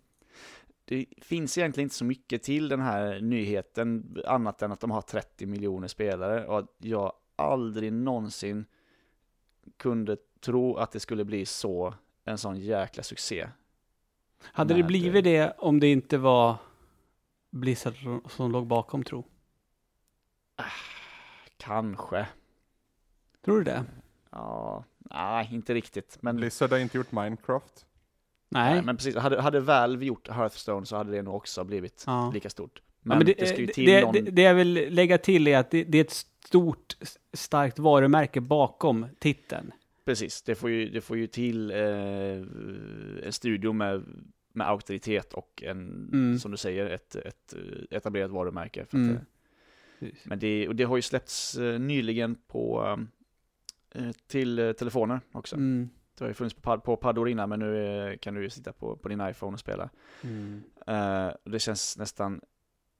[0.85, 5.03] Det finns egentligen inte så mycket till den här nyheten, annat än att de har
[5.03, 8.65] 30 miljoner spelare och att jag aldrig någonsin
[9.77, 11.95] kunde tro att det skulle bli så,
[12.25, 13.49] en sån jäkla succé.
[14.45, 16.57] Hade det blivit det om det inte var
[17.51, 19.25] Blizzard som- som låg bakom, tro?
[21.57, 22.27] Kanske.
[23.45, 23.85] Tror du det?
[24.31, 26.19] Ja, nej, inte riktigt.
[26.21, 27.87] Men, Blizzard har inte gjort Minecraft.
[28.49, 28.75] Nej.
[28.75, 32.31] nej, men precis, hade, hade Valve gjort Hearthstone så hade det nog också blivit Ja.
[32.35, 32.83] lika stort.
[33.01, 34.13] Men, ja, men det, det, det, till det, någon...
[34.13, 36.97] det, det jag vill lägga till är att det, det är ett stort,
[37.33, 39.73] starkt varumärke bakom titeln.
[40.05, 41.79] Precis, det får ju, det får ju till eh,
[43.27, 44.05] en studio med,
[44.53, 46.39] med auktoritet och en, Mm.
[46.39, 48.85] som du säger, ett, ett eh, etablerat varumärke.
[48.85, 49.15] För Mm.
[50.01, 52.99] eh, men det, och det har ju släppts eh, nyligen på,
[54.27, 55.57] till telefoner också.
[55.57, 55.89] Mm.
[56.19, 58.97] Det har ju funnits på, på paddor innan, men nu kan du ju sitta på,
[58.97, 59.91] på din iPhone och spela.
[60.23, 60.63] Mm.
[61.45, 62.41] Och det känns nästan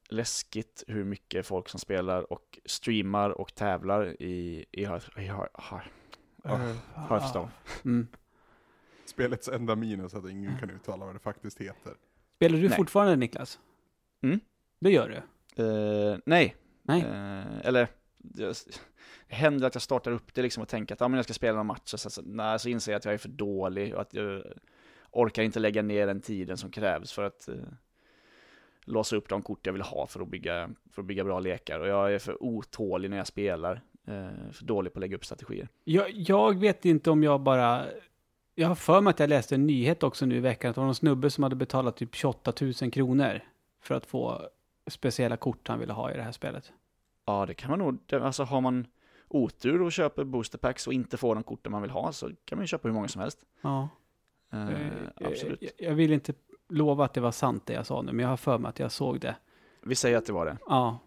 [0.09, 5.29] läskigt hur mycket folk som spelar och streamar och tävlar i, i, Hearth- i,
[6.47, 7.49] Uh, Hearthstone.
[7.85, 8.07] Mm.
[9.05, 11.95] Spelets enda minus att ingen kan uttala vad det faktiskt heter.
[12.37, 12.77] Spelar du Nej.
[12.77, 13.59] fortfarande Niklas?
[14.23, 14.41] Mm.
[14.81, 15.17] Det gör du?
[15.63, 17.01] Eh, nej, Nej.
[17.01, 17.89] Eh, eller
[18.19, 18.69] det
[19.29, 21.57] händer att jag startar upp det liksom och tänker att ja, men jag ska spela
[21.57, 24.01] någon match, och så, så, nej, så inser jag att jag är för dålig och
[24.01, 24.43] att jag
[25.11, 27.55] orkar inte lägga ner den tiden som krävs för att eh,
[28.85, 31.81] låsa upp de kort jag vill ha för att bygga, för att bygga bra lekar.
[31.81, 33.81] Och jag är för otålig när jag spelar,
[34.53, 35.69] för dålig på att lägga upp strategier.
[35.85, 37.87] Jag, jag vet inte om jag bara...
[38.55, 40.71] Jag har för mig att jag läste en nyhet också nu i veckan.
[40.71, 43.41] Att det var någon snubbe som hade betalat typ 28 000 kronor
[43.83, 44.49] för att få
[44.91, 46.73] speciella kort han ville ha i det här spelet.
[47.27, 48.87] Ja, det kan man nog, alltså har man
[49.29, 52.59] otur och köper booster packs och inte får de korten man vill ha så kan
[52.59, 53.39] man ju köpa hur många som helst.
[53.61, 53.89] Ja.
[54.53, 55.63] Eh, Eh, absolut.
[55.63, 56.33] Jag, jag vill inte
[56.69, 58.79] lova att det var sant det jag sa nu, men jag har för mig att
[58.79, 59.37] jag såg det.
[59.83, 60.57] Vi säger att det var det.
[60.67, 60.99] Ja,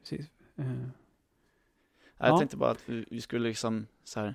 [0.00, 0.30] precis.
[0.56, 0.64] Eh,
[2.18, 2.38] Jag Ja.
[2.38, 4.34] tänkte bara att vi, vi skulle liksom så här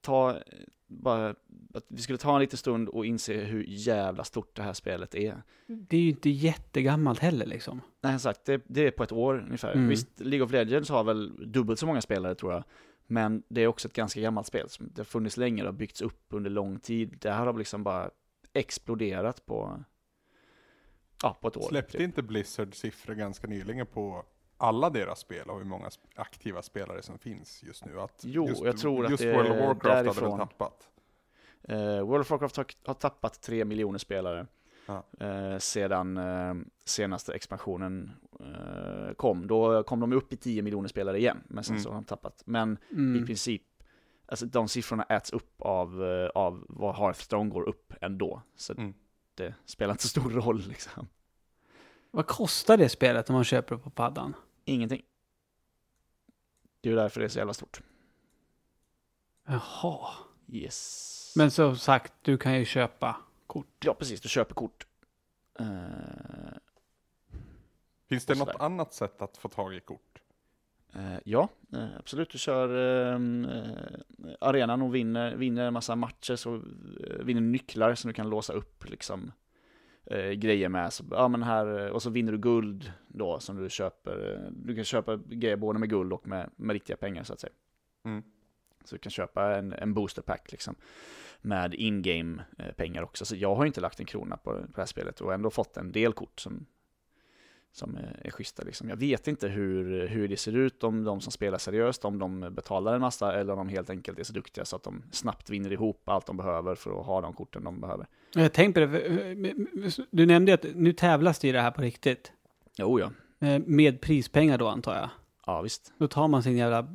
[0.00, 0.38] ta,
[0.86, 1.28] bara,
[1.74, 5.14] att vi skulle ta en liten stund och inse hur jävla stort det här spelet
[5.14, 5.42] är.
[5.66, 7.80] Det är ju inte jättegammalt heller liksom.
[8.00, 9.72] Nej, sagt, det, det är på ett år ungefär.
[9.72, 9.88] Mm.
[9.88, 12.64] Visst, League of Legends har väl dubbelt så många spelare tror jag.
[13.06, 14.68] Men det är också ett ganska gammalt spel.
[14.68, 17.16] som Det har funnits länge, det har byggts upp under lång tid.
[17.20, 18.10] Det här har liksom bara
[18.52, 19.84] exploderat på,
[21.22, 21.68] ja, på ett år.
[21.68, 22.00] Släppte typ.
[22.00, 24.24] inte Blizzard siffror ganska nyligen på
[24.60, 28.00] alla deras spel och hur många aktiva spelare som finns just nu?
[28.00, 30.38] Att Jo, just, jag tror att just det World of Warcraft hade därifrån.
[30.38, 30.88] väl tappat?
[31.62, 34.46] Eh, World of Warcraft har, har tappat tre miljoner spelare.
[34.86, 35.04] Ja.
[35.26, 36.54] Eh, sedan eh,
[36.84, 38.10] senaste expansionen
[39.16, 39.46] kom.
[39.46, 41.82] Då kom de upp i 10 miljoner spelare igen, men sen Mm.
[41.84, 42.42] så har de tappat.
[42.46, 43.26] Men i Mm.
[43.26, 43.62] princip,
[44.26, 46.02] alltså de siffrorna äts upp av,
[46.34, 48.42] av vad Hearthstone går upp ändå.
[48.56, 48.94] Så Mm.
[49.34, 51.08] det spelar inte så stor roll liksom.
[52.10, 54.34] Vad kostar det spelet om man köper det på paddan?
[54.70, 55.02] Ingenting.
[56.80, 57.80] Det är ju därför det är så jävla stort.
[59.46, 60.10] Jaha.
[60.48, 61.32] Yes.
[61.36, 63.16] Men som sagt, du kan ju köpa
[63.46, 63.84] kort.
[63.84, 64.20] Ja, precis.
[64.20, 64.86] Du köper kort.
[65.58, 65.66] Eh,
[68.08, 70.22] Finns det något annat sätt att få tag i kort?
[70.94, 72.30] Eh, ja, eh, absolut.
[72.30, 72.68] Du kör
[73.14, 76.62] ehm, eh, arenan och vinner, vinner en massa matcher, så
[77.20, 79.32] vinner nycklar som du kan låsa upp liksom
[80.06, 80.92] eh, grejer med.
[80.92, 84.44] Så, ja, men här, eh, och så vinner du guld då som du köper.
[84.46, 87.40] eh, Du kan köpa grejer både med guld och med, med riktiga pengar så att
[87.40, 87.52] säga.
[88.04, 88.22] Mm.
[88.84, 90.74] Så du kan köpa en, en booster pack liksom
[91.42, 93.24] med in-game eh, pengar också.
[93.24, 95.76] Så jag har inte lagt en krona på, på det här spelet och ändå fått
[95.76, 96.66] en del kort som,
[97.72, 98.62] som är, är schyssta.
[98.62, 98.88] Liksom.
[98.88, 102.40] Jag vet inte hur, hur det ser ut, om de som spelar seriöst, om de
[102.40, 105.50] betalar en massa eller om de helt enkelt är så duktiga så att de snabbt
[105.50, 108.06] vinner ihop allt de behöver för att ha de korten de behöver.
[108.34, 112.32] Jag tänkte på det, du nämnde att nu tävlas det i det här på riktigt.
[112.78, 113.10] Jo, ja.
[113.48, 115.08] Eh, Med prispengar då antar jag.
[115.46, 115.92] Ja, visst.
[115.98, 116.86] Då tar man sin jävla,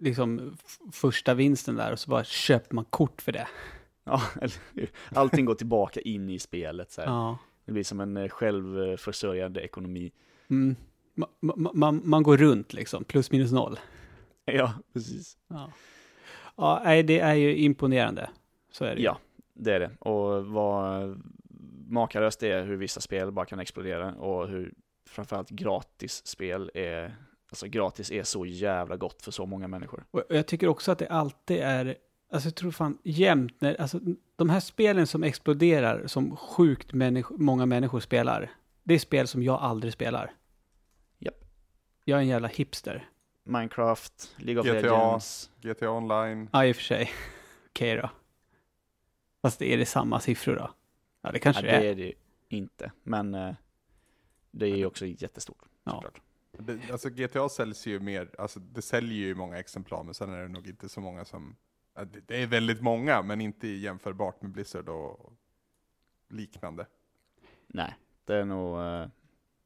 [0.00, 0.56] liksom,
[0.92, 3.48] första vinsten där och så bara köper man kort för det.
[4.08, 4.90] Ja, eller hur?
[5.14, 6.92] Allting går tillbaka in i spelet.
[6.92, 7.00] Så.
[7.00, 7.38] Ja.
[7.64, 10.10] Det blir som en eh, självförsörjande ekonomi.
[10.50, 10.76] Mm.
[11.16, 13.78] Ma- ma- man, man går runt liksom, plus minus noll.
[14.44, 15.36] Ja, precis.
[15.48, 15.72] Ja.
[16.56, 18.30] Ja, det är ju imponerande.
[18.72, 19.02] Så är det.
[19.02, 19.18] Ja,
[19.56, 19.90] det är det.
[19.98, 21.22] Och vad
[21.88, 24.74] makalöst det är hur vissa spel bara kan explodera och hur
[25.08, 27.16] framförallt gratis spel är,
[27.48, 30.04] alltså gratis är så jävla gott för så många människor.
[30.10, 31.96] Och jag tycker också att det alltid är,
[32.32, 34.00] alltså jag tror fan jämt när, alltså
[34.36, 38.50] de här spelen som exploderar som sjukt människ- många människor spelar,
[38.82, 40.32] det är spel som jag aldrig spelar.
[41.18, 41.44] Japp.
[42.04, 43.08] Jag är en jävla hipster.
[43.44, 44.74] Minecraft, League of GTA.
[45.06, 45.50] Legends.
[45.62, 46.48] GTA online?
[46.52, 47.10] Ja, i och för sig.
[47.70, 48.10] Okej då.
[49.42, 50.70] Fast är det samma siffror då?
[51.20, 51.90] Ja, det Ja, kanske det det är.
[51.90, 52.12] är det ju
[52.48, 53.54] inte, men eh,
[54.50, 55.64] det är ju också jättestort.
[55.84, 55.92] Ja.
[55.92, 56.20] såklart.
[56.58, 60.42] Det, alltså GTA säljs ju mer, alltså det säljer ju många exemplar men sen är
[60.42, 61.56] det nog inte så många som,
[61.94, 65.32] ja, det, det är väldigt många men inte jämförbart med Blizzard och
[66.28, 66.86] liknande.
[67.66, 67.94] Nej,
[68.24, 69.08] det är nog eh,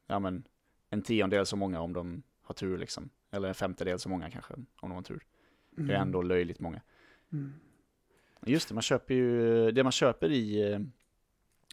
[0.06, 0.44] ja, men
[0.90, 3.10] en tiondel så många om de har tur liksom.
[3.30, 5.26] Eller en femtedel så många kanske, om de har tur.
[5.70, 6.80] Det är ändå löjligt många.
[7.32, 7.55] Mm.
[8.46, 10.80] Just det, man köper ju, det man köper i, eh,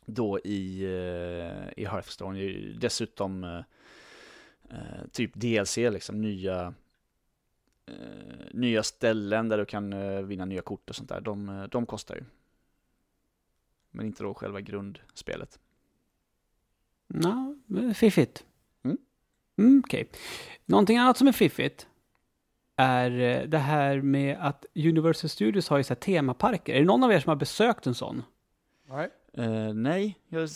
[0.06, 3.62] då i, eh, i Hearthstone är ju dessutom eh,
[4.70, 6.74] eh, typ DLC, liksom nya,
[7.86, 11.22] eh, nya ställen där du kan vinna nya kort och sånt där.
[11.22, 12.24] De, de kostar ju.
[13.92, 15.60] Men inte då själva grundspelet.
[17.08, 18.46] Ja, men fiffigt.
[18.84, 18.98] Mm.
[19.58, 20.10] Mm, Okej.
[20.66, 21.88] Någonting annat som är fiffigt
[22.78, 26.74] är eh, det här med att Universal Studios har ju så här temaparker.
[26.74, 28.24] Är det någon av er som har besökt en sån?
[28.90, 29.10] Nej.
[29.34, 30.50] Eh, nej, jag,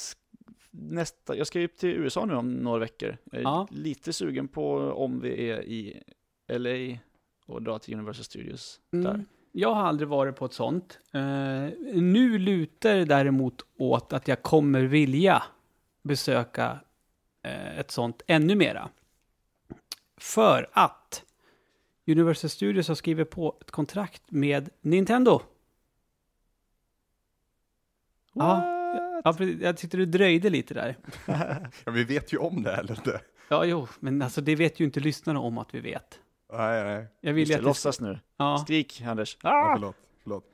[0.71, 3.17] nästa, jag ska ju upp till USA nu om några veckor.
[3.25, 3.67] Jag är Ja.
[3.71, 6.03] lite sugen på om vi är i
[6.47, 6.97] LA
[7.45, 9.03] och dra till Universal Studios Mm.
[9.05, 9.25] där.
[9.53, 10.99] Jag har aldrig varit på ett sånt.
[11.13, 11.21] Eh,
[11.93, 15.43] nu lutar det däremot åt att jag kommer vilja
[16.03, 16.79] besöka
[17.43, 18.89] eh, ett sånt ännu mera.
[20.17, 21.23] För att
[22.11, 25.41] Universal Studios har skrivit på ett kontrakt med Nintendo.
[28.33, 28.77] Ja,
[29.23, 29.61] Ja, precis.
[29.61, 30.97] jag tyckte du dröjde lite där.
[31.85, 33.21] Ja, vi vet ju om det eller inte?
[33.49, 36.19] Ja, jo, men alltså det vet ju inte lyssnarna om att vi vet.
[36.53, 37.07] Nej, nej.
[37.21, 38.19] Jag vill Just att det låtsas nu.
[38.37, 39.37] Ja, Skrik Anders.
[39.43, 39.73] Ja, Ah!
[39.75, 39.95] förlåt.
[40.23, 40.45] förlåt.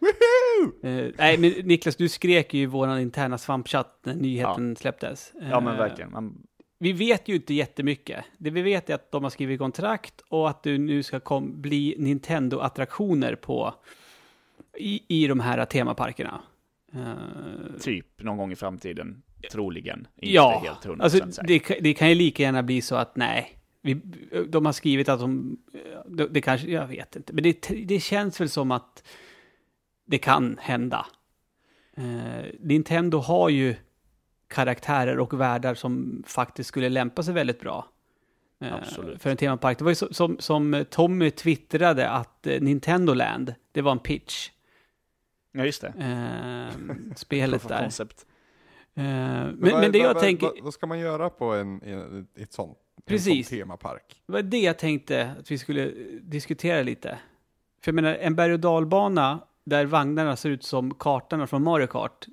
[0.84, 5.34] eh, nej, men Niklas, du skrek ju i vår interna svampchatt när nyheten släpptes.
[5.42, 6.12] Ja men Eh, verkligen.
[6.12, 6.47] Man,
[6.80, 8.26] Vi vet ju inte jättemycket.
[8.38, 11.62] Det vi vet är att de har skrivit kontrakt och att det nu ska kom,
[11.62, 13.74] bli Nintendo-attraktioner på
[14.78, 16.42] i, i de här temaparkerna.
[16.94, 19.22] Eh, typ någon gång i framtiden,
[19.52, 20.08] troligen.
[20.16, 23.58] Inte ja, helt alltså det, kan- det kan ju lika gärna bli så att nej,
[23.82, 23.94] vi,
[24.50, 25.58] de har skrivit att de,
[26.08, 29.04] det, det kanske, jag vet inte, men det, det känns väl som att
[30.06, 31.06] det kan hända.
[31.98, 33.76] Eh, Nintendo har ju
[34.58, 37.86] karaktärer och världar som faktiskt skulle lämpa sig väldigt bra.
[38.62, 39.22] eh, Absolut.
[39.22, 39.78] För en temapark.
[39.78, 44.00] Det var ju så, som, som Tommy twittrade att eh, Nintendo Land, det var en
[44.00, 44.50] pitch.
[45.52, 45.88] Ja just det.
[45.88, 47.82] Eh, spelet där.
[47.82, 48.26] Concept.
[48.96, 50.48] Eh, men, vad- men det jag vad- tänker...
[50.48, 53.38] Vad, vad ska man göra på en, en, ett sånt, Precis.
[53.38, 54.22] en sån temapark?
[54.26, 57.18] Det var det jag tänkte att vi skulle eh, diskutera lite.
[57.82, 61.88] För jag menar, en berg och dalbana där vagnarna ser ut som kartorna från Mario
[61.88, 62.26] Kart.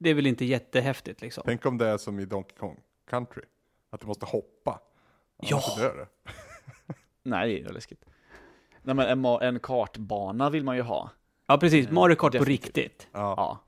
[0.00, 1.42] Det är väl inte jättehäftigt liksom.
[1.46, 3.42] Tänk om det är som i Donkey Kong Country.
[3.90, 4.80] Att du måste hoppa.
[5.42, 5.62] Ja.
[5.78, 6.32] Dör du.
[7.22, 8.04] Nej, det är läskigt.
[8.82, 11.10] Nej men en, en kartbana vill man ju ha.
[11.46, 11.90] Ja, precis.
[11.90, 13.08] Mario Kart på riktigt.
[13.12, 13.34] Ja.
[13.36, 13.58] Ja.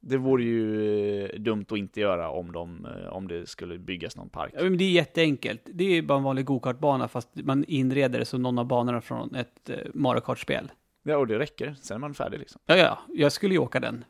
[0.00, 4.16] Det vore ju eh, dumt att inte göra om, de, eh, om det skulle byggas
[4.16, 4.52] någon park.
[4.56, 5.62] Ja, men det är jätteenkelt.
[5.64, 9.34] Det är bara en vanlig gokartbana fast man inreder det som någon av banorna från
[9.34, 10.72] ett eh, Mario Kart-spel.
[11.02, 11.74] Ja, och det räcker.
[11.82, 12.60] Sen är man färdig liksom.
[12.66, 14.04] Ja, ja, jag skulle ju åka den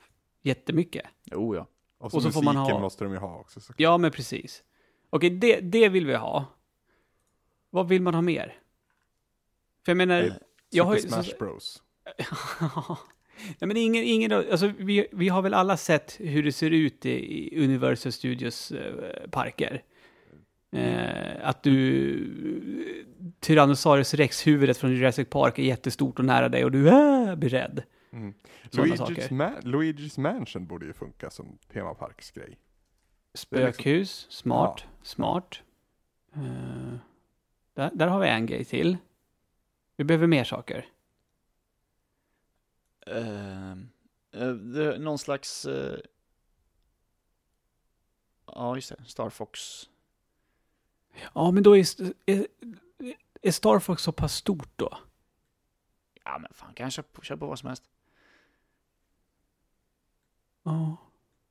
[0.45, 1.07] jättemycket.
[1.25, 1.67] Jo, ja.
[1.99, 3.61] Och så, Och så får man musiken ha- måste de ju ha också.
[3.61, 3.73] Så.
[3.77, 4.63] Ja, men precis.
[5.11, 6.45] Okej, det, det vill vi ha.
[7.71, 8.55] Vad vill man ha mer?
[9.85, 10.33] För jag menar, Eh,
[10.71, 10.97] jag har.
[10.97, 11.83] Smash Bros.
[13.59, 17.07] Nej, men ingen, ingen, alltså, vi, vi har väl alla sett hur det ser ut
[17.07, 19.83] i, i Universal Studios eh, parker.
[20.73, 23.01] Eh, att du...
[23.41, 27.83] Tyrannosaurus rex-huvudet från Jurassic Park är jättestort och nära dig och du äh, blir rädd.
[28.15, 28.35] Mm.
[28.71, 29.31] Luigi's.
[29.31, 32.49] Ma- Luigi's Mansion borde ju funka som temaparksgrej.
[32.49, 32.59] Liksom-
[33.35, 35.63] Spökhus, smart, smart.
[36.35, 36.95] Eh,
[37.75, 38.97] där, där har vi en grej till.
[39.97, 40.87] Vi behöver mer saker.
[43.07, 43.77] Eh,
[44.55, 45.65] det, någon slags...
[45.67, 45.99] eh,
[48.47, 49.05] ja, just det.
[49.07, 49.61] Star Fox.
[51.35, 51.87] Ja, men då är,
[52.27, 52.47] är,
[53.43, 54.99] är Star Fox så pass stort då?
[56.25, 57.85] Ja, men fan, kan jag köpa, köpa på vad som helst?
[60.65, 60.97] Ja.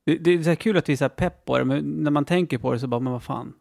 [0.06, 2.26] Det, det är så kul att vi är så pepp på det, men när man
[2.26, 3.53] tänker på det så bara, men vad fan.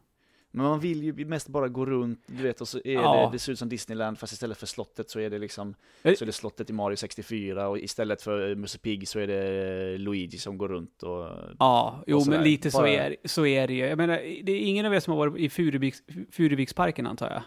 [0.55, 3.27] Men man vill ju mest bara gå runt, du vet, och så är Ja.
[3.27, 6.15] det, det ser ut som Disneyland, fast istället för slottet så är det liksom, Eh.
[6.15, 9.27] så är det slottet i Mario 64, och istället för eh, Musse Pigg så är
[9.27, 11.29] det Luigi som går runt och...
[11.59, 13.81] Ja, jo, Och men lite så Bara- är, så är det ju.
[13.87, 17.43] Jag menar, det är ingen av er som har varit i Furuviks, Furuviksparken antar jag?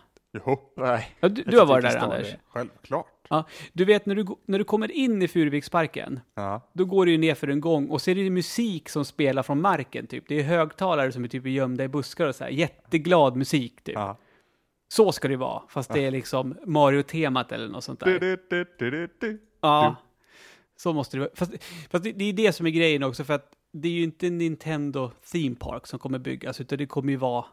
[0.45, 1.16] Jo, Nej.
[1.20, 2.16] Ja, du, du har varit där inte det.
[2.16, 2.36] Anders.
[2.48, 3.07] självklart.
[3.74, 6.62] Du vet när du, när du kommer in i Furuviksparken, Ja.
[6.74, 9.44] då går du ju ner för en gång och så är det musik som spelar
[9.44, 10.24] från marken typ.
[10.28, 12.52] Det är högtalare som är typ gömda i buskar och så här.
[12.52, 13.95] Jätteglad musik typ.
[13.95, 14.18] Ja.
[14.88, 18.20] Så ska det vara, fast det är liksom Mario-temat eller något sånt där.
[18.20, 19.41] du, du, du, du, du.
[19.62, 19.95] Ja,
[20.78, 21.32] så måste det vara.
[21.36, 21.52] Fast,
[21.90, 24.30] fast det, det är det som är grejen också, för att det är ju inte
[24.30, 27.45] Nintendo Theme Park som kommer byggas, utan det kommer ju vara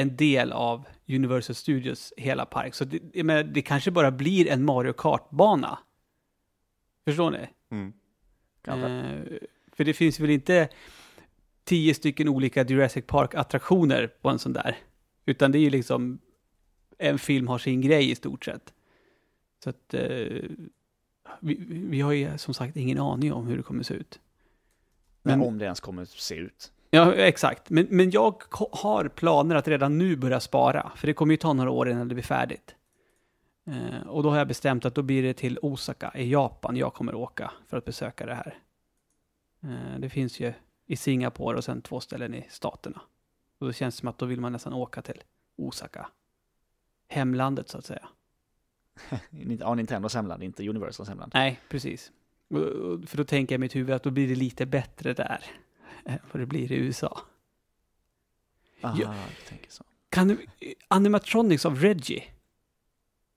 [0.00, 2.74] en del av Universal Studios hela park.
[2.74, 5.78] Så det, menar, det kanske bara blir en Mario Kart-bana.
[7.04, 7.48] Förstår ni?
[7.70, 7.92] Mm.
[8.66, 9.38] Eh,
[9.72, 10.68] för det finns väl inte
[11.64, 14.78] tio stycken olika Jurassic Park-attraktioner på en sån där.
[15.26, 16.18] Utan det är ju liksom,
[16.98, 18.74] en film har sin grej i stort sett.
[19.64, 20.42] Så att, eh,
[21.40, 24.20] vi, vi har ju som sagt ingen aning om hur det kommer se ut.
[25.22, 26.72] Men Men- om det ens kommer se ut.
[26.90, 27.70] Ja, exakt.
[27.70, 28.42] Men, men jag
[28.72, 32.08] har planer att redan nu börja spara, för det kommer ju ta några år innan
[32.08, 32.74] det blir färdigt.
[33.66, 36.94] Eh, och då har jag bestämt att då blir det till Osaka i Japan jag
[36.94, 38.58] kommer åka för att besöka det här.
[39.62, 40.52] Eh, det finns ju
[40.86, 43.00] i Singapore och sen två ställen i staterna.
[43.58, 45.22] Och då känns det som att då vill man nästan åka till
[45.56, 46.08] Osaka.
[47.08, 48.08] Hemlandet så att säga.
[49.60, 51.32] Ja, Nintendos hemland, inte Universals hemland.
[51.34, 52.12] Nej, precis.
[53.06, 55.44] För då tänker jag i mitt huvud att då blir det lite bättre där
[56.12, 57.20] än vad det blir i USA.
[58.80, 59.14] Ah, Ja.
[59.40, 59.84] du tänker så.
[60.08, 60.46] Kan du,
[60.88, 62.24] animatronics av Reggie?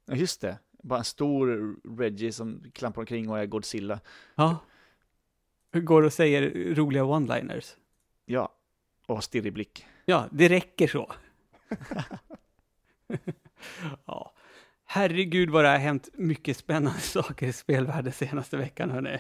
[0.05, 0.59] Ja, just det.
[0.83, 3.99] Bara en stor Reggie som klampar omkring och är Godzilla.
[4.35, 4.57] Ja.
[5.73, 7.75] Går och säger roliga one-liners?
[8.25, 8.53] Ja,
[9.07, 9.85] och har stirrig blick.
[10.05, 11.13] Ja, det räcker så.
[14.05, 14.33] ja.
[14.85, 19.19] Herregud vad det har hänt mycket spännande saker i spelvärlden senaste veckan, hörni.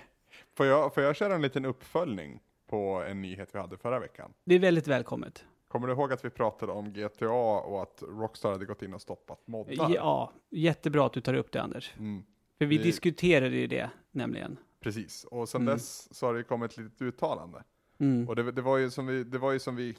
[0.57, 2.39] Får, jag, får jag köra en liten uppföljning
[2.73, 4.33] på en nyhet vi hade förra veckan?
[4.43, 5.45] Det är väldigt välkommet.
[5.67, 9.01] Kommer du ihåg att vi pratade om GTA och att Rockstar hade gått in och
[9.01, 9.89] stoppat moddar?
[9.95, 11.93] Ja, jättebra att du tar upp det, Anders.
[11.97, 12.23] Mm,
[12.57, 14.57] För vi Det- diskuterade ju det, nämligen.
[14.79, 15.73] precis, och sen Mm.
[15.73, 17.63] dess så har det kommit ett litet uttalande.
[17.99, 18.29] Mm.
[18.29, 19.97] Och det, det, var ju som vi, det var ju som vi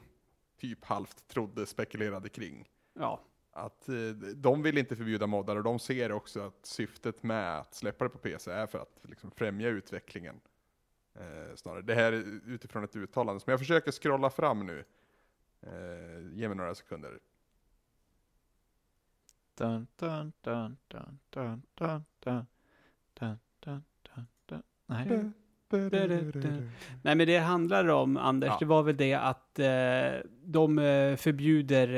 [0.61, 2.69] typ halvt trodde, spekulerade kring.
[2.99, 3.21] Ja.
[3.53, 3.95] Att eh,
[4.37, 8.11] de vill inte förbjuda moddar och de ser också att syftet med att släppa det
[8.11, 10.41] på PC är för att liksom främja utvecklingen.
[11.15, 11.83] Eh, snarare.
[11.83, 14.85] Det här är utifrån ett uttalande som jag försöker scrolla fram nu.
[15.63, 17.19] Eh, ge mig några sekunder.
[19.59, 22.47] Dun, dun, dun, dun, dun, dun, dun,
[23.15, 23.83] dun, dun,
[24.15, 24.63] dun, dun.
[24.87, 25.31] Nej.
[27.03, 28.57] Nej, men det handlar om, Anders, Ja.
[28.61, 31.89] det var väl det att eh, de eh, förbjuder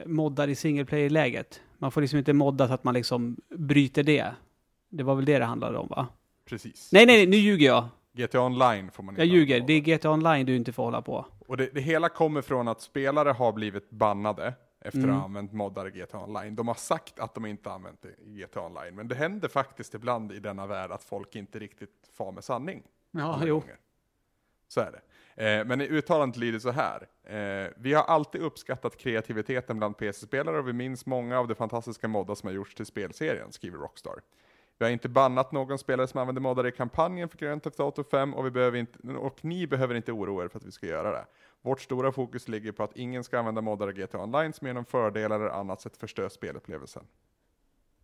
[0.00, 1.60] eh, moddar i single player-läget.
[1.78, 4.34] Man får liksom inte modda så att man liksom bryter det.
[4.88, 6.06] Det var väl det det handlade om, va?
[6.44, 6.92] Precis.
[6.92, 7.88] Nej, nej, nu ljuger jag.
[8.16, 9.60] GTA Online får man inte Jag ljuger.
[9.60, 11.26] Det är GTA Online du inte får hålla på.
[11.46, 15.10] Och det, det hela kommer från att spelare har blivit bannade efter Mm.
[15.10, 16.56] att ha använt moddar i GTA Online.
[16.56, 19.48] De har sagt att de inte har använt det i GTA Online, men det händer
[19.48, 22.82] faktiskt ibland i denna värld att folk inte riktigt far med sanning.
[23.10, 23.58] Ja, jo.
[23.60, 23.76] gånger.
[24.68, 25.00] Så är det.
[25.58, 27.06] Eh, men uttalandet lyder så här.
[27.24, 32.08] Eh, vi har alltid uppskattat kreativiteten bland PC-spelare och vi minns många av de fantastiska
[32.08, 34.14] moddar som har gjorts till spelserien, skriver Rockstar.
[34.78, 38.04] Vi har inte bannat någon spelare som använder moddar i kampanjen för Grand Theft Auto
[38.04, 40.86] 5 och, vi behöver inte, och ni behöver inte oroa er för att vi ska
[40.86, 41.26] göra det.
[41.62, 44.84] Vårt stora fokus ligger på att ingen ska använda moddar i GTA Online som genom
[44.84, 47.02] fördelar eller annat sätt förstör spelupplevelsen.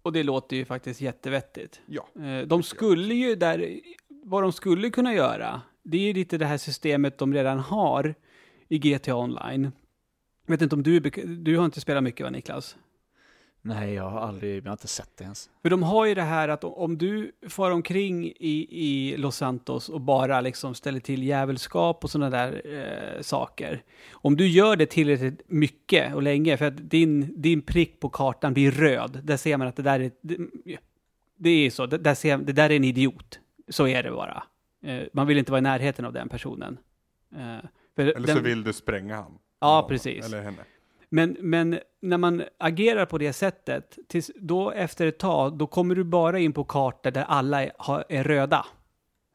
[0.03, 1.81] Och det låter ju faktiskt jättevettigt.
[1.87, 2.09] Ja.
[2.23, 6.47] Eh, De skulle ju där, vad de skulle kunna göra, det är ju lite det
[6.47, 8.15] här systemet de redan har
[8.69, 9.73] i GTA Online.
[10.47, 12.77] Jag vet inte om du, du har inte spelat mycket va Niklas?
[13.65, 15.51] Nej, jag har aldrig, jag har inte sett det ens.
[15.63, 19.89] För de har ju det här att om du far omkring i, i Los Santos
[19.89, 22.63] och bara liksom ställer till jävelskap och sådana där
[23.17, 23.83] eh, saker.
[24.13, 28.53] Om du gör det tillräckligt mycket och länge, för att din, din prick på kartan
[28.55, 30.37] blir röd, där ser man att det där är, det,
[31.37, 33.39] det är så, det där, ser, det där är en idiot.
[33.69, 34.43] Så är det bara.
[34.85, 36.79] Eh, man vill inte vara i närheten av den personen.
[37.37, 39.39] Eh, för Eller så den- vill du spränga han.
[39.61, 40.27] Ja, precis.
[40.27, 40.63] Eller henne.
[41.13, 45.95] Men, men när man agerar på det sättet, tills, då efter ett tag, då kommer
[45.95, 47.73] du bara in på kartor där alla är,
[48.09, 48.67] är röda.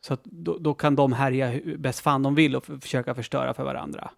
[0.02, 3.64] Så att då, då kan de härja bäst fan de vill och försöka förstöra för
[3.64, 4.12] varandra.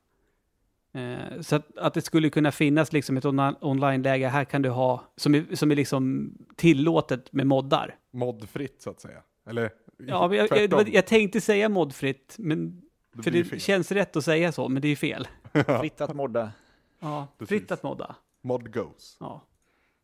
[0.93, 4.69] Eh, så att, att det skulle kunna finnas liksom ett on- online-läge, här kan du
[4.69, 7.95] ha, som är, som är liksom tillåtet med moddar.
[8.11, 9.21] Moddfritt så att säga.
[9.49, 9.71] Eller
[10.07, 12.81] Ja, jag, jag, jag tänkte säga moddfritt, men,
[13.13, 13.59] Det för det fel.
[13.59, 15.27] känns rätt att säga så, men det är fel.
[15.81, 16.51] Fritt att modda.
[16.99, 17.49] Ja, Precis.
[17.49, 18.15] fritt att modda.
[18.41, 19.17] Mod goes.
[19.19, 19.41] Ja.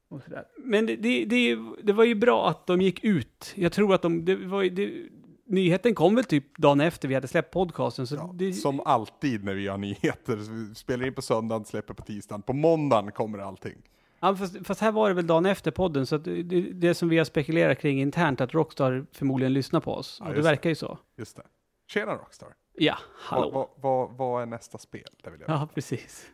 [0.09, 0.45] Och sådär.
[0.57, 3.53] Men det, det, det, det var ju bra att de gick ut.
[3.55, 5.09] Jag tror att de, det var ju,
[5.45, 8.07] nyheten kom väl typ dagen efter vi hade släppt podcasten.
[8.07, 10.35] Så Ja, det, Som alltid när vi gör nyheter.
[10.35, 12.41] Vi spelar in på söndagen, släpper på tisdagen.
[12.41, 13.77] På måndagen kommer allting.
[14.19, 17.17] ja, fast, fast här var det väl dagen efter podden, så det, det, som vi
[17.17, 20.17] har spekulerat kring internt, att Rockstar förmodligen lyssnar på oss.
[20.21, 20.97] Ja, och det verkar ju så.
[21.17, 21.43] Just det.
[21.87, 22.49] Tjena Rockstar.
[22.77, 23.49] Ja, hallå.
[23.51, 25.07] Vad, vad, vad, vad är nästa spel?
[25.23, 26.25] Det vill jag Ja, precis.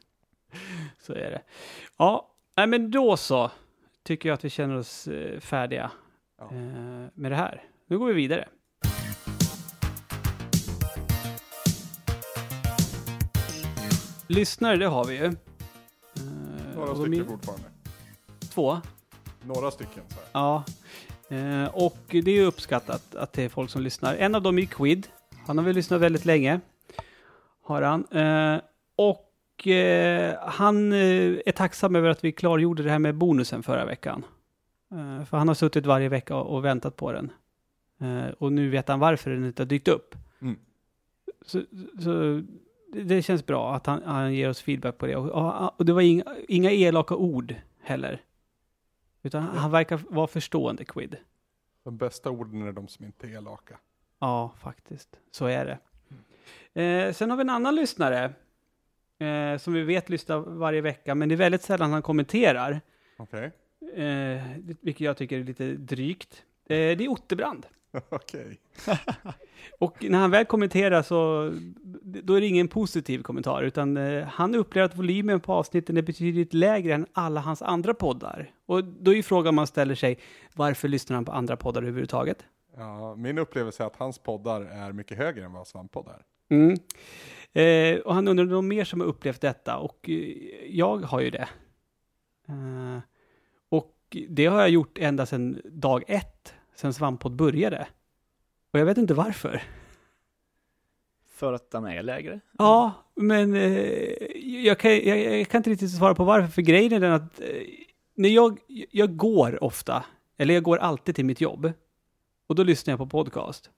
[1.00, 1.42] Så är det.
[1.98, 3.52] Ja, nej, men då så
[4.04, 5.92] tycker jag att vi känner oss eh, färdiga
[6.40, 6.46] Ja.
[6.46, 7.64] eh, med det här.
[7.88, 8.48] Nu går vi vidare.
[14.28, 15.26] Lyssnare, det har vi ju.
[15.26, 15.32] Eh,
[16.76, 17.66] Några stycken är- fortfarande.
[18.54, 18.78] Två.
[19.44, 20.26] Några stycken så här.
[20.34, 20.64] Ja.
[21.38, 24.16] Eh, och det är uppskattat att det är folk som lyssnar.
[24.16, 25.08] En av dem är Quid.
[25.48, 26.60] Han har väl lyssnat väldigt länge.
[27.64, 28.06] Har han.
[28.06, 28.62] Eh,
[28.96, 29.31] och
[29.68, 34.26] eh, han eh, är tacksam över att vi klargjorde det här med bonusen förra veckan.
[34.92, 37.32] Eh, för han har suttit varje vecka och, väntat på den.
[38.00, 40.16] Eh, och nu vet han varför den inte har dykt upp.
[40.42, 40.60] Mm.
[41.46, 41.62] Så,
[42.04, 42.42] så
[42.94, 45.16] det- känns bra att han, han ger oss feedback på det.
[45.16, 48.22] Och, och, och det var inga, inga elaka ord heller.
[49.24, 51.18] Utan han verkar vara förstående, Quid.
[51.84, 53.78] De bästa orden är de som inte är elaka.
[54.20, 55.10] Ja, faktiskt.
[55.32, 55.78] Så är det.
[56.82, 58.34] Eh, sen har vi en annan lyssnare.
[59.28, 62.82] Eh, som vi vet lyssnar varje vecka, men det är väldigt sällan han kommenterar.
[63.18, 63.52] Okej.
[63.96, 64.02] Eh,
[64.58, 66.44] det- vilket jag tycker är lite drygt.
[66.70, 67.66] Eh, det är Otterbrand.
[68.10, 68.60] Okej.
[69.80, 71.52] Och när han väl kommenterar så
[72.04, 76.02] då är det ingen positiv kommentar, utan eh, han upplever att volymen på avsnitten är
[76.02, 78.52] betydligt lägre än alla hans andra poddar.
[78.66, 80.20] Och då är ju frågan man ställer sig,
[80.54, 82.46] varför lyssnar han på andra poddar överhuvudtaget?
[82.78, 86.22] Ja, min upplevelse är att hans poddar är mycket högre än vad Svamppodd är.
[86.52, 86.78] Mm.
[87.54, 90.16] Eh, och han undrar någon mer som har upplevt detta och eh,
[90.70, 91.50] jag har ju det.
[92.48, 93.00] Eh,
[93.70, 97.88] och det har jag gjort ända sedan dag ett, sedan Svamppodd började.
[98.72, 99.64] Och jag vet inte varför.
[101.30, 102.40] För att den är lägre.
[102.58, 104.10] Ja, men eh,
[104.66, 107.40] jag, kan, jag, jag kan inte riktigt svara på varför, för grejen är den att
[107.40, 107.48] eh,
[108.16, 108.60] när jag,
[108.92, 110.06] jag går ofta,
[110.38, 111.72] eller jag går alltid till mitt jobb,
[112.48, 113.70] och då lyssnar jag på podcast.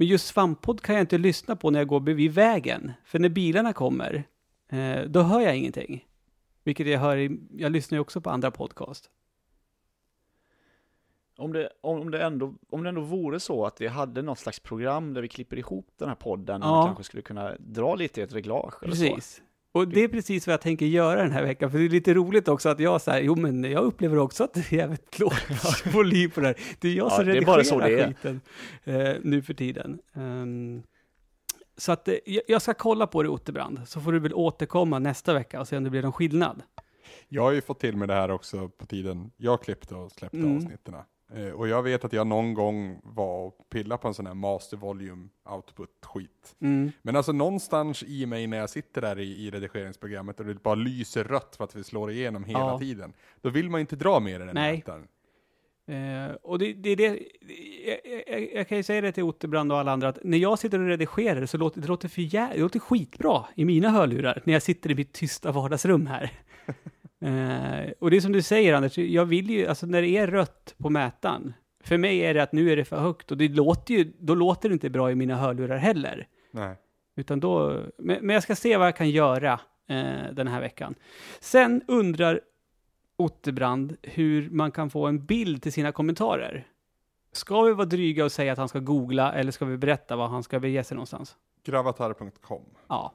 [0.00, 3.28] Men just Svamppodd kan jag inte lyssna på när jag går vid vägen, för när
[3.28, 4.24] bilarna kommer,
[4.68, 6.08] eh, då hör jag ingenting.
[6.64, 9.10] Vilket jag hör i, jag lyssnar ju också på andra podcast.
[11.36, 14.60] Om det, om, det ändå, om det ändå vore så att vi hade något slags
[14.60, 16.80] program där vi klipper ihop den här podden Ja.
[16.80, 19.18] och kanske skulle kunna dra lite i ett reglage eller så.
[19.72, 22.14] Och det är precis vad jag tänker göra den här veckan, för det är lite
[22.14, 25.32] roligt också att jag säger, jo men jag upplever också att det är jävligt låg
[25.92, 26.56] volym på det här.
[26.80, 28.06] Det är jag Ja, som är redigerar bara så det är.
[28.08, 28.40] skiten
[28.84, 29.98] eh, nu för tiden.
[30.14, 30.82] Ehm,
[31.76, 34.98] så att eh, jag- jag ska kolla på det Otterbrand, så får du väl återkomma
[34.98, 36.62] nästa vecka och se om det blir någon skillnad.
[37.28, 40.36] Jag har ju fått till med det här också på tiden jag klippte och släppte
[40.36, 40.56] Mm.
[40.56, 40.94] avsnitten.
[41.34, 44.34] Eh, och jag vet att jag någon gång var och pillade på en sån här
[44.34, 46.56] master volume output skit.
[46.60, 46.92] Mm.
[47.02, 50.74] Men alltså någonstans i mig när jag sitter där i, i redigeringsprogrammet och det bara
[50.74, 52.78] lyser rött för att vi slår igenom hela Ja.
[52.78, 53.12] tiden.
[53.40, 54.76] Då vill man inte dra mer än den Nej.
[54.76, 55.06] mätaren.
[55.86, 57.18] Eh, och det, det är det,
[57.86, 60.58] jag, jag, jag kan ju säga det till Otterbrand och alla andra, att när jag
[60.58, 64.42] sitter och redigerar så låter det låter, för jä, det låter skitbra i mina hörlurar,
[64.44, 66.32] när jag sitter i mitt tysta vardagsrum här.
[67.20, 70.26] eh, och det är som du säger Anders, jag vill ju, alltså när det är
[70.26, 73.48] rött på mätaren, för mig är det att nu är det för högt och det
[73.48, 76.26] låter ju, då låter det inte bra i mina hörlurar heller.
[76.50, 76.76] Nej.
[77.16, 79.52] Utan då, men, men jag ska se vad jag kan göra
[79.88, 80.94] eh, den här veckan.
[81.40, 82.40] Sen undrar
[83.16, 86.66] Otterbrand hur man kan få en bild till sina kommentarer.
[87.32, 90.28] Ska vi vara dryga och säga att han ska googla eller ska vi berätta var
[90.28, 91.36] han ska bege sig någonstans?
[91.64, 92.64] Gravatar.com.
[92.88, 93.14] Ja.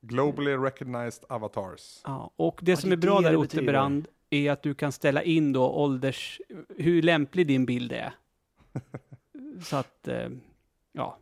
[0.00, 2.00] Globally recognized avatars.
[2.04, 2.30] ja.
[2.36, 3.36] Och det Ja, som det är bra där.
[3.36, 6.40] Otterbrand är att du kan ställa in då ålders,
[6.76, 8.14] hur lämplig din bild är.
[9.62, 10.28] Så att, eh,
[10.92, 11.18] ja.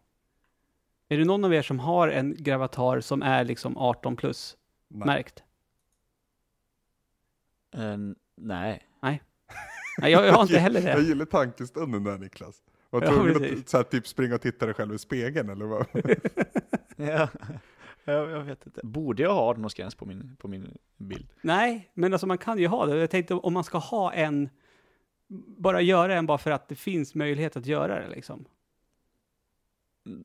[1.09, 4.57] Är det någon av er som har en gravatar som är liksom 18 plus
[4.89, 5.07] Nej.
[5.07, 5.43] märkt?
[7.77, 7.97] Eh,
[8.37, 8.89] nej.
[9.03, 11.03] Nej, jag, jag har inte heller Jag det.
[11.03, 12.63] gillar tankestunden där Niklas.
[12.91, 13.61] Var Ja, tvungen precis.
[13.61, 15.87] att så här, typ springa och titta dig själv i spegeln eller vad?
[16.97, 17.29] Ja.
[18.05, 18.81] Jag, jag vet inte.
[18.85, 21.27] Borde jag ha 18-årsgräns på min, på min bild?
[21.43, 22.97] Nej, men alltså man kan ju ha det.
[22.97, 24.49] Jag tänkte om man ska ha en,
[25.59, 28.45] bara göra en bara för att det finns möjlighet att göra det liksom.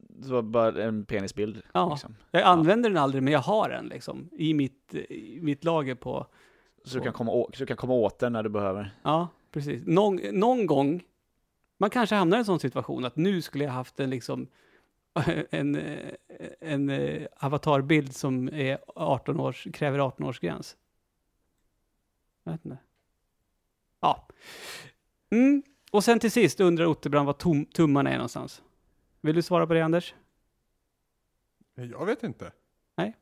[0.09, 1.61] Det var bara en penisbild.
[1.73, 1.89] Ja.
[1.89, 2.15] Liksom.
[2.31, 6.27] Jag använder den aldrig, men jag har den liksom i mitt, i mitt lager på,
[6.83, 8.95] Så, du kan komma å, så du kan komma åt den när du behöver.
[9.03, 9.83] ja, precis.
[9.85, 11.03] Någon, någon gång,
[11.77, 14.47] man kanske hamnar i en sån situation att nu skulle jag haft en liksom,
[15.51, 15.81] en,
[16.59, 20.77] en eh, avatarbild som är 18 års, kräver 18 års gräns.
[22.43, 22.77] Jag vet inte.
[23.99, 24.27] Ja.
[25.29, 25.63] Mm.
[25.91, 28.61] Och sen till sist undrar Otterbrand var tom, tummarna är någonstans.
[29.21, 30.15] Vill du svara på det Anders?
[31.75, 32.51] Jag vet inte.
[32.95, 33.17] Nej.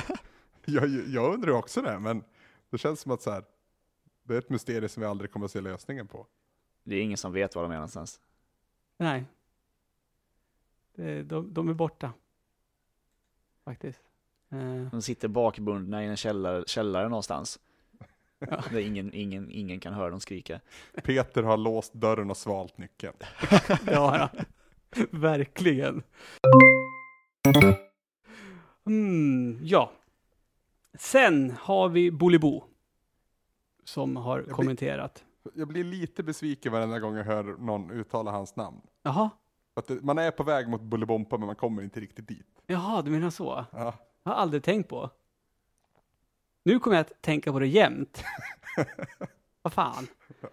[0.64, 2.24] jag, jag undrar också det, men
[2.70, 3.44] det känns som att så här,
[4.22, 6.26] det är ett mysterium som vi aldrig kommer att se lösningen på.
[6.84, 8.20] Det är ingen som vet var de är någonstans.
[8.98, 9.24] Nej.
[10.96, 12.12] Det, de, de är borta.
[13.64, 14.00] Faktiskt.
[14.50, 17.58] Eh, De sitter bakbundna i en källare, källare någonstans.
[18.38, 18.62] Ja.
[18.70, 20.60] Där ingen, ingen, ingen kan höra dem skrika.
[21.04, 23.16] Peter har låst dörren och svalt nyckeln.
[23.86, 24.30] ja, ja.
[25.10, 26.02] Verkligen.
[28.86, 29.92] Mm, ja.
[30.94, 32.64] Sen har vi Bolibbo.
[33.84, 35.24] Som har blir- kommenterat.
[35.54, 38.80] Jag blir lite besviken varenda gång jag hör någon uttala hans namn.
[39.02, 39.30] Jaha.
[39.76, 42.46] Att det, man är på väg mot Bolibompa men man kommer inte riktigt dit.
[42.66, 43.64] Jaha, du menar så?
[43.72, 43.94] Ja.
[44.22, 45.10] Jag har aldrig tänkt på.
[46.62, 48.24] Nu kommer jag att tänka på det jämt.
[49.62, 50.06] Vad fan.
[50.40, 50.48] Ja,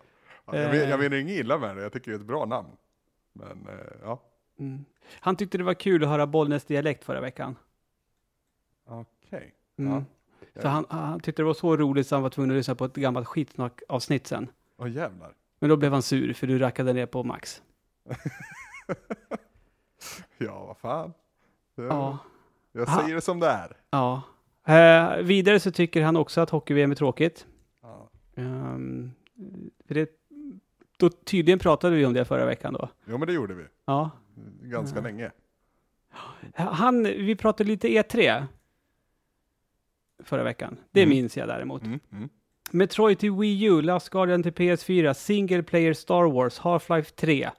[0.45, 0.89] jag, men, Eh.
[0.89, 2.69] jag menar inget illa med det, jag tycker det är ett bra namn.
[3.33, 4.21] Men eh, ja,
[4.59, 4.85] Mm.
[5.19, 7.55] Han tyckte det var kul att höra Bollnäs dialekt förra veckan.
[8.85, 9.53] okej.
[9.77, 10.05] Mm.
[10.53, 10.61] Ja.
[10.61, 12.85] Så han, han tyckte det var så roligt så han var tvungen att lyssna på
[12.85, 14.47] ett gammalt skitsnack-avsnitt sen.
[14.77, 15.33] Åh jävlar.
[15.59, 17.61] Men då blev han sur för du rackade ner på Max.
[20.37, 21.13] Ja, vad fan.
[21.75, 22.17] Det, Ja.
[22.71, 23.01] Jag Ha.
[23.01, 23.77] säger det som det är.
[23.89, 24.21] ja.
[24.67, 27.47] Eh, vidare så tycker han också att hockey-VM är tråkigt.
[27.81, 28.09] Ja.
[29.87, 30.09] För det,
[30.97, 32.89] då tydligen pratade vi om det förra veckan då.
[33.05, 33.63] Jo men det gjorde vi.
[33.85, 34.09] Ja.
[34.61, 35.03] Ganska Ja.
[35.03, 35.31] länge.
[36.55, 38.45] Han, vi pratade lite E3
[40.23, 40.77] förra veckan.
[40.91, 41.09] Det Mm.
[41.15, 41.83] minns jag däremot.
[41.83, 42.29] Mm, mm.
[42.71, 47.49] Metroid till Wii U, Last Guardian till PS4, Single Player Star Wars, Half-Life 3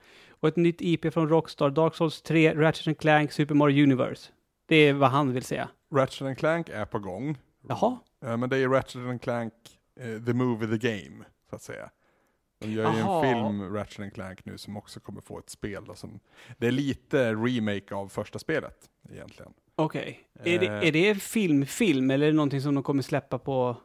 [0.44, 4.30] och ett nytt IP från Rockstar, Dark Souls 3, Ratchet Clank, Super Mario Universe.
[4.66, 5.68] Det är vad han vill säga.
[5.94, 7.38] Ratchet Clank är på gång.
[7.68, 9.52] Jaha, Eh, men det är Ratchet Clank,
[10.00, 11.90] eh, the movie, the game, så att säga.
[12.60, 13.24] De gör ju Aha.
[13.24, 15.84] en film, Ratchet Clank, nu som också kommer få ett spel.
[15.84, 16.20] Då, som,
[16.58, 18.76] det är lite remake av första spelet,
[19.10, 19.52] egentligen.
[19.76, 20.20] okej.
[20.44, 20.88] Är, det, Eh.
[20.88, 23.76] är det film, film eller är det någonting som de kommer släppa på...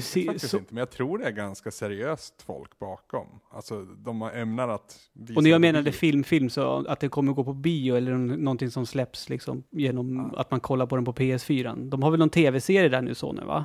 [0.00, 3.26] Si, Faktiskt så, inte, men jag tror det är ganska seriöst folk bakom.
[3.50, 7.32] Alltså, de ämnar att visa och när jag menade film, film så att det kommer
[7.32, 10.40] gå på bio eller nå- någonting som släpps liksom genom Ja.
[10.40, 11.88] att man kollar på den på PS4.
[11.90, 13.64] De har väl någon tv-serie där nu Sony va?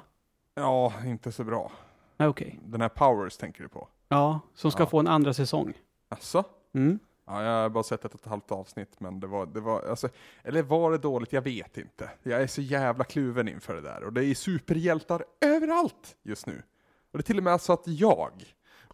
[0.55, 1.71] Ja, inte så bra.
[2.17, 2.59] Nej, Okej.
[2.65, 3.87] Den här Powers tänker du på?
[4.09, 4.87] Ja, som ska Ja.
[4.87, 5.73] få en andra säsong.
[6.09, 6.43] Alltså?
[6.75, 6.99] Mm.
[7.27, 9.81] Ja, jag har bara sett ett och ett halvt avsnitt, men det var, det var,
[9.81, 10.09] alltså,
[10.43, 11.33] eller var det dåligt?
[11.33, 12.09] Jag vet inte.
[12.23, 14.03] Jag är så jävla kluven inför det där.
[14.03, 16.63] Och det är superhjältar överallt just nu.
[17.11, 18.43] Och det är till och med så att jag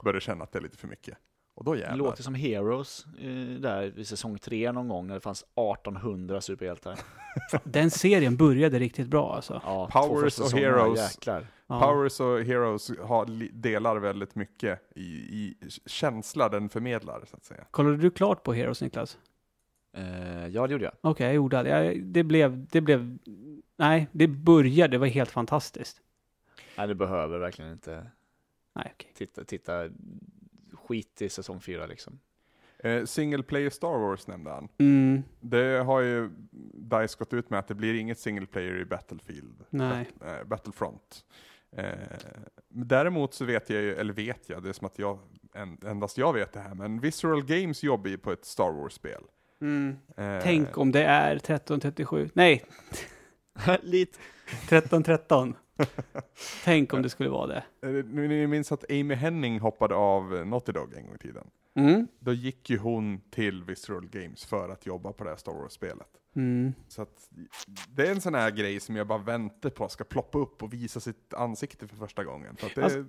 [0.03, 1.17] börjar känna att det är lite för mycket.
[1.55, 5.21] Och då Det låter som Heroes eh, där i säsong 3 någon gång när det
[5.21, 6.99] fanns 1800 superhjältar.
[7.63, 9.61] Den serien började riktigt bra alltså.
[9.65, 10.99] Ja, Powers och Heroes.
[11.15, 11.47] Jäklar.
[11.67, 11.79] Ja.
[11.79, 15.55] Powers och Heroes har, delar väldigt mycket i, i
[15.85, 17.65] känsla den förmedlar, så att säga.
[17.71, 19.17] Kollade du klart på Heroes Niklas?
[19.97, 20.93] Eh, ja, det gjorde jag.
[21.01, 21.69] Okej, jag gjorde det.
[21.69, 23.17] Jag, det blev, det blev,
[23.77, 26.01] nej, det började, det var helt fantastiskt.
[26.77, 28.07] Nej, du behöver verkligen inte
[28.75, 29.11] Nej, okej.
[29.15, 29.89] titta, titta
[30.93, 32.19] skit i säsong 4 liksom.
[32.79, 34.67] Eh, single player Star Wars nämnde han.
[34.79, 36.29] Mm, Det har ju
[36.73, 39.63] DICE gått ut med att det blir inget single player i Battlefield.
[39.69, 40.07] nej.
[40.19, 41.25] Bat- eh, Battlefront.
[41.77, 41.85] Eh,
[42.69, 45.19] däremot så vet jag ju, eller vet jag, det är som att jag,
[45.53, 49.21] en, endast jag vet det här, men Visceral Games jobbar ju på ett Star Wars-spel.
[49.61, 49.95] Mm.
[50.17, 52.29] Eh, Tänk om det är 1337.
[52.33, 52.63] Nej,
[53.83, 54.17] Lite.
[54.47, 55.55] 1313.
[56.63, 57.63] Tänk om det skulle vara det.
[58.03, 61.47] Ni minns att Amy Henning hoppade av eh, Naughty Dog en gång i tiden.
[61.75, 62.07] Mm.
[62.19, 66.07] Då gick ju hon till Visceral Games för att jobba på det här Star Wars-spelet.
[66.35, 66.73] Mm.
[66.87, 67.29] Så att
[67.89, 70.73] det är en sån här grej som jag bara väntar på ska ploppa upp och
[70.73, 72.57] visa sitt ansikte för första gången.
[72.59, 73.05] Så att det är Alltså-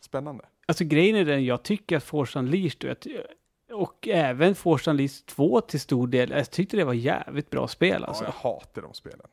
[0.00, 0.44] spännande.
[0.66, 5.26] Alltså grejen är den, jag tycker att Force Unleashed och, jag- och även Force Unleashed
[5.26, 8.24] 2 till stor del, jag tyckte det var jävligt bra spel alltså.
[8.24, 9.26] Ja, jag hatar de spelen.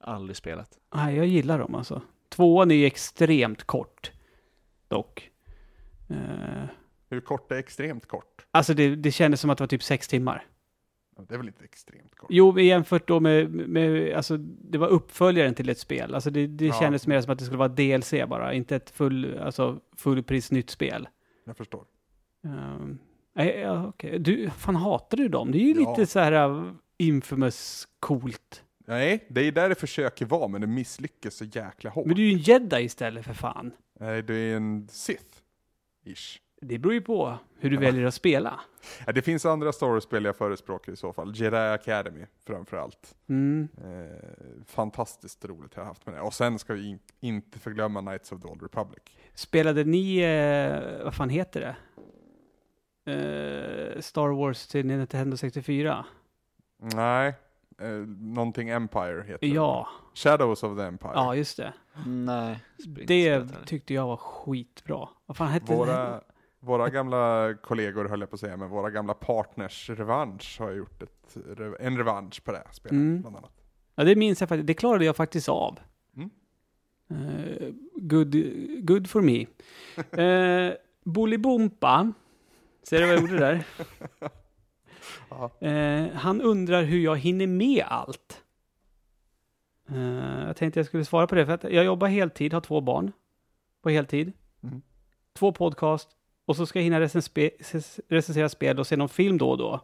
[0.00, 0.78] Aldrig spelat.
[0.94, 2.02] Nej, jag gillar dem alltså.
[2.28, 4.12] Tvåan är ju extremt kort.
[4.88, 5.30] Dock.
[6.08, 6.16] Eh,
[7.10, 8.46] Hur kort är extremt kort?
[8.50, 10.46] alltså det, det kändes som att det var typ sex timmar.
[11.28, 12.28] Det är väl inte extremt kort?
[12.32, 16.14] Jo, men jämfört då med, med alltså det var uppföljaren till ett spel.
[16.14, 16.72] Alltså det, det Ja.
[16.80, 20.70] kändes mer som att det skulle vara DLC bara, inte ett full, alltså fullpris nytt
[20.70, 21.08] spel.
[21.44, 21.84] Jag förstår.
[22.42, 22.98] Um,
[23.34, 24.18] nej, ja, okej.
[24.18, 25.52] Du, fan hatar du dem?
[25.52, 25.90] Det är ju Ja.
[25.90, 28.64] lite så här uh, infamous coolt.
[28.90, 32.06] Nej, det är där det försöker vara, men det misslyckas så jäkla hårt.
[32.06, 33.72] Men du är ju en jedi istället för fan.
[34.00, 35.36] Nej, du är en Sith.
[36.04, 36.38] Ish.
[36.62, 37.80] Det beror ju på hur du Ja.
[37.80, 38.60] väljer att spela.
[39.06, 41.32] Ja, det finns andra Star Wars-spel jag förespråkar i så fall.
[41.36, 43.14] Jedi Academy framför allt.
[43.28, 43.68] Mm.
[43.84, 46.20] Eh, fantastiskt roligt jag har haft med det.
[46.20, 49.02] Och sen ska vi in, inte förglömma Knights of the Old Republic.
[49.34, 51.76] Spelade ni, eh, vad fan heter det?
[53.12, 56.04] Eh, Star Wars till Nintendo 64?
[56.94, 57.34] Nej,
[57.80, 57.88] eh,
[58.18, 59.46] någonting Empire heter det.
[59.46, 61.12] Ja, Shadows of the Empire.
[61.14, 61.72] ja just det.
[62.06, 62.64] Nej.
[63.06, 65.08] Det tyckte jag var skitbra.
[65.26, 65.76] Vad fan hette det?
[65.78, 66.20] Våra,
[66.60, 71.02] våra gamla kollegor höll jag på att säga, men våra gamla partners revansch har gjort
[71.02, 71.36] ett,
[71.80, 73.20] en revansch på det här spelet Mm.
[73.20, 73.52] bland annat.
[73.94, 74.66] Ja, det minns jag faktiskt.
[74.66, 75.78] Det klarade jag faktiskt av.
[76.16, 76.30] Mm.
[77.10, 78.34] Eh, good,
[78.86, 79.46] good for me.
[80.24, 80.72] uh,
[81.04, 82.12] Bolibompa,
[82.82, 83.64] ser du vad jag gjorde där?
[85.60, 88.42] Eh, han undrar hur jag hinner med allt.
[89.88, 92.80] Eh, jag tänkte jag skulle svara på det, för att jag jobbar heltid, har två
[92.80, 93.12] barn
[93.82, 94.32] på heltid.
[94.62, 94.82] Mm.
[95.38, 96.08] Två podcast,
[96.46, 97.00] och så ska jag hinna
[98.08, 99.80] recensera spel och se någon film då och då.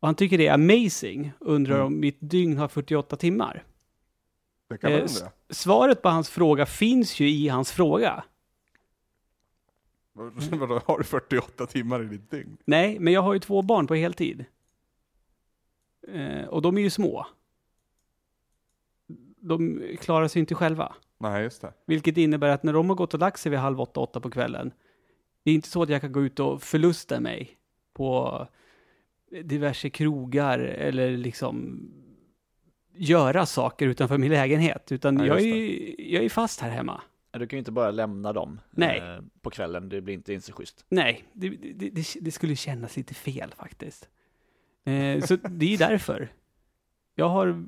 [0.00, 1.86] Och han tycker det är amazing, undrar Mm.
[1.86, 3.64] om mitt dygn har 48 timmar.
[4.68, 5.30] Det kan man Eh, undra.
[5.50, 8.24] Svaret på hans fråga finns ju i hans fråga.
[10.52, 12.56] Vadå, har du 48 timmar i ditt dygn?
[12.64, 14.44] Nej, men jag har ju två barn på heltid.
[16.08, 17.26] Eh, och de är ju små.
[19.40, 20.94] De klarar sig inte själva.
[21.18, 21.72] Nej, just det.
[21.86, 24.30] Vilket innebär att när de har gått och lagt sig vid halv åtta, åtta på
[24.30, 24.72] kvällen.
[25.42, 27.50] Det är inte så att jag kan gå ut och förlusta mig
[27.92, 28.46] på
[29.42, 31.80] diverse krogar eller liksom
[32.94, 34.92] göra saker utanför min lägenhet.
[34.92, 37.02] Utan Ja, jag, är, jag är fast här hemma.
[37.30, 38.98] Du kan ju inte bara lämna dem Nej.
[38.98, 40.84] eh, på kvällen, det blir inte ens så schysst.
[40.88, 44.08] Nej, det, det, det, det skulle kännas lite fel faktiskt.
[44.84, 46.28] Eh, så det är därför.
[47.14, 47.64] Jag har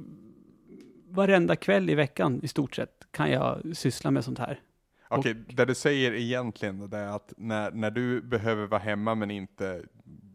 [1.09, 4.61] varenda kväll i veckan i stort sett kan jag syssla med sånt här.
[5.09, 9.31] Okej, det du säger egentligen det är att när, när du behöver vara hemma men
[9.31, 9.83] inte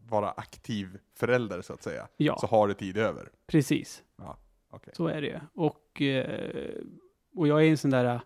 [0.10, 3.30] vara aktiv förälder så att säga, Ja, så har du tid över.
[3.48, 4.04] precis.
[4.70, 4.94] Okej.
[4.98, 5.42] Så är det.
[5.54, 6.82] Och, eh,
[7.36, 8.22] och jag är en sån där,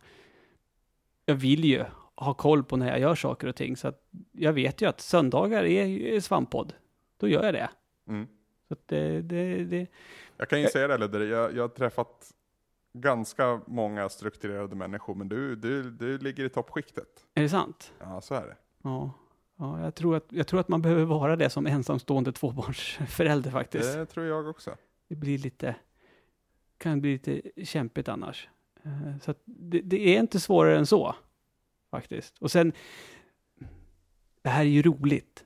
[1.30, 1.86] jag vill ju
[2.16, 3.78] ha koll på när jag gör saker och ting.
[3.78, 6.74] Så att jag vet ju att söndagar är, är svamppodd.
[7.18, 7.70] Då gör jag det.
[8.08, 8.28] Mm.
[8.68, 9.88] Så det, det, det,
[10.38, 12.32] Jag kan ju säga det Ludde, jag, jag har träffat
[12.94, 17.26] ganska många strukturerade människor, men du, du, du ligger i toppskiktet.
[17.34, 17.94] är det sant?
[18.00, 18.56] Ja, så är det.
[18.84, 19.12] Ja,
[19.58, 23.94] ja jag, tror att, jag tror att man behöver vara det som ensamstående tvåbarnsförälder faktiskt.
[23.94, 24.76] Det tror jag också.
[25.08, 25.76] Det blir lite,
[26.78, 28.50] kan bli lite kämpigt annars.
[28.84, 31.16] Eh, Så att det, det är inte svårare än så,
[31.92, 32.38] faktiskt.
[32.38, 32.74] Och sen,
[34.42, 35.46] det här är ju roligt,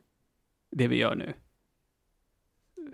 [0.71, 1.33] det vi gör nu.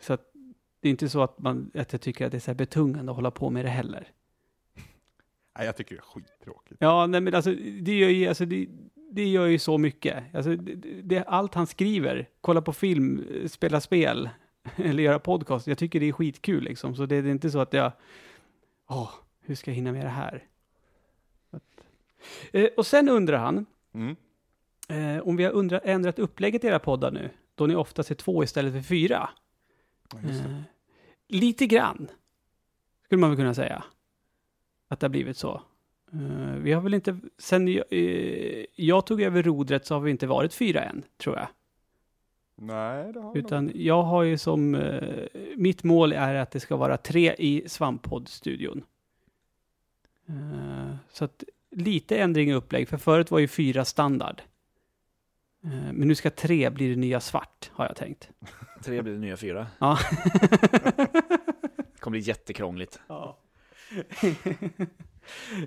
[0.02, 0.32] Så att
[0.80, 3.11] det är inte så att, man, att jag tycker att det är så här betungande
[3.11, 4.11] att hålla på med det heller.
[5.57, 6.78] Nej, jag tycker det är skittråkigt.
[6.80, 7.52] Ja, nej men alltså
[7.82, 8.68] det gör ju, alltså, det,
[9.11, 10.36] det gör ju så mycket.
[10.36, 14.30] Alltså, det, det, allt han skriver, kolla på film, spela spel
[14.76, 16.95] eller göra podcast, jag tycker det är skitkul liksom.
[16.95, 17.91] Så det, det är inte så att jag,
[18.90, 19.11] åh,
[19.50, 20.44] hur ska jag hinna med det här?
[22.52, 24.16] Eh, och sen undrar han, Mm.
[24.90, 28.16] eh, om vi har undra, ändrat upplägget i era poddar nu, då ni oftast är
[28.16, 29.30] två istället för fyra.
[30.14, 30.30] Ja.
[30.30, 30.62] Eh,
[31.28, 32.08] lite grann,
[33.06, 33.84] skulle man väl kunna säga.
[34.88, 35.62] Att det har blivit så.
[36.14, 40.12] Eh, vi har väl inte, sen jag, eh, jag tog över rodret så har vi
[40.12, 41.48] inte varit fyra än, tror jag.
[42.56, 43.46] Nej, det har vi nog.
[43.48, 47.64] Utan jag har ju som, eh, mitt mål är att det ska vara tre i
[47.68, 48.84] Svamppodd-studion.
[50.30, 54.41] Eh, så att lite ändring i upplägg, för förut var ju fyra standard.
[55.64, 58.30] Eh, men nu ska tre bli det nya svart, har jag tänkt.
[58.84, 59.68] Tre blir det nya fyra.
[59.80, 59.97] Ja.
[61.99, 62.99] Det kommer bli jättekrångligt.
[63.07, 63.38] Ja.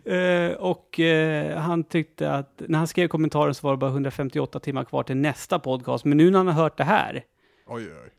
[0.05, 4.61] Eh, och eh, han tyckte att när han skrev kommentaren så var det bara 158
[4.61, 6.05] timmar kvar till nästa podcast.
[6.05, 7.25] Men nu när han har hört det här,
[7.67, 8.11] Oj, oj,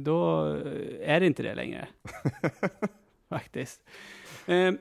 [0.00, 0.44] då
[1.00, 1.88] är det inte det längre.
[3.28, 3.82] Faktiskt.
[4.46, 4.72] Eh,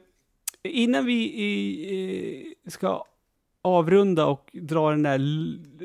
[0.64, 3.03] innan vi i, eh, ska
[3.61, 5.18] avrunda och dra den där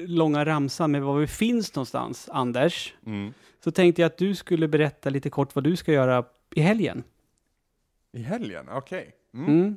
[0.07, 3.33] långa ramsan med var vi finns någonstans, Anders, Mm.
[3.65, 6.25] så tänkte jag att du skulle berätta lite kort vad du ska göra
[6.55, 7.03] i helgen.
[8.13, 9.15] I helgen, okej.
[9.35, 9.49] Mm.
[9.49, 9.77] Mm.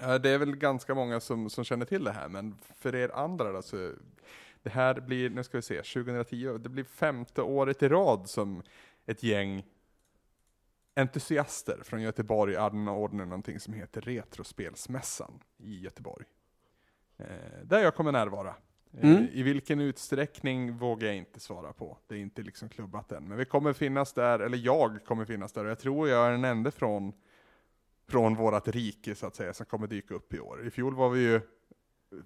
[0.00, 3.10] Ja, det är väl ganska många som, som känner till det här, men för er
[3.14, 3.92] andra då, så
[4.62, 8.62] det här blir, nu ska vi se, 2010, det blir femte året i rad som
[9.06, 9.64] ett gäng
[10.96, 16.26] entusiaster från Göteborg anordnar någonting som heter Retrospelsmässan i Göteborg.
[17.16, 17.26] Eh,
[17.64, 18.48] där jag kommer närvara.
[18.48, 19.28] Eh, Mm.
[19.32, 21.98] I vilken utsträckning vågar jag inte svara på.
[22.06, 23.28] Det är inte liksom klubbat än.
[23.28, 26.30] Men vi kommer finnas där, eller jag kommer finnas där, och jag tror jag är
[26.30, 27.12] den enda från
[28.06, 30.66] från vårat rike så att säga, som kommer dyka upp i år.
[30.66, 31.40] I fjol var vi ju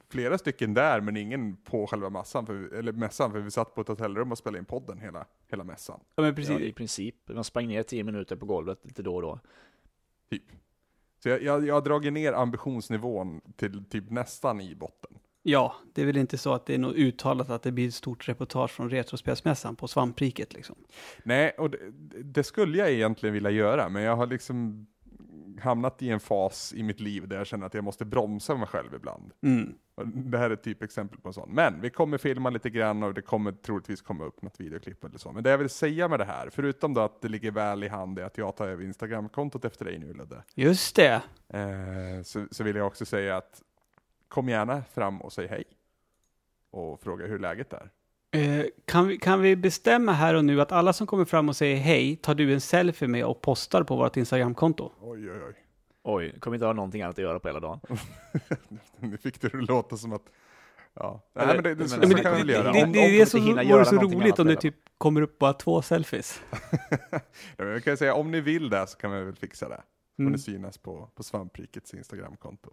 [0.09, 3.81] flera stycken där, men ingen på själva massan, för, eller mässan, för vi satt på
[3.81, 6.01] ett hotellrum och spelade in podden hela, hela mässan.
[6.15, 6.61] Ja, men Ja, precis.
[6.61, 7.15] I princip.
[7.29, 9.41] Man sprang ner tio minuter på golvet lite då och då.
[10.31, 10.43] Typ.
[11.23, 15.19] Så jag, jag, jag har dragit ner ambitionsnivån till typ nästan i botten.
[15.43, 17.95] Ja, det är väl inte så att det är något uttalat att det blir ett
[17.95, 20.77] stort reportage från Retrospelsmässan på Svampriket liksom.
[21.23, 21.79] Nej, och det,
[22.23, 24.87] det skulle jag egentligen vilja göra, men jag har liksom
[25.61, 28.67] hamnat i en fas i mitt liv där jag känner att jag måste bromsa mig
[28.67, 29.33] själv ibland.
[29.43, 29.75] Mm.
[30.05, 31.51] Det här är ett typexempel på en sån.
[31.55, 35.19] Men vi kommer filma lite grann och det kommer troligtvis komma upp något videoklipp eller
[35.19, 35.33] så.
[35.33, 37.89] Men det jag vill säga med det här, förutom då att det ligger väl i
[37.89, 40.43] hand är att jag tar över Instagram-kontot efter dig nu Ludde.
[40.55, 41.23] Just det.
[41.49, 43.63] Eh, så, så vill jag också säga att
[44.29, 45.65] kom gärna fram och säg hej.
[46.71, 47.91] Och fråga hur läget är.
[48.31, 51.57] Eh, kan, vi, kan vi bestämma här och nu att alla som kommer fram och
[51.57, 54.93] säger hej, tar du en selfie med och postar på vårt Instagramkonto?
[55.01, 55.55] Oj, oj, oj.
[56.03, 57.81] Oj, kommer inte ha någonting annat att göra på hela dagen.
[58.99, 60.23] nu fick det att låta som att...
[60.95, 62.73] Ja, Eller- Nej, men det, det, men så, alltså, så det, kan det, väl göra.
[62.73, 64.75] det, Om- det är om det som inte hinner vore så roligt om det typ
[64.99, 66.43] kommer upp bara två selfies.
[67.11, 67.21] ja,
[67.57, 69.83] men vi kan säga om ni vill det så kan vi väl fixa det.
[70.17, 70.33] Får Mm.
[70.33, 72.71] ni synas på, på Svamprikets Instagramkonto.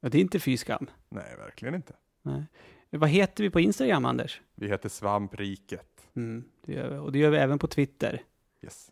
[0.00, 0.86] Ja, det är inte fy skam.
[1.08, 1.92] Nej, verkligen inte.
[2.22, 2.44] Nej.
[2.90, 4.40] Vad heter vi på Instagram, Anders?
[4.54, 6.08] Vi heter Svampriket.
[6.16, 6.98] Mm, det gör vi.
[6.98, 8.22] Och det gör vi även på Twitter.
[8.62, 8.90] Yes.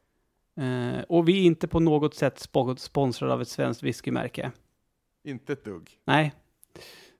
[0.56, 4.52] Eh, och vi är inte på något sätt spo- sponsrade av ett svenskt whiskymärke.
[5.24, 5.90] Inte ett dugg.
[6.04, 6.32] Nej,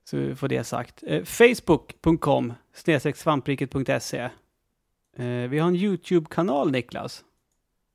[0.03, 1.03] så vi får det sagt.
[1.07, 2.53] Eh, Facebook.com
[3.15, 4.19] svampriket.se
[5.17, 7.25] eh, Vi har en YouTube-kanal, Niklas.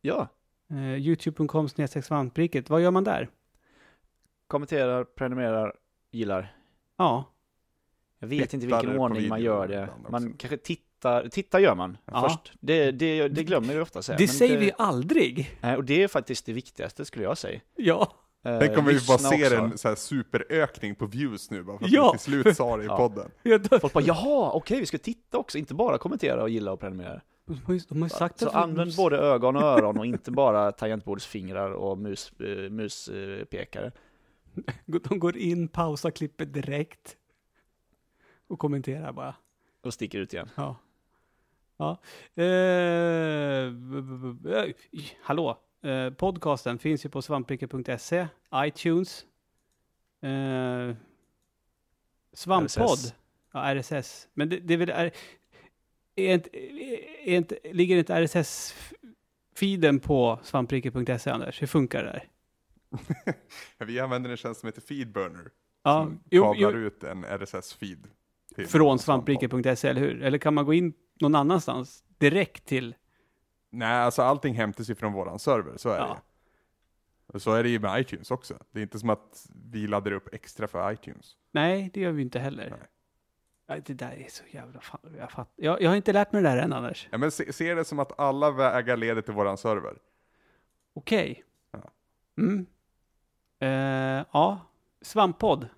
[0.00, 0.28] Ja,
[0.72, 2.70] Eh, Youtube.com svampriket.
[2.70, 3.28] Vad gör man där?
[4.46, 5.74] kommenterar, prenumererar,
[6.10, 6.56] gillar.
[6.96, 7.29] Ja,
[8.20, 9.88] Jag vet inte vilken ordning man gör det.
[10.10, 12.28] Man kanske tittar, tittar gör man Ja.
[12.28, 12.52] först.
[12.60, 14.18] Det, det, det glömmer vi ofta säga.
[14.18, 15.58] det men säger vi aldrig.
[15.76, 17.60] Och det är faktiskt det viktigaste skulle jag säga.
[17.76, 18.12] Ja,
[18.44, 19.56] Eh, Tänk om vi bara ser också.
[19.56, 22.12] en så här superökning på views nu bara för att Ja.
[22.12, 22.96] vi till slut sa det i Ja.
[22.96, 23.30] podden.
[23.80, 27.20] Folk bara jaha, okej vi ska titta också, inte bara kommentera och gilla och prenumerera.
[27.46, 30.30] de har ju, de har ju sagt Så använd både ögon och öron och inte
[30.30, 33.92] bara tangentbordsfingrar och mus, eh, muspekare.
[34.86, 37.16] de går in, pausar klippet direkt
[38.50, 39.34] och kommenterar bara.
[39.82, 40.50] Och sticker ut igen.
[40.54, 40.76] Ja.
[41.76, 42.00] Ja.
[42.42, 43.72] Eh,
[45.22, 45.58] hallå.
[45.82, 49.24] Eh, podcasten finns ju på svampriket.se, iTunes,
[50.22, 50.96] eh,
[52.32, 53.14] Svamppodd, RSS.
[53.52, 54.28] ja, RSS.
[54.34, 55.12] Men det, det är väl, är,
[56.16, 56.50] är inte,
[57.30, 61.62] är inte, ligger inte RSS-feeden på svampriket.se, Anders?
[61.62, 62.28] Hur funkar det där?
[63.86, 65.50] Vi använder en tjänst som heter Feedburner.
[65.82, 68.06] Ja, som jo, kablar jo, ut en RSS-feed.
[68.54, 70.22] Till från svampriket.se, eller hur?
[70.22, 72.94] Eller kan man gå in någon annanstans direkt till?
[73.70, 76.06] Nej, alltså allting hämtas ju från våran server, så är Ja.
[76.06, 76.20] det.
[77.34, 78.54] Och så är det ju med iTunes också.
[78.70, 81.36] Det är inte som att vi laddar upp extra för iTunes.
[81.52, 82.70] Nej, det gör vi inte heller.
[82.70, 82.88] Nej.
[83.68, 85.00] Nej, det där är så jävla fan.
[85.18, 87.08] Jag, fatt, jag, jag har inte lärt mig det där än, Anders.
[87.12, 89.98] Ja, men se, se det som att alla vägar leder till våran server.
[90.94, 91.44] Okej.
[91.72, 91.90] Ja.
[92.38, 92.66] Mm.
[93.60, 94.60] Eh, ja,
[95.02, 95.68] svamppodd.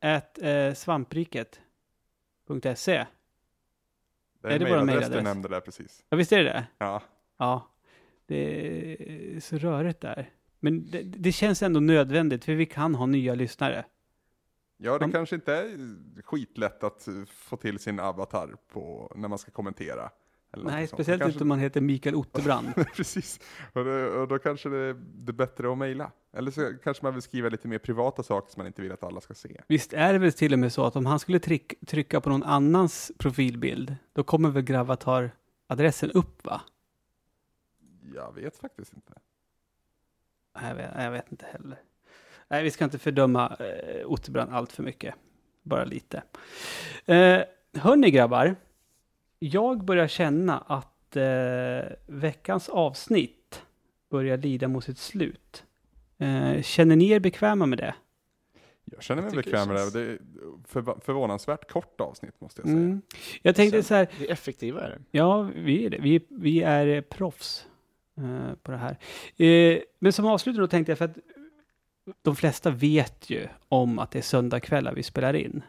[0.00, 0.72] At eh,
[2.48, 3.06] svampriket.se.
[4.42, 6.04] Det Är är det våran mejladress du nämnde där precis.
[6.08, 6.66] Ja, visst är det det?
[6.78, 7.02] Ja.
[7.38, 7.68] Ja.
[8.26, 10.30] Det är så rörigt där.
[10.60, 13.84] Men det, det känns ändå nödvändigt, för vi kan ha nya lyssnare.
[14.76, 19.38] Ja, det Man- kanske inte är skitlätt att få till sin avatar på, när man
[19.38, 20.10] ska kommentera.
[20.56, 22.68] Nej, speciellt kanske, inte om man heter Mikael Otterbrand.
[22.96, 23.40] Precis,
[23.72, 26.12] och då, och då kanske det är det är bättre att mejla.
[26.38, 29.02] Eller så kanske man vill skriva lite mer privata saker som man inte vill att
[29.02, 29.60] alla ska se.
[29.68, 32.30] Visst är det väl till och med så att om han skulle tryck, trycka på
[32.30, 36.60] någon annans profilbild, då kommer väl Gravatar-adressen upp va?
[38.14, 39.12] Jag vet faktiskt inte.
[40.62, 41.78] Jag vet, jag vet inte heller.
[42.48, 45.14] Nej, vi ska inte fördöma eh, Otterbrand allt för mycket.
[45.62, 46.22] Bara lite.
[47.04, 47.40] Eh,
[47.74, 48.56] hörni grabbar,
[49.38, 53.62] jag börjar känna att eh, veckans avsnitt
[54.10, 55.64] börjar lida mot sitt slut.
[56.18, 57.94] Eh, känner ni er bekväma med det?
[58.92, 60.04] Jag känner mig Jag bekväm med det det.
[60.04, 60.18] Det är
[60.68, 62.78] för, förvånansvärt kort avsnitt måste jag säga.
[62.78, 63.02] Mm.
[63.42, 64.98] Jag tänkte så här, Det är effektiva är det.
[65.10, 65.98] Ja, vi är det.
[65.98, 67.66] Vi, vi är eh, proffs
[68.16, 68.98] eh, på det här.
[69.46, 71.18] Eh, men som avslutning då tänkte jag, för att
[72.22, 75.62] de flesta vet ju om att det är söndagkvällar vi spelar in.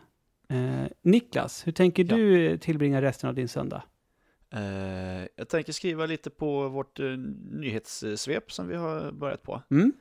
[0.49, 2.15] Eh, Niklas, hur tänker Ja.
[2.17, 3.83] du tillbringa resten av din söndag?
[4.53, 6.99] Eh, jag tänker skriva lite på vårt
[7.51, 9.61] nyhetssvep som vi har börjat på.
[9.71, 9.93] Mm?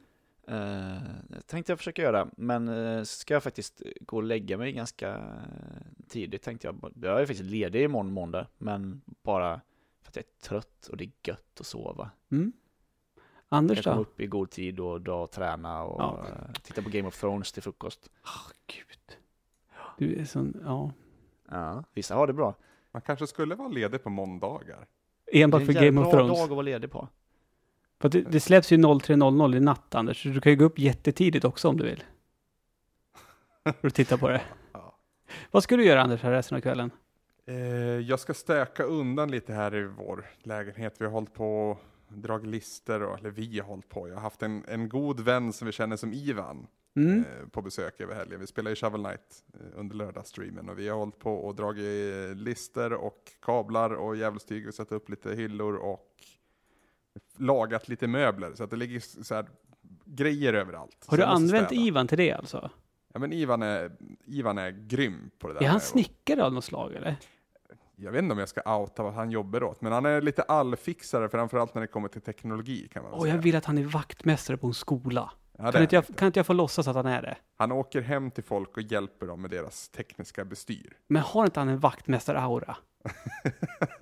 [0.51, 0.99] Uh,
[1.47, 6.07] tänkte jag försöka göra, men uh, ska jag faktiskt gå och lägga mig ganska eh,
[6.09, 6.93] tidigt tänkte jag.
[7.03, 9.61] Jag är faktiskt ledig imorgon måndag, men bara
[10.03, 12.11] för att jag är trött och det är gött att sova.
[12.31, 12.53] Mm?
[13.49, 14.03] Jag Anders kommer då?
[14.03, 16.25] upp i god tid och dra och träna och Ja.
[16.29, 18.11] eh, titta på Game of Thrones till frukost.
[18.25, 19.17] Åh, gud.
[19.99, 20.93] Du är sån, ja.
[21.51, 22.55] Ja, vissa har det bra.
[22.93, 24.87] Man kanske skulle vara ledig på måndagar.
[25.33, 26.39] Enbart det för är en Game of jävla bra Thrones.
[26.39, 27.09] dag att vara ledig på.
[28.01, 30.23] För det, det släpps ju 03.00 i natt, Anders.
[30.23, 32.03] Så du kan ju gå upp jättetidigt också om du vill.
[33.81, 34.43] För att titta på det.
[34.73, 34.99] Ja.
[35.51, 36.91] Vad ska du göra, Anders, här resten av kvällen?
[37.47, 37.57] Eh,
[38.09, 40.95] jag ska stöka undan lite här i vår lägenhet.
[40.99, 41.79] Vi har hållit på och
[42.19, 44.09] dragit lister, och, eller vi har hållit på.
[44.09, 46.67] Jag har haft en, en god vän som vi känner som Ivan
[46.97, 47.19] Mm?
[47.25, 48.41] eh, på besök över helgen.
[48.41, 52.15] Vi spelar i Shovel Knight eh, under lördagsstreamen och vi har hållit på och dragit
[52.15, 54.67] eh, lister och kablar och djävulstyg.
[54.67, 56.07] Vi satt upp lite hyllor och
[57.39, 59.47] lagat lite möbler så att det ligger så här
[60.05, 61.05] grejer överallt.
[61.07, 61.83] Har Så du använt städa.
[61.83, 62.71] Ivan till det alltså?
[63.13, 63.93] Ja men Ivan är,
[64.25, 65.61] Ivan är grym på det där.
[65.63, 67.17] Är han snickare av något slag eller?
[67.97, 70.43] Jag vet inte om jag ska outa vad han jobbar åt, men han är lite
[70.43, 73.43] allfixare, framförallt när det kommer till teknologi kan man väl Åh, jag säga.
[73.43, 75.31] vill att han är vaktmästare på en skola.
[75.59, 77.37] Ja, Kan inte, jag, kan inte jag få låtsas att han är det?
[77.57, 80.97] Han åker hem till folk och hjälper dem med deras tekniska bestyr.
[81.09, 82.77] Men har inte han en vaktmästar-aura?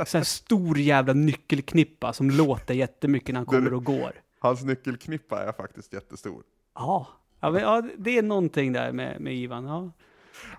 [0.07, 4.13] Så här stor jävla nyckelknippa som låter jättemycket när han kommer och går.
[4.39, 6.43] Hans nyckelknippa är faktiskt jättestor.
[6.75, 7.09] Ja,
[7.41, 9.65] ja, men, ja det är någonting där med, med Ivan.
[9.65, 9.91] Ja.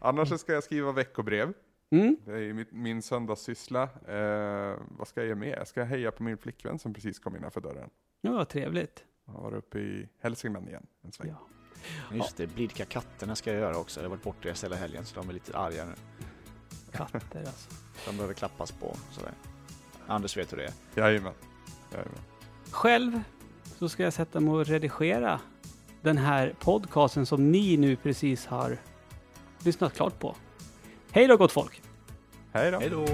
[0.02, 1.54] Annars så ska jag skriva veckobrev.
[1.90, 2.18] Mm.
[2.26, 3.84] Det är mitt, min söndagssyssla.
[3.84, 5.58] Eh, vad ska jag göra mer?
[5.58, 7.90] Jag ska heja på min flickvän som precis kom innanför dörren.
[8.22, 9.04] Ja, vad trevligt.
[9.26, 11.30] Jag har varit uppe i Hälsingland igen en sväng.
[11.30, 12.16] Ja.
[12.16, 14.00] Just det, blidka katterna ska jag göra också.
[14.00, 15.94] Jag har varit bortrest hela helgen så de är lite arga nu.
[17.06, 17.70] Katter alltså.
[18.06, 19.32] De behöver klappas på sådär.
[20.08, 20.74] Anders vet hur det är.
[20.96, 21.34] Jajamän.
[21.92, 22.20] Jajamän.
[22.72, 23.22] Själv
[23.80, 25.40] så ska jag sätta mig och redigera
[26.02, 28.78] den här podcasten som ni nu precis har
[29.64, 30.36] lyssnat klart på.
[31.12, 31.82] Hej då gott folk!
[32.52, 32.80] Hej då.
[32.80, 33.06] Hej då!